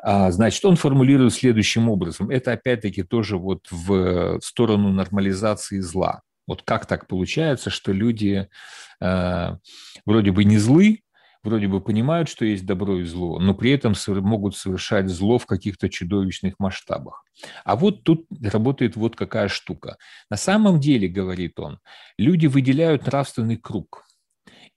А, 0.00 0.30
значит, 0.30 0.64
он 0.64 0.76
формулирует 0.76 1.34
следующим 1.34 1.88
образом. 1.88 2.30
Это, 2.30 2.52
опять-таки, 2.52 3.02
тоже 3.02 3.36
вот 3.36 3.66
в 3.68 4.38
сторону 4.42 4.92
нормализации 4.92 5.80
зла. 5.80 6.22
Вот 6.46 6.62
как 6.62 6.86
так 6.86 7.08
получается, 7.08 7.70
что 7.70 7.92
люди 7.92 8.48
э, 9.00 9.56
вроде 10.04 10.30
бы 10.30 10.44
не 10.44 10.58
злы, 10.58 11.02
вроде 11.42 11.68
бы 11.68 11.80
понимают, 11.80 12.28
что 12.28 12.44
есть 12.44 12.66
добро 12.66 13.00
и 13.00 13.04
зло, 13.04 13.38
но 13.38 13.54
при 13.54 13.70
этом 13.70 13.94
могут 14.22 14.56
совершать 14.56 15.08
зло 15.08 15.38
в 15.38 15.46
каких-то 15.46 15.88
чудовищных 15.88 16.58
масштабах. 16.58 17.24
А 17.64 17.76
вот 17.76 18.02
тут 18.04 18.26
работает 18.42 18.96
вот 18.96 19.16
какая 19.16 19.48
штука. 19.48 19.96
На 20.30 20.36
самом 20.36 20.80
деле, 20.80 21.08
говорит 21.08 21.58
он, 21.58 21.78
люди 22.18 22.46
выделяют 22.46 23.06
нравственный 23.06 23.56
круг 23.56 24.04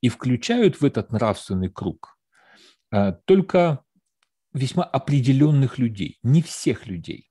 и 0.02 0.10
включают 0.10 0.80
в 0.80 0.86
этот 0.86 1.12
нравственный 1.12 1.70
круг 1.70 2.18
э, 2.92 3.14
только 3.26 3.84
весьма 4.54 4.84
определенных 4.84 5.78
людей, 5.78 6.18
не 6.24 6.42
всех 6.42 6.88
людей. 6.88 7.30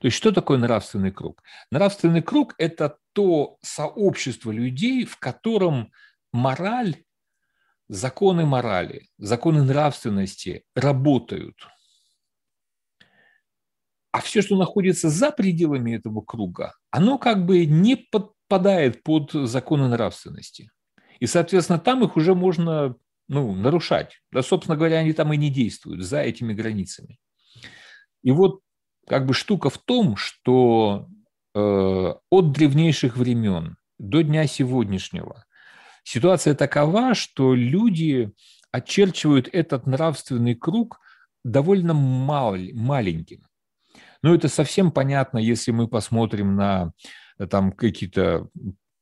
То 0.00 0.06
есть 0.06 0.16
что 0.16 0.32
такое 0.32 0.58
нравственный 0.58 1.10
круг? 1.10 1.42
Нравственный 1.70 2.22
круг– 2.22 2.54
это 2.58 2.98
то 3.12 3.58
сообщество 3.62 4.50
людей, 4.50 5.04
в 5.04 5.18
котором 5.18 5.92
мораль, 6.32 6.96
законы 7.88 8.46
морали, 8.46 9.08
законы 9.18 9.62
нравственности 9.62 10.64
работают. 10.74 11.56
А 14.12 14.20
все, 14.20 14.42
что 14.42 14.56
находится 14.56 15.08
за 15.08 15.30
пределами 15.30 15.96
этого 15.96 16.20
круга, 16.20 16.74
оно 16.90 17.18
как 17.18 17.46
бы 17.46 17.64
не 17.64 17.96
подпадает 17.96 19.02
под 19.02 19.32
законы 19.32 19.88
нравственности. 19.88 20.70
И, 21.20 21.26
соответственно, 21.26 21.78
там 21.78 22.04
их 22.04 22.16
уже 22.16 22.34
можно 22.34 22.96
ну, 23.28 23.54
нарушать. 23.54 24.20
Да, 24.30 24.42
собственно 24.42 24.76
говоря, 24.76 24.98
они 24.98 25.12
там 25.12 25.32
и 25.32 25.36
не 25.36 25.50
действуют 25.50 26.02
за 26.02 26.20
этими 26.20 26.52
границами. 26.52 27.18
И 28.22 28.30
вот 28.30 28.60
как 29.06 29.26
бы 29.26 29.34
штука 29.34 29.70
в 29.70 29.78
том, 29.78 30.16
что 30.16 31.08
от 31.54 32.52
древнейших 32.52 33.16
времен 33.16 33.76
до 33.98 34.22
дня 34.22 34.46
сегодняшнего 34.46 35.44
ситуация 36.04 36.54
такова, 36.54 37.14
что 37.14 37.54
люди 37.54 38.32
очерчивают 38.70 39.48
этот 39.52 39.86
нравственный 39.86 40.54
круг 40.54 41.00
довольно 41.44 41.94
мал, 41.94 42.56
маленьким. 42.72 43.46
Но 44.22 44.34
это 44.34 44.48
совсем 44.48 44.92
понятно, 44.92 45.38
если 45.38 45.72
мы 45.72 45.88
посмотрим 45.88 46.54
на 46.54 46.92
там 47.50 47.72
какие-то 47.72 48.48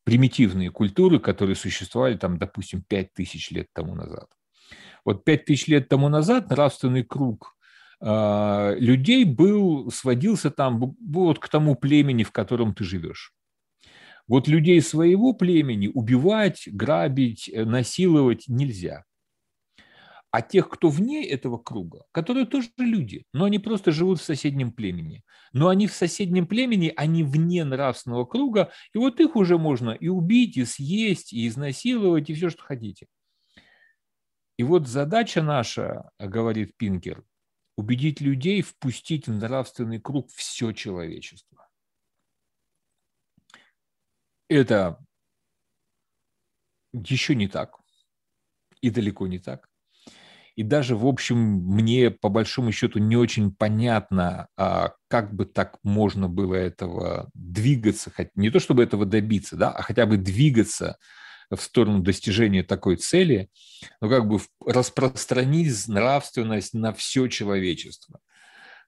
примитивные 0.04 0.70
культуры, 0.70 1.20
которые 1.20 1.56
существовали 1.56 2.16
там, 2.16 2.38
допустим, 2.38 2.82
5000 2.88 3.50
лет 3.50 3.66
тому 3.72 3.94
назад. 3.94 4.28
Вот 5.04 5.24
5000 5.24 5.68
лет 5.68 5.88
тому 5.88 6.08
назад 6.08 6.50
нравственный 6.50 7.04
круг 7.04 7.54
людей 8.02 9.24
был, 9.24 9.90
сводился 9.90 10.50
там 10.50 10.96
вот 11.00 11.38
к 11.38 11.48
тому 11.48 11.74
племени, 11.74 12.22
в 12.22 12.32
котором 12.32 12.74
ты 12.74 12.84
живешь. 12.84 13.34
Вот 14.30 14.46
людей 14.46 14.80
своего 14.80 15.32
племени 15.32 15.88
убивать, 15.88 16.68
грабить, 16.68 17.50
э, 17.52 17.64
насиловать 17.64 18.44
нельзя. 18.46 19.02
А 20.30 20.40
тех, 20.40 20.68
кто 20.68 20.88
вне 20.88 21.28
этого 21.28 21.58
круга, 21.58 22.04
которые 22.12 22.46
тоже 22.46 22.68
люди, 22.78 23.24
но 23.32 23.46
они 23.46 23.58
просто 23.58 23.90
живут 23.90 24.20
в 24.20 24.24
соседнем 24.24 24.70
племени. 24.70 25.24
Но 25.52 25.66
они 25.66 25.88
в 25.88 25.92
соседнем 25.92 26.46
племени, 26.46 26.92
они 26.94 27.24
вне 27.24 27.64
нравственного 27.64 28.24
круга, 28.24 28.70
и 28.94 28.98
вот 28.98 29.18
их 29.18 29.34
уже 29.34 29.58
можно 29.58 29.90
и 29.90 30.06
убить, 30.06 30.56
и 30.56 30.64
съесть, 30.64 31.32
и 31.32 31.48
изнасиловать, 31.48 32.30
и 32.30 32.34
все, 32.34 32.50
что 32.50 32.62
хотите. 32.62 33.08
И 34.58 34.62
вот 34.62 34.86
задача 34.86 35.42
наша, 35.42 36.10
говорит 36.20 36.76
Пинкер, 36.76 37.24
убедить 37.80 38.20
людей 38.20 38.62
впустить 38.62 39.26
в 39.26 39.32
нравственный 39.32 40.00
круг 40.00 40.30
все 40.30 40.72
человечество. 40.72 41.68
Это 44.48 45.02
еще 46.92 47.34
не 47.34 47.48
так 47.48 47.80
и 48.80 48.90
далеко 48.90 49.26
не 49.26 49.38
так. 49.38 49.66
И 50.56 50.62
даже, 50.62 50.94
в 50.94 51.06
общем, 51.06 51.38
мне 51.38 52.10
по 52.10 52.28
большому 52.28 52.72
счету 52.72 52.98
не 52.98 53.16
очень 53.16 53.54
понятно, 53.54 54.48
а 54.56 54.92
как 55.08 55.34
бы 55.34 55.46
так 55.46 55.78
можно 55.82 56.28
было 56.28 56.54
этого 56.54 57.30
двигаться, 57.34 58.12
не 58.34 58.50
то 58.50 58.60
чтобы 58.60 58.82
этого 58.82 59.06
добиться, 59.06 59.56
да, 59.56 59.70
а 59.70 59.82
хотя 59.82 60.04
бы 60.06 60.18
двигаться 60.18 60.98
в 61.50 61.60
сторону 61.60 62.00
достижения 62.00 62.62
такой 62.62 62.96
цели, 62.96 63.50
ну, 64.00 64.08
как 64.08 64.28
бы 64.28 64.40
распространить 64.64 65.88
нравственность 65.88 66.74
на 66.74 66.92
все 66.92 67.26
человечество. 67.28 68.20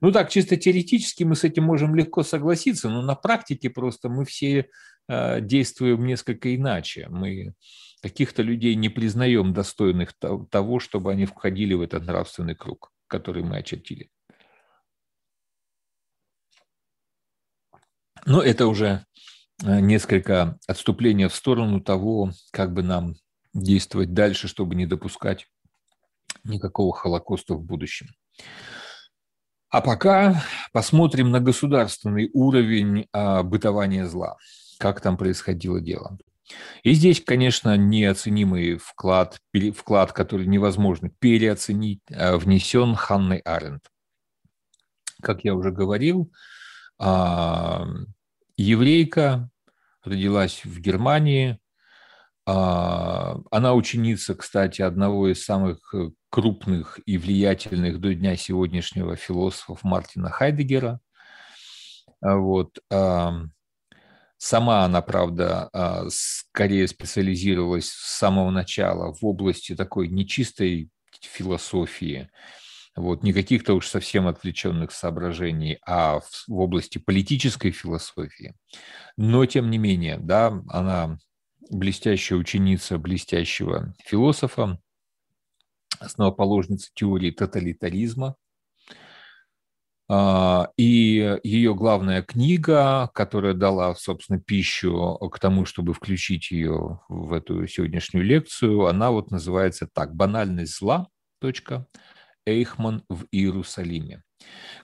Ну 0.00 0.10
так, 0.10 0.30
чисто 0.30 0.56
теоретически 0.56 1.22
мы 1.22 1.36
с 1.36 1.44
этим 1.44 1.64
можем 1.64 1.94
легко 1.94 2.22
согласиться, 2.22 2.88
но 2.88 3.02
на 3.02 3.14
практике 3.14 3.70
просто 3.70 4.08
мы 4.08 4.24
все 4.24 4.68
э, 5.08 5.40
действуем 5.40 6.04
несколько 6.04 6.54
иначе. 6.54 7.06
Мы 7.08 7.54
каких-то 8.02 8.42
людей 8.42 8.74
не 8.74 8.88
признаем 8.88 9.52
достойных 9.52 10.12
того, 10.50 10.80
чтобы 10.80 11.12
они 11.12 11.24
входили 11.24 11.74
в 11.74 11.82
этот 11.82 12.04
нравственный 12.04 12.56
круг, 12.56 12.90
который 13.06 13.44
мы 13.44 13.58
очертили. 13.58 14.10
Но 18.26 18.42
это 18.42 18.66
уже 18.66 19.04
несколько 19.62 20.58
отступления 20.66 21.28
в 21.28 21.34
сторону 21.34 21.80
того, 21.80 22.32
как 22.50 22.72
бы 22.72 22.82
нам 22.82 23.14
действовать 23.54 24.12
дальше, 24.12 24.48
чтобы 24.48 24.74
не 24.74 24.86
допускать 24.86 25.46
никакого 26.44 26.92
Холокоста 26.92 27.54
в 27.54 27.62
будущем. 27.62 28.08
А 29.70 29.80
пока 29.80 30.44
посмотрим 30.72 31.30
на 31.30 31.40
государственный 31.40 32.28
уровень 32.34 33.06
а, 33.12 33.42
бытования 33.42 34.06
зла, 34.06 34.36
как 34.78 35.00
там 35.00 35.16
происходило 35.16 35.80
дело. 35.80 36.18
И 36.82 36.92
здесь, 36.92 37.22
конечно, 37.24 37.76
неоценимый 37.76 38.76
вклад, 38.76 39.40
вклад, 39.74 40.12
который 40.12 40.46
невозможно 40.46 41.10
переоценить, 41.18 42.02
а, 42.10 42.36
внесен 42.36 42.94
Ханной 42.94 43.38
Аренд. 43.38 43.82
Как 45.22 45.44
я 45.44 45.54
уже 45.54 45.70
говорил, 45.70 46.30
а, 46.98 47.86
еврейка 48.58 49.50
родилась 50.04 50.64
в 50.64 50.80
Германии. 50.80 51.58
А, 52.46 53.38
она 53.50 53.74
ученица, 53.74 54.34
кстати, 54.34 54.82
одного 54.82 55.28
из 55.28 55.44
самых 55.44 55.94
э, 55.94 56.10
крупных 56.30 56.98
и 57.06 57.18
влиятельных 57.18 58.00
до 58.00 58.14
дня 58.14 58.36
сегодняшнего 58.36 59.16
философов 59.16 59.84
Мартина 59.84 60.30
Хайдегера. 60.30 61.00
Вот. 62.20 62.78
Сама 64.44 64.84
она, 64.84 65.02
правда, 65.02 65.68
а, 65.72 66.06
скорее 66.08 66.88
специализировалась 66.88 67.86
с 67.86 68.18
самого 68.18 68.50
начала 68.50 69.14
в 69.14 69.24
области 69.24 69.76
такой 69.76 70.08
нечистой 70.08 70.90
философии, 71.20 72.28
вот, 72.94 73.22
не 73.22 73.32
каких-то 73.32 73.74
уж 73.74 73.86
совсем 73.86 74.26
отвлеченных 74.26 74.92
соображений, 74.92 75.78
а 75.86 76.20
в, 76.20 76.44
в 76.48 76.58
области 76.58 76.98
политической 76.98 77.70
философии. 77.70 78.54
Но, 79.16 79.46
тем 79.46 79.70
не 79.70 79.78
менее, 79.78 80.18
да, 80.18 80.62
она 80.68 81.18
блестящая 81.70 82.38
ученица 82.38 82.98
блестящего 82.98 83.94
философа, 84.04 84.78
основоположница 85.98 86.90
теории 86.94 87.30
тоталитаризма, 87.30 88.36
а, 90.08 90.68
и 90.76 91.38
ее 91.42 91.74
главная 91.74 92.22
книга, 92.22 93.08
которая 93.14 93.54
дала, 93.54 93.94
собственно, 93.94 94.38
пищу 94.38 95.16
к 95.32 95.38
тому, 95.38 95.64
чтобы 95.64 95.94
включить 95.94 96.50
ее 96.50 97.00
в 97.08 97.32
эту 97.32 97.66
сегодняшнюю 97.66 98.26
лекцию, 98.26 98.86
она 98.86 99.10
вот 99.10 99.30
называется 99.30 99.88
так 99.90 100.14
«Банальность 100.14 100.76
зла. 100.76 101.08
Эйхман 102.46 103.04
в 103.08 103.24
Иерусалиме». 103.30 104.22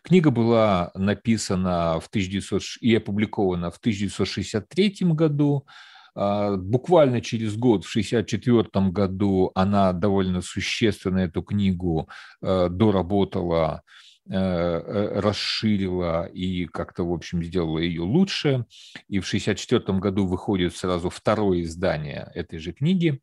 Книга 0.02 0.30
была 0.30 0.92
написана 0.94 1.98
в 2.00 2.06
1900, 2.08 2.80
и 2.80 2.94
опубликована 2.94 3.70
в 3.70 3.78
1963 3.78 4.96
году. 5.14 5.66
А, 6.14 6.56
буквально 6.56 7.20
через 7.20 7.56
год, 7.56 7.84
в 7.84 7.90
1964 7.90 8.90
году, 8.90 9.50
она 9.54 9.92
довольно 9.92 10.42
существенно 10.42 11.18
эту 11.18 11.42
книгу 11.42 12.08
э, 12.42 12.68
доработала 12.70 13.82
Э, 14.30 14.82
э, 14.84 15.20
расширила 15.20 16.26
и 16.26 16.66
как-то, 16.66 17.02
в 17.04 17.14
общем, 17.14 17.42
сделала 17.42 17.78
ее 17.78 18.02
лучше. 18.02 18.66
И 19.08 19.20
в 19.20 19.26
1964 19.26 19.98
году 20.00 20.26
выходит 20.26 20.76
сразу 20.76 21.08
второе 21.08 21.62
издание 21.62 22.30
этой 22.34 22.58
же 22.58 22.72
книги. 22.72 23.22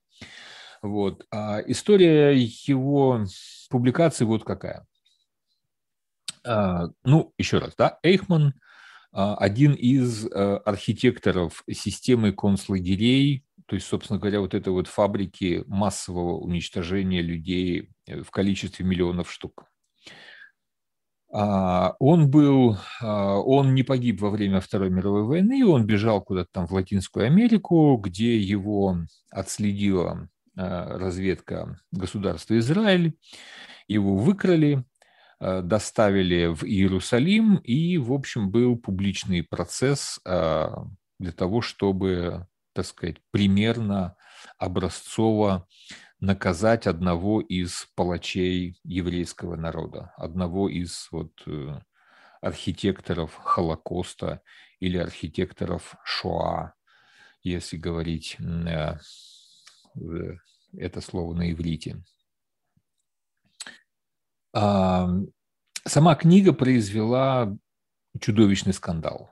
Вот. 0.85 1.25
А 1.31 1.61
история 1.65 2.35
его 2.35 3.25
публикации 3.71 4.23
вот 4.23 4.43
какая. 4.43 4.85
А, 6.45 6.89
ну, 7.03 7.33
еще 7.39 7.57
раз, 7.57 7.73
да, 7.75 7.97
Эйхман 8.03 8.53
а, 9.11 9.35
один 9.35 9.73
из 9.73 10.27
э, 10.27 10.29
архитекторов 10.29 11.63
системы 11.71 12.33
концлагерей, 12.33 13.43
то 13.65 13.75
есть, 13.75 13.87
собственно 13.87 14.19
говоря, 14.19 14.41
вот 14.41 14.53
этой 14.53 14.71
вот 14.71 14.87
фабрики 14.87 15.63
массового 15.65 16.37
уничтожения 16.37 17.23
людей 17.23 17.89
в 18.05 18.29
количестве 18.29 18.85
миллионов 18.85 19.31
штук. 19.31 19.65
А, 21.37 21.95
он 21.99 22.29
был, 22.29 22.77
а, 23.01 23.39
он 23.39 23.75
не 23.75 23.83
погиб 23.83 24.21
во 24.21 24.29
время 24.29 24.61
Второй 24.61 24.89
мировой 24.89 25.23
войны, 25.23 25.65
он 25.65 25.85
бежал 25.85 26.21
куда-то 26.21 26.49
там 26.53 26.65
в 26.65 26.71
Латинскую 26.71 27.25
Америку, 27.25 27.97
где 27.97 28.37
его 28.37 28.99
отследила 29.31 30.11
а, 30.11 30.27
разведка 30.55 31.79
государства 31.91 32.57
Израиль, 32.57 33.17
его 33.87 34.15
выкрали, 34.15 34.83
доставили 35.39 36.47
в 36.47 36.63
Иерусалим, 36.63 37.57
и, 37.57 37.97
в 37.97 38.13
общем, 38.13 38.49
был 38.49 38.77
публичный 38.77 39.43
процесс 39.43 40.19
для 40.23 41.31
того, 41.35 41.61
чтобы, 41.61 42.47
так 42.73 42.85
сказать, 42.85 43.17
примерно 43.31 44.15
образцово 44.57 45.67
наказать 46.19 46.87
одного 46.87 47.41
из 47.41 47.87
палачей 47.95 48.79
еврейского 48.83 49.55
народа, 49.55 50.13
одного 50.17 50.69
из 50.69 51.07
вот, 51.11 51.31
э, 51.45 51.79
архитекторов 52.41 53.35
Холокоста 53.35 54.41
или 54.79 54.97
архитекторов 54.97 55.95
Шоа, 56.03 56.73
если 57.43 57.77
говорить 57.77 58.37
э, 58.39 58.97
это 60.77 61.01
слово 61.01 61.33
на 61.33 61.51
иврите. 61.51 62.03
Сама 64.53 66.15
книга 66.15 66.53
произвела 66.53 67.55
чудовищный 68.19 68.73
скандал. 68.73 69.31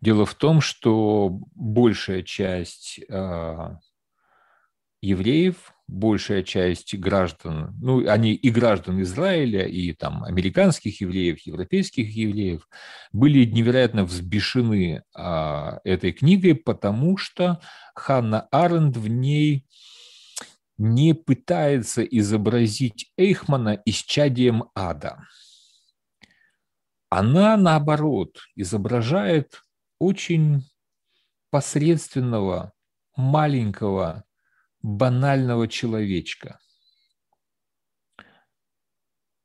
Дело 0.00 0.26
в 0.26 0.34
том, 0.34 0.60
что 0.60 1.30
большая 1.54 2.22
часть 2.22 3.00
а, 3.08 3.78
евреев, 5.00 5.72
большая 5.92 6.42
часть 6.42 6.94
граждан, 6.94 7.76
ну, 7.80 8.08
они 8.08 8.32
и 8.32 8.50
граждан 8.50 9.02
Израиля, 9.02 9.66
и 9.66 9.92
там 9.92 10.24
американских 10.24 11.00
евреев, 11.00 11.40
европейских 11.40 12.10
евреев, 12.10 12.66
были 13.12 13.44
невероятно 13.44 14.04
взбешены 14.04 15.02
а, 15.14 15.80
этой 15.84 16.12
книгой, 16.12 16.54
потому 16.54 17.16
что 17.16 17.60
Ханна 17.94 18.48
Аренд 18.50 18.96
в 18.96 19.06
ней 19.08 19.66
не 20.78 21.14
пытается 21.14 22.02
изобразить 22.02 23.12
Эйхмана 23.16 23.80
исчадием 23.84 24.64
ада. 24.74 25.18
Она, 27.10 27.58
наоборот, 27.58 28.38
изображает 28.56 29.62
очень 29.98 30.64
посредственного, 31.50 32.72
маленького, 33.14 34.24
банального 34.82 35.68
человечка. 35.68 36.58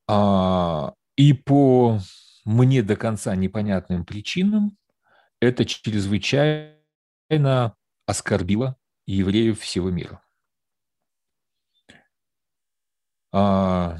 А, 0.07 0.93
и 1.15 1.33
по 1.33 1.99
мне 2.45 2.81
до 2.81 2.95
конца 2.95 3.35
непонятным 3.35 4.05
причинам 4.05 4.77
это 5.39 5.65
чрезвычайно 5.65 7.75
оскорбило 8.05 8.77
евреев 9.05 9.59
всего 9.59 9.89
мира. 9.89 10.23
А, 13.33 13.97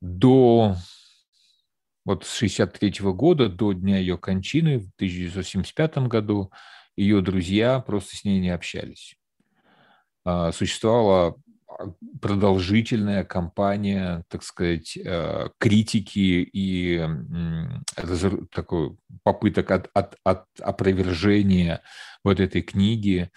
до 0.00 0.76
вот 2.04 2.24
с 2.24 2.34
63 2.34 3.12
года, 3.12 3.48
до 3.48 3.72
дня 3.72 3.98
ее 3.98 4.16
кончины, 4.16 4.78
в 4.78 4.90
1975 4.96 6.08
году, 6.08 6.50
ее 6.96 7.20
друзья 7.20 7.80
просто 7.80 8.16
с 8.16 8.24
ней 8.24 8.40
не 8.40 8.50
общались. 8.50 9.16
А, 10.24 10.52
существовала 10.52 11.36
а, 11.66 11.92
продолжительная 12.20 13.24
кампания, 13.24 14.24
так 14.28 14.42
сказать, 14.42 14.96
э, 14.96 15.48
критики 15.58 16.46
и 16.52 17.08
такой 18.52 18.96
попыток 19.22 19.70
от, 19.70 19.90
от, 19.94 20.16
от 20.24 20.44
опровержения 20.60 21.82
вот 22.22 22.38
этой 22.38 22.60
книги. 22.60 23.30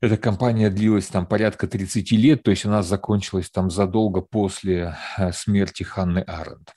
Эта 0.00 0.16
кампания 0.16 0.70
длилась 0.70 1.08
там 1.08 1.26
порядка 1.26 1.66
30 1.66 2.12
лет, 2.12 2.44
то 2.44 2.52
есть 2.52 2.64
она 2.64 2.82
закончилась 2.84 3.50
там 3.50 3.68
задолго 3.68 4.20
после 4.20 4.96
э, 5.16 5.32
смерти 5.32 5.82
Ханны 5.82 6.20
Аренд. 6.20 6.72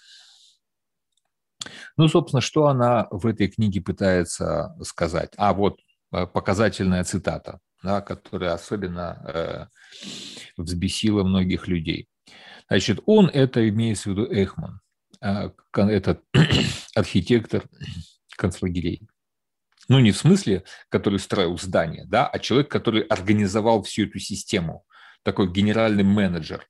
Ну, 1.97 2.07
собственно, 2.07 2.41
что 2.41 2.65
она 2.65 3.07
в 3.11 3.27
этой 3.27 3.47
книге 3.47 3.81
пытается 3.81 4.75
сказать? 4.81 5.33
А 5.37 5.53
вот 5.53 5.79
э, 6.11 6.25
показательная 6.25 7.03
цитата 7.03 7.59
да, 7.83 8.01
которая 8.01 8.53
особенно 8.53 9.21
э, 9.33 9.65
взбесила 10.57 11.23
многих 11.23 11.67
людей. 11.67 12.07
Значит, 12.67 12.99
он 13.05 13.27
это 13.27 13.67
имеется 13.69 14.09
в 14.09 14.13
виду 14.13 14.25
Эхман, 14.25 14.79
э, 15.21 15.49
этот 15.73 16.23
архитектор 16.95 17.63
концлагерей. 18.37 19.01
Ну, 19.87 19.99
не 19.99 20.11
в 20.11 20.17
смысле, 20.17 20.63
который 20.89 21.19
строил 21.19 21.57
здание, 21.57 22.05
да, 22.05 22.27
а 22.27 22.39
человек, 22.39 22.69
который 22.69 23.01
организовал 23.01 23.83
всю 23.83 24.05
эту 24.05 24.19
систему, 24.19 24.85
такой 25.23 25.51
генеральный 25.51 26.03
менеджер, 26.03 26.67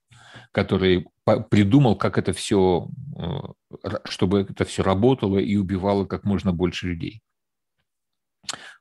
который 0.51 1.07
придумал, 1.49 1.95
как 1.95 2.17
это 2.17 2.33
все, 2.33 2.89
э, 3.17 3.89
чтобы 4.05 4.41
это 4.41 4.65
все 4.65 4.83
работало 4.83 5.37
и 5.37 5.55
убивало 5.55 6.05
как 6.05 6.23
можно 6.23 6.51
больше 6.51 6.87
людей. 6.87 7.21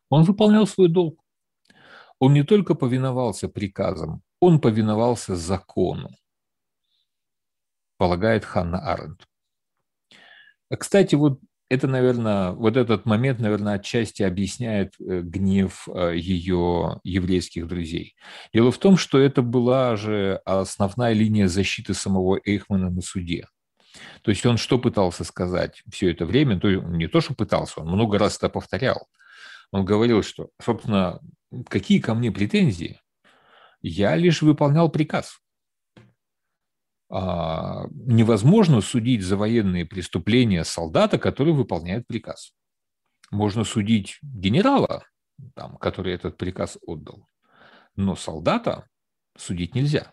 Он 0.08 0.24
выполнял 0.24 0.66
свой 0.66 0.88
долг. 0.88 1.20
Он 2.20 2.34
не 2.34 2.44
только 2.44 2.74
повиновался 2.74 3.48
приказам, 3.48 4.22
он 4.40 4.60
повиновался 4.60 5.34
закону, 5.34 6.10
полагает 7.96 8.44
Ханна 8.44 8.78
Аренд. 8.78 9.26
Кстати, 10.78 11.16
вот 11.16 11.40
это, 11.70 11.86
наверное, 11.86 12.50
вот 12.50 12.76
этот 12.76 13.06
момент, 13.06 13.38
наверное, 13.38 13.74
отчасти 13.74 14.22
объясняет 14.22 14.94
э, 15.00 15.20
гнев 15.22 15.88
э, 15.88 16.16
ее 16.16 17.00
еврейских 17.04 17.68
друзей. 17.68 18.16
Дело 18.52 18.70
в 18.70 18.78
том, 18.78 18.96
что 18.96 19.18
это 19.18 19.40
была 19.40 19.96
же 19.96 20.40
основная 20.44 21.12
линия 21.12 21.46
защиты 21.46 21.94
самого 21.94 22.40
Эйхмана 22.44 22.90
на 22.90 23.00
суде. 23.00 23.46
То 24.22 24.30
есть 24.30 24.44
он 24.46 24.56
что 24.56 24.78
пытался 24.78 25.24
сказать 25.24 25.82
все 25.90 26.10
это 26.10 26.26
время? 26.26 26.58
То 26.60 26.68
не 26.68 27.06
то, 27.06 27.20
что 27.20 27.34
пытался, 27.34 27.80
он 27.80 27.88
много 27.88 28.18
раз 28.18 28.36
это 28.36 28.48
повторял. 28.48 29.08
Он 29.72 29.84
говорил, 29.84 30.22
что, 30.24 30.50
собственно, 30.60 31.20
какие 31.68 32.00
ко 32.00 32.14
мне 32.14 32.30
претензии? 32.30 33.00
Я 33.82 34.16
лишь 34.16 34.42
выполнял 34.42 34.90
приказ. 34.90 35.40
А, 37.12 37.86
невозможно 37.90 38.80
судить 38.80 39.22
за 39.22 39.36
военные 39.36 39.84
преступления 39.84 40.64
солдата, 40.64 41.18
который 41.18 41.52
выполняет 41.52 42.06
приказ. 42.06 42.52
Можно 43.30 43.64
судить 43.64 44.18
генерала, 44.22 45.04
там, 45.54 45.76
который 45.78 46.14
этот 46.14 46.36
приказ 46.36 46.78
отдал, 46.86 47.26
но 47.96 48.14
солдата 48.14 48.86
судить 49.36 49.74
нельзя. 49.74 50.12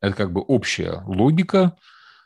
Это 0.00 0.16
как 0.16 0.32
бы 0.32 0.40
общая 0.40 1.02
логика, 1.06 1.76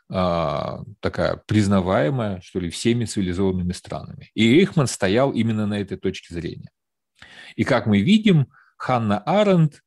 а, 0.09 0.81
такая 0.99 1.37
признаваемая, 1.45 2.41
что 2.41 2.59
ли, 2.59 2.69
всеми 2.69 3.05
цивилизованными 3.05 3.71
странами. 3.71 4.31
И 4.33 4.59
Эйхман 4.59 4.87
стоял 4.87 5.31
именно 5.31 5.67
на 5.67 5.79
этой 5.79 5.97
точке 5.97 6.33
зрения. 6.33 6.69
И 7.55 7.63
как 7.63 7.85
мы 7.85 8.01
видим, 8.01 8.47
Ханна 8.77 9.19
Аренд 9.19 9.81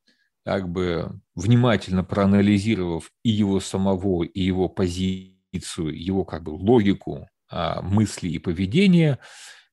как 0.45 0.69
бы 0.69 1.21
внимательно 1.35 2.05
проанализировав 2.05 3.11
и 3.23 3.31
его 3.31 3.61
самого, 3.61 4.25
и 4.25 4.41
его 4.43 4.69
позицию, 4.69 5.99
его 5.99 6.25
как 6.25 6.43
бы 6.43 6.51
логику 6.51 7.29
а, 7.51 7.83
мысли 7.83 8.29
и 8.29 8.39
поведения, 8.39 9.19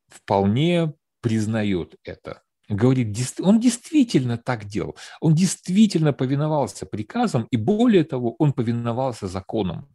вполне 0.07 0.93
признает 1.21 1.95
это. 2.03 2.41
Говорит, 2.69 3.17
он 3.41 3.59
действительно 3.59 4.37
так 4.37 4.65
делал, 4.65 4.95
он 5.19 5.35
действительно 5.35 6.13
повиновался 6.13 6.85
приказам, 6.85 7.47
и 7.51 7.57
более 7.57 8.05
того, 8.05 8.35
он 8.39 8.53
повиновался 8.53 9.27
законам. 9.27 9.89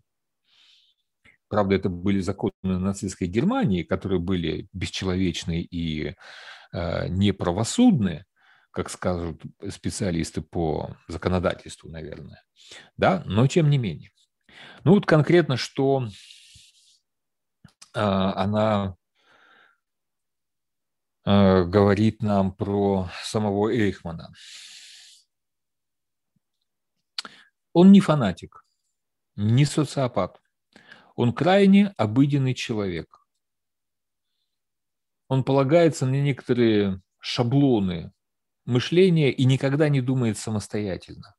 Правда, 1.48 1.76
это 1.76 1.88
были 1.88 2.20
законы 2.20 2.52
нацистской 2.62 3.28
Германии, 3.28 3.82
которые 3.82 4.18
были 4.18 4.68
бесчеловечные 4.72 5.62
и 5.62 6.14
э, 6.72 7.08
неправосудные, 7.08 8.24
как 8.72 8.90
скажут 8.90 9.42
специалисты 9.70 10.42
по 10.42 10.96
законодательству, 11.08 11.88
наверное. 11.88 12.42
Да, 12.96 13.22
но 13.26 13.46
тем 13.46 13.70
не 13.70 13.78
менее. 13.78 14.10
Ну 14.84 14.94
вот 14.94 15.06
конкретно, 15.06 15.56
что 15.56 16.08
а, 17.94 18.34
она 18.34 18.96
а, 21.24 21.64
говорит 21.64 22.22
нам 22.22 22.52
про 22.52 23.08
самого 23.22 23.70
Эйхмана. 23.70 24.32
Он 27.72 27.92
не 27.92 28.00
фанатик, 28.00 28.64
не 29.36 29.64
социопат. 29.64 30.40
Он 31.16 31.32
крайне 31.32 31.94
обыденный 31.96 32.54
человек. 32.54 33.26
Он 35.28 35.42
полагается 35.42 36.06
на 36.06 36.20
некоторые 36.20 37.00
шаблоны 37.18 38.12
мышления 38.66 39.32
и 39.32 39.44
никогда 39.44 39.88
не 39.88 40.00
думает 40.00 40.38
самостоятельно. 40.38 41.34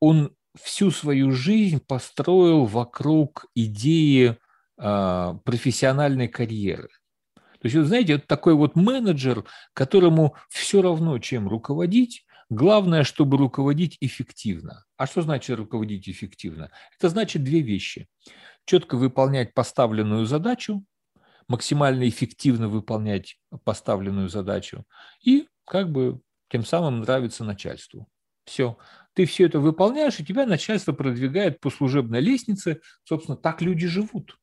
Он 0.00 0.34
всю 0.54 0.90
свою 0.90 1.32
жизнь 1.32 1.80
построил 1.80 2.64
вокруг 2.64 3.46
идеи 3.54 4.36
э, 4.78 5.34
профессиональной 5.44 6.28
карьеры. 6.28 6.88
То 7.34 7.64
есть, 7.64 7.76
вы 7.76 7.84
знаете, 7.84 8.14
это 8.14 8.26
такой 8.26 8.54
вот 8.54 8.76
менеджер, 8.76 9.44
которому 9.72 10.36
все 10.48 10.82
равно, 10.82 11.18
чем 11.18 11.48
руководить, 11.48 12.25
главное, 12.48 13.04
чтобы 13.04 13.36
руководить 13.38 13.96
эффективно. 14.00 14.84
А 14.96 15.06
что 15.06 15.22
значит 15.22 15.56
руководить 15.56 16.08
эффективно? 16.08 16.70
Это 16.98 17.08
значит 17.08 17.44
две 17.44 17.60
вещи. 17.60 18.08
Четко 18.64 18.96
выполнять 18.96 19.54
поставленную 19.54 20.26
задачу, 20.26 20.84
максимально 21.48 22.08
эффективно 22.08 22.68
выполнять 22.68 23.38
поставленную 23.64 24.28
задачу 24.28 24.84
и 25.22 25.48
как 25.64 25.90
бы 25.90 26.20
тем 26.48 26.64
самым 26.64 27.00
нравится 27.00 27.44
начальству. 27.44 28.08
Все. 28.44 28.78
Ты 29.14 29.24
все 29.24 29.46
это 29.46 29.58
выполняешь, 29.58 30.20
и 30.20 30.24
тебя 30.24 30.46
начальство 30.46 30.92
продвигает 30.92 31.60
по 31.60 31.70
служебной 31.70 32.20
лестнице. 32.20 32.80
Собственно, 33.02 33.36
так 33.36 33.60
люди 33.60 33.86
живут, 33.86 34.38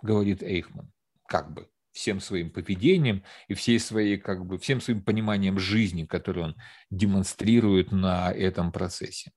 говорит 0.00 0.42
Эйхман. 0.42 0.92
Как 1.26 1.52
бы 1.52 1.68
всем 1.92 2.20
своим 2.20 2.50
поведением 2.50 3.22
и 3.48 3.54
всей 3.54 3.78
своей, 3.78 4.16
как 4.16 4.44
бы, 4.46 4.58
всем 4.58 4.80
своим 4.80 5.02
пониманием 5.02 5.58
жизни, 5.58 6.04
который 6.04 6.44
он 6.44 6.56
демонстрирует 6.90 7.92
на 7.92 8.32
этом 8.32 8.72
процессе. 8.72 9.32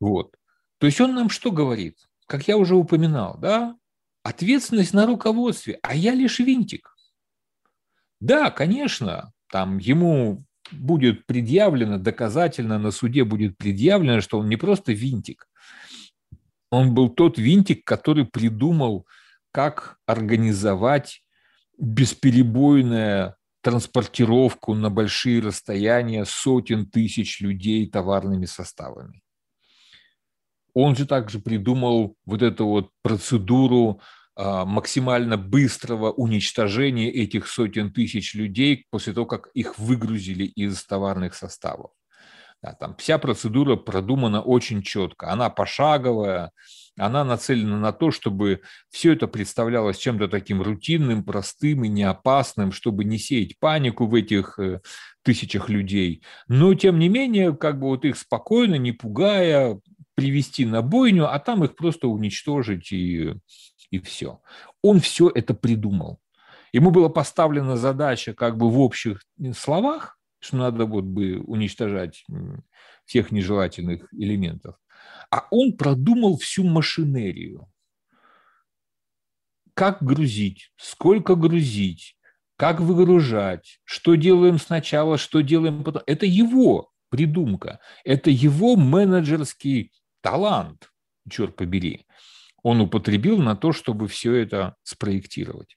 Вот. 0.00 0.34
То 0.78 0.86
есть 0.86 1.00
он 1.00 1.14
нам 1.14 1.30
что 1.30 1.50
говорит? 1.50 1.98
Как 2.26 2.48
я 2.48 2.56
уже 2.56 2.74
упоминал, 2.74 3.38
да, 3.38 3.76
ответственность 4.22 4.92
на 4.92 5.06
руководстве, 5.06 5.78
а 5.82 5.94
я 5.94 6.12
лишь 6.12 6.40
винтик. 6.40 6.96
Да, 8.20 8.50
конечно, 8.50 9.32
там 9.50 9.78
ему 9.78 10.44
будет 10.72 11.26
предъявлено, 11.26 11.98
доказательно 11.98 12.78
на 12.78 12.90
суде 12.90 13.24
будет 13.24 13.56
предъявлено, 13.56 14.20
что 14.20 14.38
он 14.38 14.48
не 14.48 14.56
просто 14.56 14.92
винтик, 14.92 15.48
он 16.70 16.94
был 16.94 17.08
тот 17.08 17.38
винтик, 17.38 17.84
который 17.84 18.24
придумал, 18.26 19.06
как 19.52 19.98
организовать 20.06 21.22
бесперебойную 21.78 23.34
транспортировку 23.62 24.74
на 24.74 24.90
большие 24.90 25.40
расстояния 25.40 26.24
сотен 26.24 26.88
тысяч 26.88 27.40
людей 27.40 27.90
товарными 27.90 28.46
составами. 28.46 29.22
Он 30.72 30.94
же 30.94 31.06
также 31.06 31.38
придумал 31.38 32.16
вот 32.26 32.42
эту 32.42 32.66
вот 32.66 32.90
процедуру 33.02 34.00
а, 34.36 34.66
максимально 34.66 35.38
быстрого 35.38 36.12
уничтожения 36.12 37.10
этих 37.10 37.48
сотен 37.48 37.92
тысяч 37.92 38.34
людей 38.34 38.86
после 38.90 39.14
того, 39.14 39.24
как 39.24 39.48
их 39.54 39.78
выгрузили 39.78 40.44
из 40.44 40.84
товарных 40.84 41.34
составов. 41.34 41.92
Да, 42.62 42.74
там 42.74 42.94
вся 42.96 43.18
процедура 43.18 43.76
продумана 43.76 44.42
очень 44.42 44.82
четко. 44.82 45.30
Она 45.30 45.48
пошаговая, 45.48 46.52
она 46.96 47.24
нацелена 47.24 47.78
на 47.78 47.92
то, 47.92 48.10
чтобы 48.10 48.62
все 48.90 49.12
это 49.12 49.26
представлялось 49.26 49.98
чем-то 49.98 50.28
таким 50.28 50.62
рутинным, 50.62 51.24
простым 51.24 51.84
и 51.84 51.88
неопасным, 51.88 52.72
чтобы 52.72 53.04
не 53.04 53.18
сеять 53.18 53.58
панику 53.58 54.06
в 54.06 54.14
этих 54.14 54.58
э, 54.58 54.80
тысячах 55.22 55.68
людей. 55.68 56.22
Но, 56.48 56.74
тем 56.74 56.98
не 56.98 57.08
менее, 57.08 57.56
как 57.56 57.78
бы 57.78 57.88
вот 57.88 58.04
их 58.04 58.16
спокойно, 58.16 58.76
не 58.76 58.92
пугая, 58.92 59.80
привести 60.14 60.64
на 60.64 60.80
бойню, 60.80 61.30
а 61.30 61.38
там 61.38 61.64
их 61.64 61.76
просто 61.76 62.08
уничтожить 62.08 62.90
и 62.92 63.34
и 63.90 63.98
все. 63.98 64.40
Он 64.82 65.00
все 65.00 65.30
это 65.34 65.54
придумал. 65.54 66.20
Ему 66.72 66.90
была 66.90 67.08
поставлена 67.08 67.76
задача 67.76 68.34
как 68.34 68.56
бы 68.56 68.70
в 68.70 68.78
общих 68.80 69.22
словах, 69.56 70.18
что 70.40 70.56
надо 70.56 70.84
вот 70.84 71.04
бы 71.04 71.40
уничтожать 71.40 72.24
всех 73.04 73.30
нежелательных 73.30 74.12
элементов. 74.12 74.76
А 75.36 75.46
он 75.50 75.76
продумал 75.76 76.38
всю 76.38 76.64
машинерию. 76.64 77.70
Как 79.74 80.02
грузить, 80.02 80.72
сколько 80.76 81.34
грузить, 81.34 82.16
как 82.56 82.80
выгружать, 82.80 83.80
что 83.84 84.14
делаем 84.14 84.58
сначала, 84.58 85.18
что 85.18 85.42
делаем 85.42 85.84
потом. 85.84 86.02
Это 86.06 86.24
его 86.24 86.90
придумка, 87.10 87.80
это 88.04 88.30
его 88.30 88.76
менеджерский 88.76 89.92
талант, 90.22 90.90
черт 91.28 91.54
побери 91.54 92.06
он 92.66 92.80
употребил 92.80 93.38
на 93.38 93.54
то, 93.54 93.70
чтобы 93.70 94.08
все 94.08 94.34
это 94.34 94.74
спроектировать. 94.82 95.76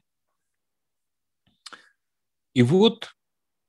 И 2.56 2.64
вот 2.64 3.16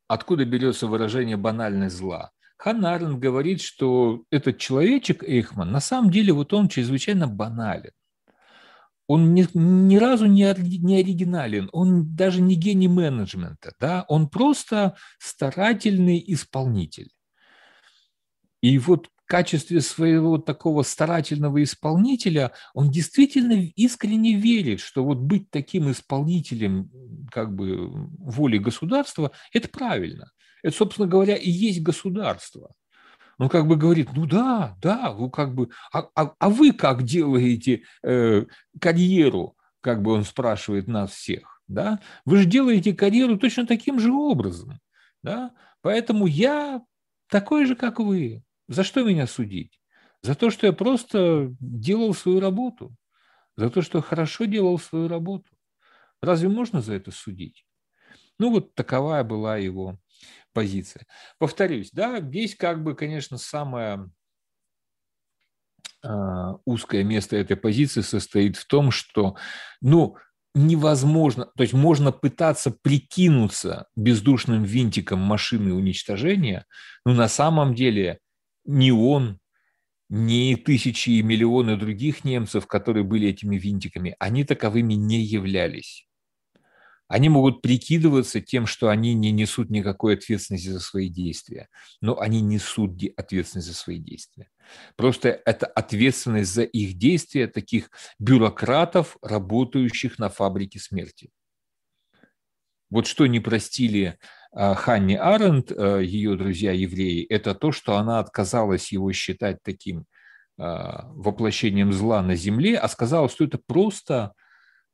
откуда 0.08 0.46
берется 0.46 0.86
выражение 0.86 1.36
«банальность 1.36 1.96
зла». 1.96 2.32
Ханна 2.60 2.94
Аренд 2.94 3.18
говорит, 3.18 3.62
что 3.62 4.24
этот 4.30 4.58
человечек 4.58 5.24
Эйхман, 5.24 5.72
на 5.72 5.80
самом 5.80 6.10
деле, 6.10 6.34
вот 6.34 6.52
он 6.52 6.68
чрезвычайно 6.68 7.26
банален. 7.26 7.92
Он 9.06 9.32
ни, 9.32 9.48
ни 9.54 9.96
разу 9.96 10.26
не, 10.26 10.54
не 10.78 10.98
оригинален, 10.98 11.70
он 11.72 12.14
даже 12.14 12.42
не 12.42 12.56
гений 12.56 12.86
менеджмента, 12.86 13.72
да? 13.80 14.04
он 14.08 14.28
просто 14.28 14.94
старательный 15.18 16.22
исполнитель. 16.26 17.10
И 18.60 18.78
вот 18.78 19.08
качестве 19.30 19.80
своего 19.80 20.38
такого 20.38 20.82
старательного 20.82 21.62
исполнителя 21.62 22.50
он 22.74 22.90
действительно 22.90 23.52
искренне 23.76 24.34
верит, 24.34 24.80
что 24.80 25.04
вот 25.04 25.18
быть 25.18 25.50
таким 25.50 25.88
исполнителем 25.92 26.90
как 27.30 27.54
бы 27.54 28.08
воли 28.18 28.58
государства– 28.58 29.30
это 29.52 29.68
правильно. 29.68 30.32
Это, 30.62 30.76
собственно 30.76 31.08
говоря, 31.08 31.36
и 31.36 31.50
есть 31.50 31.82
государство. 31.82 32.72
Он 33.38 33.48
как 33.48 33.66
бы 33.66 33.76
говорит, 33.76 34.10
ну 34.14 34.26
да, 34.26 34.76
да, 34.82 35.12
вы 35.12 35.30
как 35.30 35.54
бы, 35.54 35.70
а, 35.92 36.08
а, 36.14 36.34
а 36.38 36.50
вы 36.50 36.72
как 36.72 37.02
делаете 37.04 37.84
э, 38.02 38.44
карьеру? 38.78 39.56
как 39.80 40.02
бы 40.02 40.12
он 40.12 40.24
спрашивает 40.24 40.86
нас 40.88 41.10
всех, 41.10 41.62
да, 41.68 42.00
вы 42.24 42.38
же 42.38 42.44
делаете 42.44 42.94
карьеру 42.94 43.38
точно 43.38 43.66
таким 43.66 43.98
же 43.98 44.12
образом, 44.12 44.78
да, 45.22 45.52
поэтому 45.80 46.26
я 46.26 46.82
такой 47.28 47.66
же, 47.66 47.74
как 47.76 47.98
вы. 47.98 48.42
За 48.68 48.84
что 48.84 49.02
меня 49.02 49.26
судить? 49.26 49.80
За 50.22 50.34
то, 50.34 50.50
что 50.50 50.66
я 50.66 50.72
просто 50.72 51.54
делал 51.58 52.14
свою 52.14 52.40
работу, 52.40 52.94
за 53.56 53.70
то, 53.70 53.82
что 53.82 54.00
хорошо 54.00 54.44
делал 54.44 54.78
свою 54.78 55.08
работу. 55.08 55.50
Разве 56.22 56.48
можно 56.48 56.80
за 56.80 56.94
это 56.94 57.10
судить? 57.10 57.66
Ну, 58.38 58.50
вот 58.50 58.74
такова 58.74 59.22
была 59.24 59.56
его 59.56 59.98
позиция. 60.52 61.06
Повторюсь, 61.38 61.90
да, 61.92 62.20
здесь 62.20 62.54
как 62.54 62.82
бы, 62.82 62.94
конечно, 62.94 63.38
самое 63.38 64.10
э, 66.02 66.08
узкое 66.64 67.04
место 67.04 67.36
этой 67.36 67.56
позиции 67.56 68.00
состоит 68.00 68.56
в 68.56 68.66
том, 68.66 68.90
что, 68.90 69.36
ну, 69.80 70.16
невозможно, 70.54 71.46
то 71.56 71.62
есть 71.62 71.74
можно 71.74 72.12
пытаться 72.12 72.70
прикинуться 72.70 73.86
бездушным 73.96 74.64
винтиком 74.64 75.20
машины 75.20 75.72
уничтожения, 75.72 76.66
но 77.04 77.14
на 77.14 77.28
самом 77.28 77.74
деле 77.74 78.18
ни 78.64 78.90
он, 78.90 79.38
ни 80.08 80.56
тысячи 80.56 81.10
и 81.10 81.22
миллионы 81.22 81.76
других 81.76 82.24
немцев, 82.24 82.66
которые 82.66 83.04
были 83.04 83.28
этими 83.28 83.56
винтиками, 83.56 84.16
они 84.18 84.44
таковыми 84.44 84.94
не 84.94 85.20
являлись. 85.20 86.09
Они 87.10 87.28
могут 87.28 87.60
прикидываться 87.60 88.40
тем, 88.40 88.66
что 88.66 88.88
они 88.88 89.14
не 89.14 89.32
несут 89.32 89.68
никакой 89.68 90.14
ответственности 90.14 90.68
за 90.68 90.78
свои 90.78 91.08
действия, 91.08 91.68
но 92.00 92.20
они 92.20 92.40
несут 92.40 92.92
ответственность 93.16 93.66
за 93.66 93.74
свои 93.74 93.98
действия. 93.98 94.48
Просто 94.94 95.42
это 95.44 95.66
ответственность 95.66 96.54
за 96.54 96.62
их 96.62 96.96
действия 96.96 97.48
таких 97.48 97.90
бюрократов, 98.20 99.16
работающих 99.22 100.20
на 100.20 100.28
фабрике 100.28 100.78
смерти. 100.78 101.30
Вот 102.90 103.08
что 103.08 103.26
не 103.26 103.40
простили 103.40 104.16
а, 104.52 104.76
Ханни 104.76 105.16
Аренд, 105.16 105.72
а, 105.72 105.98
ее 105.98 106.36
друзья-евреи, 106.36 107.26
это 107.26 107.56
то, 107.56 107.72
что 107.72 107.96
она 107.96 108.20
отказалась 108.20 108.92
его 108.92 109.10
считать 109.12 109.64
таким 109.64 110.04
а, 110.56 111.08
воплощением 111.10 111.92
зла 111.92 112.22
на 112.22 112.36
земле, 112.36 112.78
а 112.78 112.86
сказала, 112.86 113.28
что 113.28 113.42
это 113.42 113.58
просто 113.58 114.32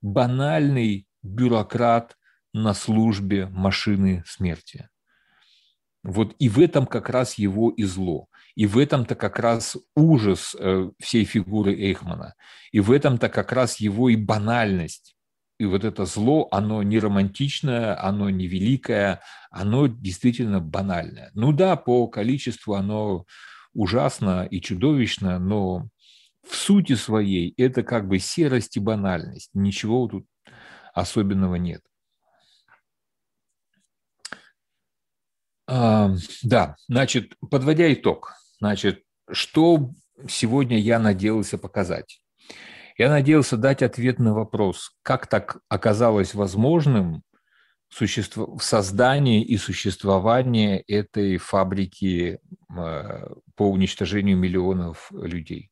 банальный 0.00 1.05
бюрократ 1.26 2.16
на 2.52 2.74
службе 2.74 3.46
машины 3.46 4.22
смерти. 4.26 4.88
Вот 6.02 6.34
и 6.38 6.48
в 6.48 6.60
этом 6.60 6.86
как 6.86 7.10
раз 7.10 7.36
его 7.36 7.70
и 7.70 7.82
зло. 7.82 8.28
И 8.54 8.66
в 8.66 8.78
этом-то 8.78 9.16
как 9.16 9.38
раз 9.38 9.76
ужас 9.94 10.56
э, 10.58 10.90
всей 10.98 11.24
фигуры 11.24 11.74
Эйхмана. 11.74 12.34
И 12.70 12.80
в 12.80 12.92
этом-то 12.92 13.28
как 13.28 13.52
раз 13.52 13.80
его 13.80 14.08
и 14.08 14.16
банальность. 14.16 15.16
И 15.58 15.64
вот 15.64 15.84
это 15.84 16.04
зло, 16.04 16.48
оно 16.52 16.82
не 16.82 16.98
романтичное, 16.98 18.00
оно 18.00 18.30
не 18.30 18.46
великое, 18.46 19.20
оно 19.50 19.88
действительно 19.88 20.60
банальное. 20.60 21.30
Ну 21.34 21.52
да, 21.52 21.76
по 21.76 22.06
количеству 22.08 22.74
оно 22.74 23.26
ужасно 23.74 24.46
и 24.50 24.60
чудовищно, 24.60 25.38
но 25.38 25.88
в 26.48 26.54
сути 26.54 26.94
своей 26.94 27.52
это 27.56 27.82
как 27.82 28.06
бы 28.06 28.18
серость 28.18 28.76
и 28.76 28.80
банальность. 28.80 29.50
Ничего 29.54 30.06
тут 30.06 30.26
особенного 30.96 31.56
нет. 31.56 31.82
Да, 35.68 36.76
значит, 36.88 37.34
подводя 37.50 37.92
итог, 37.92 38.32
значит, 38.58 39.02
что 39.30 39.90
сегодня 40.28 40.78
я 40.78 40.98
надеялся 40.98 41.58
показать? 41.58 42.20
Я 42.96 43.10
надеялся 43.10 43.56
дать 43.56 43.82
ответ 43.82 44.18
на 44.18 44.32
вопрос, 44.32 44.96
как 45.02 45.26
так 45.26 45.58
оказалось 45.68 46.34
возможным 46.34 47.22
существо, 47.88 48.58
создание 48.58 49.42
и 49.42 49.58
существование 49.58 50.80
этой 50.80 51.36
фабрики 51.36 52.38
а, 52.74 53.32
по 53.54 53.70
уничтожению 53.70 54.38
миллионов 54.38 55.10
людей. 55.12 55.70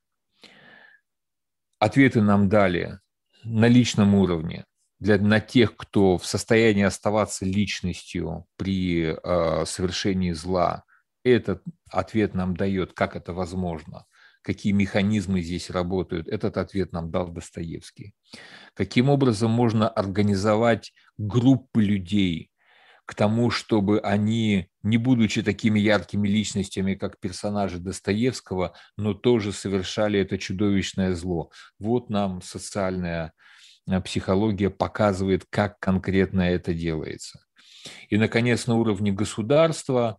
Ответы 1.78 2.20
нам 2.20 2.48
дали 2.48 2.98
на 3.42 3.68
личном 3.68 4.14
уровне 4.14 4.64
для, 5.04 5.18
на 5.18 5.38
тех, 5.38 5.76
кто 5.76 6.16
в 6.16 6.24
состоянии 6.24 6.82
оставаться 6.82 7.44
личностью 7.44 8.46
при 8.56 9.14
э, 9.14 9.66
совершении 9.66 10.32
зла, 10.32 10.84
этот 11.22 11.62
ответ 11.90 12.34
нам 12.34 12.56
дает, 12.56 12.94
как 12.94 13.14
это 13.14 13.34
возможно, 13.34 14.06
какие 14.40 14.72
механизмы 14.72 15.42
здесь 15.42 15.68
работают. 15.68 16.26
Этот 16.26 16.56
ответ 16.56 16.92
нам 16.92 17.10
дал 17.10 17.28
Достоевский. 17.28 18.14
Каким 18.72 19.10
образом 19.10 19.50
можно 19.50 19.90
организовать 19.90 20.94
группы 21.18 21.82
людей 21.82 22.50
к 23.04 23.14
тому, 23.14 23.50
чтобы 23.50 24.00
они, 24.00 24.70
не 24.82 24.96
будучи 24.96 25.42
такими 25.42 25.80
яркими 25.80 26.26
личностями, 26.26 26.94
как 26.94 27.20
персонажи 27.20 27.78
Достоевского, 27.78 28.72
но 28.96 29.12
тоже 29.12 29.52
совершали 29.52 30.18
это 30.18 30.38
чудовищное 30.38 31.14
зло. 31.14 31.50
Вот 31.78 32.08
нам 32.08 32.40
социальная 32.40 33.34
психология 34.04 34.70
показывает, 34.70 35.44
как 35.50 35.78
конкретно 35.78 36.42
это 36.42 36.72
делается. 36.74 37.40
И, 38.08 38.16
наконец, 38.16 38.66
на 38.66 38.76
уровне 38.76 39.12
государства 39.12 40.18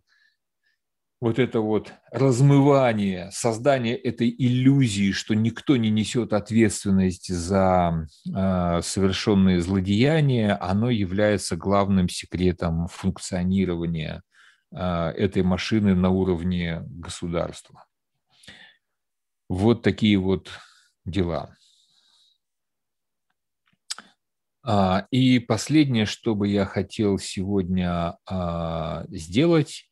вот 1.20 1.38
это 1.38 1.60
вот 1.60 1.92
размывание, 2.12 3.30
создание 3.32 3.96
этой 3.96 4.28
иллюзии, 4.28 5.12
что 5.12 5.34
никто 5.34 5.76
не 5.76 5.90
несет 5.90 6.32
ответственность 6.34 7.34
за 7.34 8.06
э, 8.26 8.80
совершенные 8.82 9.60
злодеяния, 9.60 10.58
оно 10.60 10.90
является 10.90 11.56
главным 11.56 12.10
секретом 12.10 12.88
функционирования 12.88 14.22
э, 14.72 14.78
этой 15.16 15.42
машины 15.42 15.94
на 15.94 16.10
уровне 16.10 16.82
государства. 16.84 17.86
Вот 19.48 19.82
такие 19.82 20.18
вот 20.18 20.50
дела. 21.06 21.56
А, 23.96 24.52
и 25.12 25.38
последнее, 25.38 26.06
что 26.06 26.34
бы 26.34 26.48
я 26.48 26.64
хотел 26.64 27.18
сегодня 27.18 28.18
а, 28.26 29.04
сделать, 29.08 29.88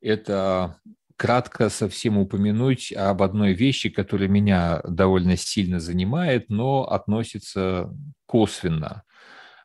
это 0.00 0.80
кратко 1.16 1.68
совсем 1.70 2.18
упомянуть 2.18 2.92
об 2.92 3.22
одной 3.22 3.52
вещи, 3.52 3.88
которая 3.88 4.28
меня 4.28 4.80
довольно 4.82 5.36
сильно 5.36 5.78
занимает, 5.78 6.50
но 6.50 6.90
относится 6.90 7.88
косвенно. 8.26 9.04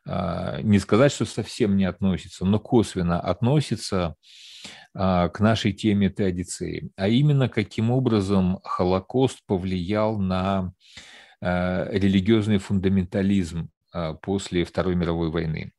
А, 0.06 0.60
не 0.62 0.78
сказать, 0.78 1.10
что 1.10 1.24
совсем 1.24 1.76
не 1.76 1.84
относится, 1.84 2.44
но 2.44 2.60
косвенно 2.60 3.20
относится 3.20 4.14
к 4.94 5.32
нашей 5.40 5.72
теме 5.72 6.10
теодицеи, 6.10 6.90
а 6.96 7.08
именно 7.08 7.48
каким 7.48 7.90
образом 7.90 8.60
Холокост 8.62 9.38
повлиял 9.46 10.18
на 10.18 10.74
религиозный 11.40 12.58
фундаментализм 12.58 13.70
а, 13.70 13.81
после 14.22 14.64
Второй 14.64 14.94
мировой 14.94 15.30
войны. 15.30 15.72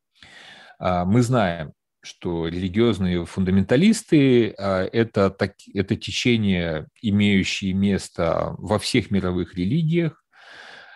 А, 0.80 1.06
мы 1.06 1.22
знаем, 1.22 1.72
что 2.02 2.48
религиозные 2.49 3.26
фундаменталисты 3.26 4.53
а, 4.57 4.84
это, 4.84 5.35
это 5.73 5.95
течение, 5.95 6.88
имеющие 7.02 7.73
место 7.73 8.56
во 8.57 8.80
всех 8.80 9.10
мировых 9.11 9.56
религиях, 9.56 10.19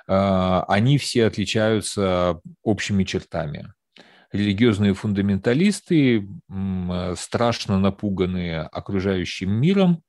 они 0.10 0.98
все 0.98 1.26
отличаются 1.26 2.40
общими 2.64 3.04
чертами. 3.04 3.74
Религиозные 4.32 4.94
фундаменталисты 4.94 6.30
страшно 7.18 7.78
напуганы 7.78 8.60
окружающим 8.72 9.52
миром 9.52 10.04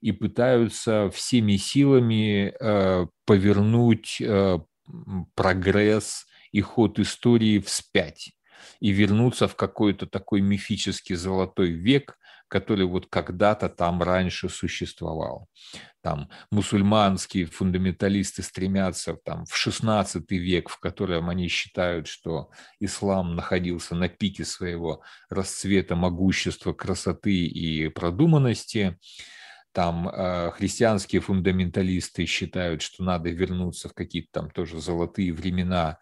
и 0.00 0.12
пытаются 0.12 1.10
всеми 1.10 1.56
силами 1.56 2.54
повернуть 3.26 4.22
прогресс 5.34 6.24
и 6.52 6.60
ход 6.60 6.98
истории 6.98 7.58
вспять 7.58 8.32
и 8.80 8.90
вернуться 8.90 9.48
в 9.48 9.56
какой-то 9.56 10.06
такой 10.06 10.40
мифический 10.40 11.16
золотой 11.16 11.70
век, 11.70 12.16
который 12.48 12.84
вот 12.84 13.06
когда-то 13.06 13.68
там 13.68 14.02
раньше 14.02 14.48
существовал. 14.48 15.48
Там 16.02 16.28
мусульманские 16.50 17.46
фундаменталисты 17.46 18.42
стремятся 18.42 19.16
там, 19.24 19.46
в 19.46 19.56
16 19.56 20.30
век, 20.32 20.68
в 20.68 20.78
котором 20.78 21.30
они 21.30 21.48
считают, 21.48 22.08
что 22.08 22.50
ислам 22.78 23.36
находился 23.36 23.94
на 23.94 24.08
пике 24.08 24.44
своего 24.44 25.02
расцвета, 25.30 25.96
могущества, 25.96 26.72
красоты 26.74 27.46
и 27.46 27.88
продуманности. 27.88 28.98
Там 29.72 30.08
э, 30.08 30.50
христианские 30.52 31.22
фундаменталисты 31.22 32.26
считают, 32.26 32.82
что 32.82 33.02
надо 33.02 33.30
вернуться 33.30 33.88
в 33.88 33.94
какие-то 33.94 34.28
там 34.32 34.50
тоже 34.50 34.80
золотые 34.80 35.32
времена, 35.32 35.98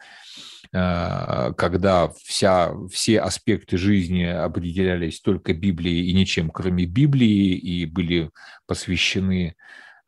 э, 0.73 1.53
когда 1.57 2.09
вся, 2.25 2.75
все 2.89 3.21
аспекты 3.21 3.79
жизни 3.79 4.25
определялись 4.25 5.21
только 5.21 5.55
Библией 5.55 6.11
и 6.11 6.15
ничем, 6.15 6.51
кроме 6.51 6.85
Библии, 6.85 7.55
и 7.55 7.87
были 7.87 8.31
посвящены 8.67 9.55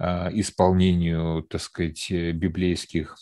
э, 0.01 0.29
исполнению, 0.33 1.43
так 1.45 1.61
сказать, 1.61 2.11
библейских 2.11 3.17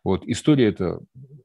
Вот. 0.04 0.24
История 0.24 0.68
эта 0.68 1.00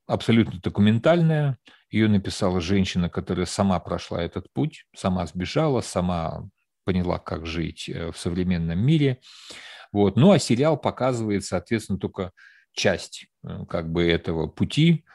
абсолютно 0.08 0.60
документальная. 0.62 1.58
Ее 1.90 2.08
написала 2.08 2.62
женщина, 2.62 3.10
которая 3.10 3.46
сама 3.46 3.80
прошла 3.80 4.22
этот 4.22 4.52
путь, 4.54 4.86
сама 4.96 5.26
сбежала, 5.26 5.82
сама 5.82 6.50
поняла, 6.84 7.20
как 7.20 7.46
жить 7.46 7.90
э, 7.90 8.12
в 8.12 8.18
современном 8.18 8.80
мире. 8.80 9.20
Вот. 9.92 10.16
Ну 10.16 10.32
а 10.32 10.40
сериал 10.40 10.78
показывает, 10.78 11.44
соответственно, 11.44 12.00
только 12.00 12.32
часть 12.74 13.28
э, 13.44 13.66
как 13.68 13.92
бы 13.92 14.08
этого 14.08 14.48
пути 14.48 15.06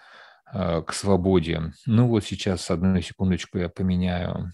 э, 0.53 0.83
к 0.83 0.93
свободе. 0.93 1.73
Ну 1.87 2.09
вот 2.09 2.25
сейчас, 2.25 2.71
одну 2.71 3.01
секундочку, 3.01 3.59
я 3.59 3.69
поменяю. 3.69 4.53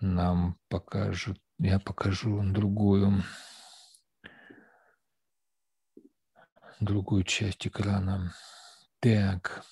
Нам 0.00 0.56
покажут, 0.68 1.38
я 1.58 1.78
покажу 1.78 2.42
другую. 2.42 3.22
Другую 6.84 7.24
часть 7.24 7.66
экрана. 7.66 8.34
Так. 9.00 9.64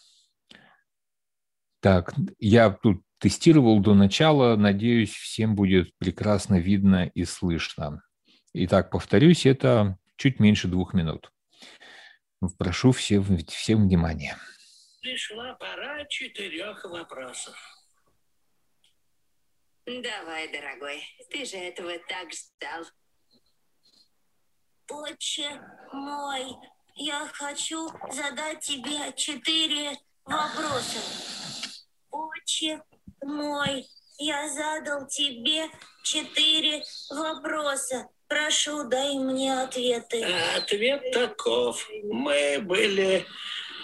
Так, 1.81 2.15
я 2.39 2.70
тут 2.70 3.03
тестировал 3.19 3.81
до 3.81 3.95
начала. 3.95 4.57
Надеюсь, 4.57 5.12
всем 5.12 5.55
будет 5.55 5.97
прекрасно 5.99 6.59
видно 6.59 7.07
и 7.07 7.24
слышно. 7.24 8.03
Итак, 8.53 8.91
повторюсь, 8.91 9.47
это 9.47 9.99
чуть 10.16 10.41
меньше 10.41 10.69
двух 10.69 10.95
минут. 10.95 11.32
Прошу 12.59 12.93
всем, 12.93 13.24
всем 13.47 13.82
внимания. 13.82 14.37
Пришла 15.01 15.55
пора 15.55 16.05
четырех 16.07 16.85
вопросов. 16.85 17.57
Давай, 19.87 20.53
дорогой, 20.53 21.03
ты 21.31 21.45
же 21.45 21.57
этого 21.57 21.93
так 22.09 22.28
ждал. 22.32 22.85
Отче 24.89 25.49
мой, 25.93 26.45
я 26.94 27.28
хочу 27.32 27.88
задать 28.10 28.60
тебе 28.60 29.12
четыре 29.16 29.96
вопроса. 30.24 31.00
Отче 32.10 32.82
мой, 33.22 33.86
я 34.18 34.48
задал 34.48 35.06
тебе 35.06 35.66
четыре 36.02 36.82
вопроса. 37.10 38.08
Прошу, 38.28 38.84
дай 38.84 39.14
мне 39.18 39.60
ответы. 39.60 40.24
Ответ 40.56 41.10
таков. 41.12 41.88
Мы 42.04 42.58
были 42.60 43.26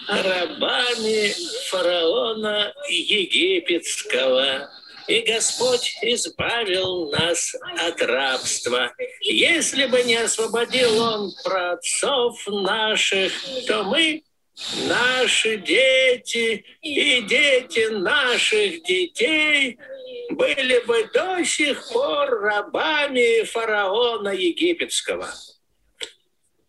рабами 0.09 1.35
фараона 1.69 2.73
египетского 2.89 4.71
и 5.09 5.21
Господь 5.21 5.99
избавил 6.03 7.11
нас 7.11 7.55
от 7.79 8.03
рабства. 8.03 8.93
Если 9.21 9.87
бы 9.87 10.03
не 10.03 10.17
освободил 10.17 11.01
Он 11.01 11.33
праотцов 11.45 12.47
наших, 12.47 13.33
то 13.67 13.85
мы, 13.85 14.23
наши 14.87 15.59
дети 15.59 16.65
и 16.81 17.21
дети 17.23 17.89
наших 17.91 18.83
детей 18.85 19.79
были 20.31 20.79
бы 20.87 21.09
до 21.13 21.45
сих 21.45 21.89
пор 21.93 22.41
рабами 22.41 23.45
фараона 23.45 24.31
египетского. 24.31 25.33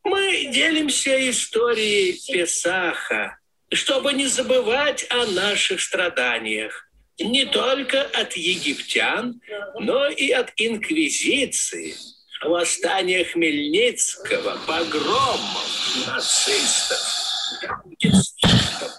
Мы 0.03 0.49
делимся 0.53 1.30
историей 1.30 2.22
Песаха, 2.31 3.39
чтобы 3.73 4.14
не 4.14 4.27
забывать 4.27 5.05
о 5.09 5.26
наших 5.26 5.81
страданиях 5.81 6.86
не 7.19 7.45
только 7.45 8.03
от 8.03 8.34
египтян, 8.34 9.41
но 9.80 10.07
и 10.07 10.31
от 10.31 10.52
инквизиции, 10.57 11.95
восстания 12.44 13.23
Хмельницкого, 13.23 14.60
погромов, 14.68 16.07
нацистов. 16.07 16.99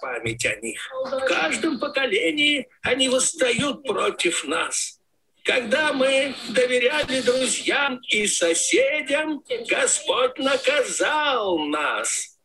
Память 0.00 0.46
о 0.46 0.56
них. 0.56 0.80
В 1.04 1.20
каждом 1.26 1.78
поколении 1.78 2.66
они 2.82 3.08
восстают 3.08 3.84
против 3.84 4.44
нас. 4.44 4.98
Когда 5.44 5.92
мы 5.92 6.34
доверяли 6.50 7.20
друзьям 7.20 8.00
и 8.08 8.26
соседям, 8.26 9.42
Господь 9.68 10.38
наказал 10.38 11.58
нас– 11.58 12.34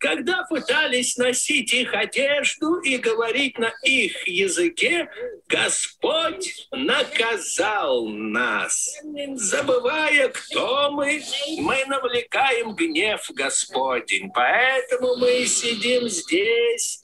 когда 0.00 0.44
пытались 0.44 1.18
носить 1.18 1.74
их 1.74 1.92
одежду 1.92 2.80
и 2.80 2.96
говорить 2.96 3.58
на 3.58 3.70
их 3.84 4.26
языке, 4.26 5.10
Господь 5.46 6.66
наказал 6.72 8.06
нас. 8.08 8.98
Забывая, 9.34 10.28
кто 10.30 10.90
мы, 10.90 11.22
мы 11.58 11.84
навлекаем 11.86 12.74
гнев 12.74 13.30
Господень. 13.34 14.30
Поэтому 14.34 15.16
мы 15.16 15.44
сидим 15.44 16.08
здесь. 16.08 17.02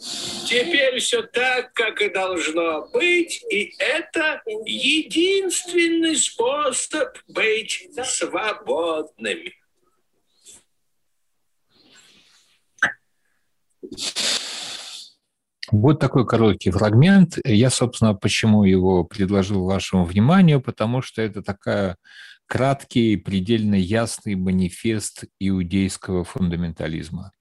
Теперь 0.48 0.98
все 0.98 1.23
так, 1.23 1.74
как 1.74 2.01
и 2.01 2.09
должно 2.09 2.89
быть. 2.94 3.44
И 3.51 3.74
это 3.78 4.40
единственный 4.64 6.16
способ 6.16 7.18
быть 7.28 7.90
свободными. 8.05 9.65
Вот 15.71 15.99
такой 15.99 16.27
короткий 16.27 16.71
фрагмент. 16.71 17.39
Я, 17.45 17.71
собственно, 17.71 18.15
почему 18.15 18.65
его 18.65 19.05
предложил 19.05 19.65
вашему 19.65 20.05
вниманию, 20.05 20.61
потому 20.61 21.03
что 21.03 21.23
это 21.23 21.43
такая 21.43 21.97
краткий, 22.47 23.17
предельно 23.17 23.75
ясный 23.75 24.37
манифест 24.37 25.25
иудейского 25.41 26.25
фундаментализма. 26.25 27.33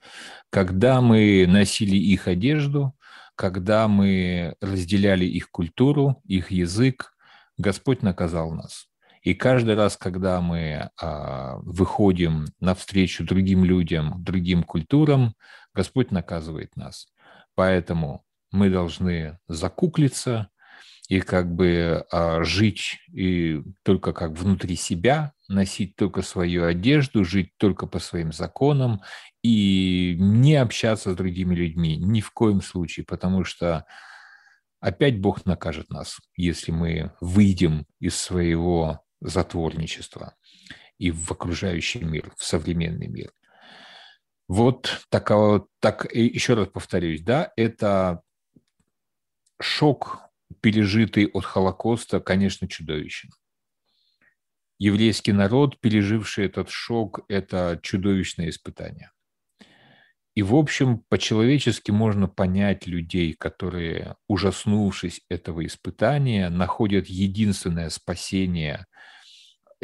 Когда 0.49 1.01
мы 1.01 1.45
носили 1.47 1.97
их 1.97 2.27
одежду, 2.27 2.95
когда 3.35 3.87
мы 3.87 4.55
разделяли 4.59 5.25
их 5.25 5.51
культуру, 5.51 6.21
их 6.25 6.51
язык, 6.51 7.13
Господь 7.57 8.01
наказал 8.01 8.51
нас. 8.51 8.87
И 9.21 9.33
каждый 9.33 9.75
раз, 9.75 9.97
когда 9.97 10.39
мы 10.39 10.89
а, 11.01 11.57
выходим 11.63 12.45
навстречу 12.59 13.25
другим 13.25 13.63
людям, 13.63 14.23
другим 14.23 14.63
культурам, 14.63 15.33
Господь 15.75 16.11
наказывает 16.11 16.75
нас. 16.75 17.07
Поэтому 17.53 18.25
мы 18.51 18.69
должны 18.69 19.37
закуклиться 19.47 20.49
и 21.09 21.19
как 21.19 21.53
бы 21.53 22.05
а, 22.11 22.43
жить 22.43 22.99
и 23.11 23.61
только 23.83 24.13
как 24.13 24.31
внутри 24.31 24.75
себя, 24.75 25.33
носить 25.47 25.95
только 25.95 26.21
свою 26.21 26.65
одежду, 26.65 27.23
жить 27.23 27.51
только 27.57 27.85
по 27.85 27.99
своим 27.99 28.31
законам 28.31 29.01
и 29.43 30.15
не 30.17 30.55
общаться 30.55 31.11
с 31.11 31.15
другими 31.15 31.53
людьми 31.53 31.97
ни 31.97 32.21
в 32.21 32.31
коем 32.31 32.61
случае, 32.61 33.05
потому 33.05 33.43
что 33.43 33.85
опять 34.79 35.19
Бог 35.19 35.45
накажет 35.45 35.89
нас, 35.89 36.19
если 36.35 36.71
мы 36.71 37.11
выйдем 37.21 37.85
из 37.99 38.15
своего 38.15 39.01
затворничества 39.21 40.35
и 40.97 41.11
в 41.11 41.31
окружающий 41.31 42.03
мир, 42.03 42.31
в 42.37 42.43
современный 42.43 43.07
мир. 43.07 43.31
Вот 44.47 45.05
такого, 45.09 45.67
так, 45.79 46.13
еще 46.13 46.53
раз 46.53 46.67
повторюсь, 46.67 47.21
да, 47.21 47.51
это 47.55 48.21
шок, 49.59 50.21
пережитый 50.61 51.27
от 51.27 51.45
Холокоста, 51.45 52.19
конечно, 52.19 52.67
чудовищен. 52.67 53.29
Еврейский 54.77 55.31
народ, 55.33 55.79
переживший 55.79 56.45
этот 56.45 56.69
шок, 56.69 57.21
это 57.29 57.79
чудовищное 57.81 58.49
испытание. 58.49 59.11
и, 60.35 60.41
в 60.43 60.53
общем, 60.55 60.99
по-человечески 61.09 61.91
можно 61.91 62.27
понять 62.27 62.87
людей, 62.87 63.33
которые, 63.33 64.15
ужаснувшись 64.27 65.21
этого 65.29 65.65
испытания, 65.65 66.49
находят 66.49 67.07
единственное 67.07 67.89
спасение 67.89 68.85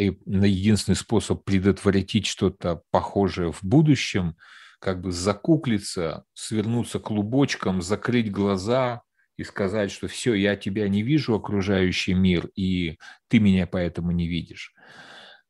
единственный 0.04 0.96
способ 0.96 1.44
предотвратить 1.44 2.26
что-то 2.26 2.82
похожее 2.92 3.52
в 3.52 3.64
будущем, 3.64 4.36
как 4.80 5.02
бы 5.02 5.12
закуклиться, 5.12 6.26
свернуться 6.34 7.00
клубочком, 7.00 7.82
закрыть 7.82 8.32
глаза 8.32 9.04
и 9.38 9.44
сказать, 9.44 9.92
что 9.92 10.08
все, 10.08 10.34
я 10.34 10.56
тебя 10.56 10.88
не 10.90 11.04
вижу, 11.04 11.36
окружающий 11.36 12.14
мир, 12.14 12.50
и 12.56 12.98
ты 13.28 13.40
меня 13.40 13.68
поэтому 13.68 14.12
не 14.12 14.28
видишь. 14.28 14.74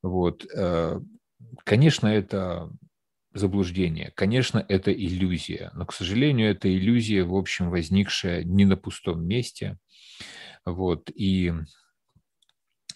Вот. 0.04 0.46
Э, 0.56 1.00
конечно, 1.64 2.08
это 2.08 2.72
заблуждение. 3.34 4.12
Конечно, 4.16 4.64
это 4.68 4.92
иллюзия, 4.92 5.72
но, 5.74 5.86
к 5.86 5.94
сожалению, 5.94 6.52
это 6.52 6.70
иллюзия, 6.70 7.24
в 7.24 7.36
общем, 7.36 7.70
возникшая 7.70 8.44
не 8.44 8.66
на 8.66 8.76
пустом 8.76 9.26
месте. 9.26 9.78
Вот, 10.66 11.10
и 11.10 11.54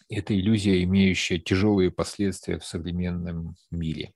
это 0.09 0.37
иллюзия, 0.37 0.83
имеющая 0.83 1.39
тяжелые 1.39 1.91
последствия 1.91 2.59
в 2.59 2.65
современном 2.65 3.55
мире. 3.71 4.13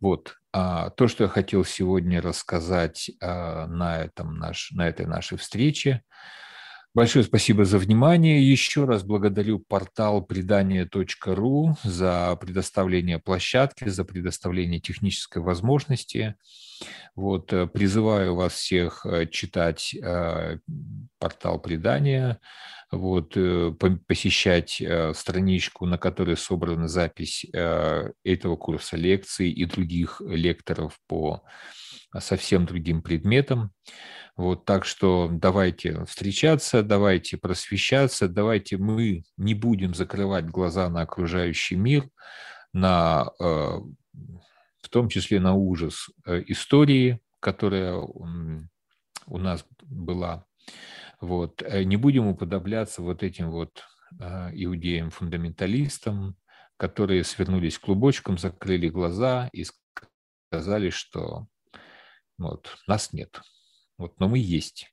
Вот, 0.00 0.36
а, 0.52 0.90
то, 0.90 1.08
что 1.08 1.24
я 1.24 1.28
хотел 1.28 1.64
сегодня 1.64 2.22
рассказать 2.22 3.10
а, 3.20 3.66
на, 3.66 4.02
этом 4.02 4.38
наш, 4.38 4.70
на 4.72 4.88
этой 4.88 5.06
нашей 5.06 5.38
встрече– 5.38 6.02
Большое 6.92 7.24
спасибо 7.24 7.64
за 7.64 7.78
внимание. 7.78 8.42
Еще 8.42 8.84
раз 8.84 9.04
благодарю 9.04 9.60
портал 9.60 10.22
предания.ру 10.22 11.76
за 11.84 12.36
предоставление 12.40 13.20
площадки, 13.20 13.88
за 13.88 14.04
предоставление 14.04 14.80
технической 14.80 15.40
возможности. 15.40 16.34
Вот, 17.14 17.52
э, 17.52 17.68
призываю 17.68 18.34
вас 18.34 18.54
всех 18.54 19.06
э, 19.06 19.26
читать 19.26 19.94
э, 19.94 20.58
портал 21.20 21.60
предания, 21.60 22.40
вот, 22.90 23.36
посещать 24.08 24.82
страничку, 25.14 25.86
на 25.86 25.96
которой 25.96 26.36
собрана 26.36 26.88
запись 26.88 27.46
этого 27.52 28.56
курса 28.56 28.96
лекций 28.96 29.48
и 29.48 29.64
других 29.64 30.20
лекторов 30.26 30.98
по 31.06 31.44
совсем 32.18 32.66
другим 32.66 33.02
предметам. 33.02 33.72
Вот, 34.36 34.64
так 34.64 34.84
что 34.84 35.28
давайте 35.30 36.04
встречаться, 36.06 36.82
давайте 36.82 37.36
просвещаться, 37.36 38.28
давайте 38.28 38.78
мы 38.78 39.22
не 39.36 39.54
будем 39.54 39.94
закрывать 39.94 40.46
глаза 40.46 40.88
на 40.88 41.02
окружающий 41.02 41.76
мир, 41.76 42.08
на, 42.72 43.30
э, 43.38 43.44
в 43.44 44.88
том 44.88 45.08
числе 45.08 45.40
на 45.40 45.54
ужас 45.54 46.08
э, 46.24 46.42
истории, 46.46 47.20
которая 47.38 47.96
у 47.96 49.38
нас 49.38 49.64
была. 49.82 50.46
Вот. 51.20 51.62
Э, 51.62 51.84
не 51.84 51.96
будем 51.96 52.26
уподобляться 52.26 53.02
вот 53.02 53.22
этим 53.22 53.50
вот 53.50 53.84
иудеям-фундаменталистам, 54.12 56.34
которые 56.76 57.22
свернулись 57.22 57.78
клубочком, 57.78 58.38
закрыли 58.38 58.88
глаза 58.88 59.48
и 59.52 59.64
сказали, 60.50 60.90
что 60.90 61.46
вот, 62.40 62.78
нас 62.86 63.12
нет. 63.12 63.40
Вот, 63.98 64.18
но 64.18 64.28
мы 64.28 64.38
есть. 64.38 64.92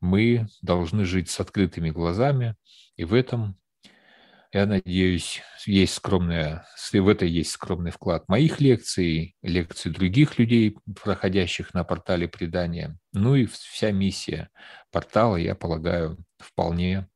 Мы 0.00 0.46
должны 0.60 1.04
жить 1.06 1.30
с 1.30 1.40
открытыми 1.40 1.90
глазами, 1.90 2.56
и 2.96 3.04
в 3.04 3.14
этом, 3.14 3.58
я 4.52 4.66
надеюсь, 4.66 5.40
есть 5.64 5.94
скромная, 5.94 6.66
в 6.92 7.08
это 7.08 7.24
есть 7.24 7.52
скромный 7.52 7.90
вклад 7.90 8.28
моих 8.28 8.60
лекций, 8.60 9.34
лекций 9.40 9.90
других 9.90 10.38
людей, 10.38 10.76
проходящих 11.02 11.72
на 11.72 11.84
портале 11.84 12.28
предания. 12.28 12.98
Ну 13.12 13.34
и 13.34 13.46
вся 13.46 13.90
миссия 13.90 14.50
портала, 14.92 15.36
я 15.36 15.54
полагаю, 15.54 16.18
вполне 16.38 17.08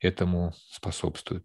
этому 0.00 0.54
способствует. 0.70 1.44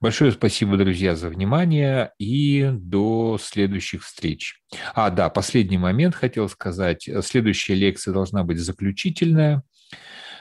Большое 0.00 0.32
спасибо, 0.32 0.76
друзья, 0.76 1.14
за 1.14 1.28
внимание 1.28 2.12
и 2.18 2.70
до 2.72 3.38
следующих 3.40 4.04
встреч. 4.04 4.60
А, 4.94 5.10
да, 5.10 5.30
последний 5.30 5.78
момент 5.78 6.14
хотел 6.14 6.48
сказать. 6.48 7.08
Следующая 7.22 7.74
лекция 7.74 8.12
должна 8.12 8.44
быть 8.44 8.58
заключительная. 8.58 9.62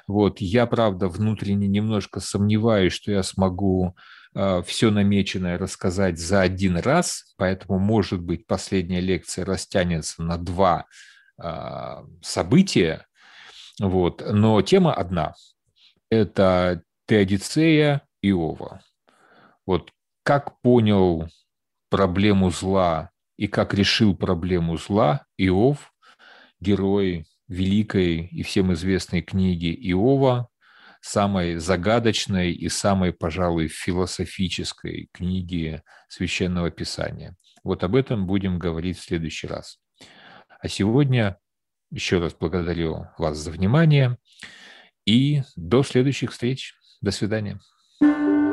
Вот, 0.07 0.41
я, 0.41 0.65
правда, 0.65 1.07
внутренне 1.07 1.67
немножко 1.67 2.19
сомневаюсь, 2.19 2.93
что 2.93 3.11
я 3.11 3.23
смогу 3.23 3.95
э, 4.33 4.63
все 4.65 4.89
намеченное 4.89 5.57
рассказать 5.57 6.19
за 6.19 6.41
один 6.41 6.77
раз, 6.77 7.33
поэтому, 7.37 7.79
может 7.79 8.21
быть, 8.21 8.47
последняя 8.47 8.99
лекция 8.99 9.45
растянется 9.45 10.23
на 10.23 10.37
два 10.37 10.85
э, 11.41 11.97
события, 12.21 13.05
вот, 13.79 14.23
но 14.27 14.61
тема 14.61 14.93
одна. 14.93 15.33
Это 16.09 16.83
Теодицея 17.11 18.07
Иова. 18.21 18.81
Вот 19.65 19.91
как 20.23 20.61
понял 20.61 21.27
проблему 21.89 22.51
зла 22.51 23.11
и 23.35 23.49
как 23.49 23.73
решил 23.73 24.15
проблему 24.15 24.77
зла 24.77 25.25
Иов, 25.37 25.93
герой 26.61 27.25
великой 27.49 28.27
и 28.27 28.43
всем 28.43 28.71
известной 28.71 29.21
книги 29.21 29.77
Иова, 29.91 30.47
самой 31.01 31.57
загадочной 31.57 32.53
и 32.53 32.69
самой, 32.69 33.11
пожалуй, 33.11 33.67
философической 33.67 35.09
книги 35.11 35.83
Священного 36.07 36.71
Писания. 36.71 37.35
Вот 37.61 37.83
об 37.83 37.97
этом 37.97 38.25
будем 38.25 38.57
говорить 38.57 38.97
в 38.97 39.03
следующий 39.03 39.47
раз. 39.47 39.79
А 40.61 40.69
сегодня 40.69 41.37
еще 41.89 42.19
раз 42.19 42.33
благодарю 42.33 43.07
вас 43.17 43.37
за 43.37 43.51
внимание 43.51 44.17
и 45.05 45.41
до 45.57 45.83
следующих 45.83 46.31
встреч. 46.31 46.73
До 47.01 47.11
свидания. 47.11 47.59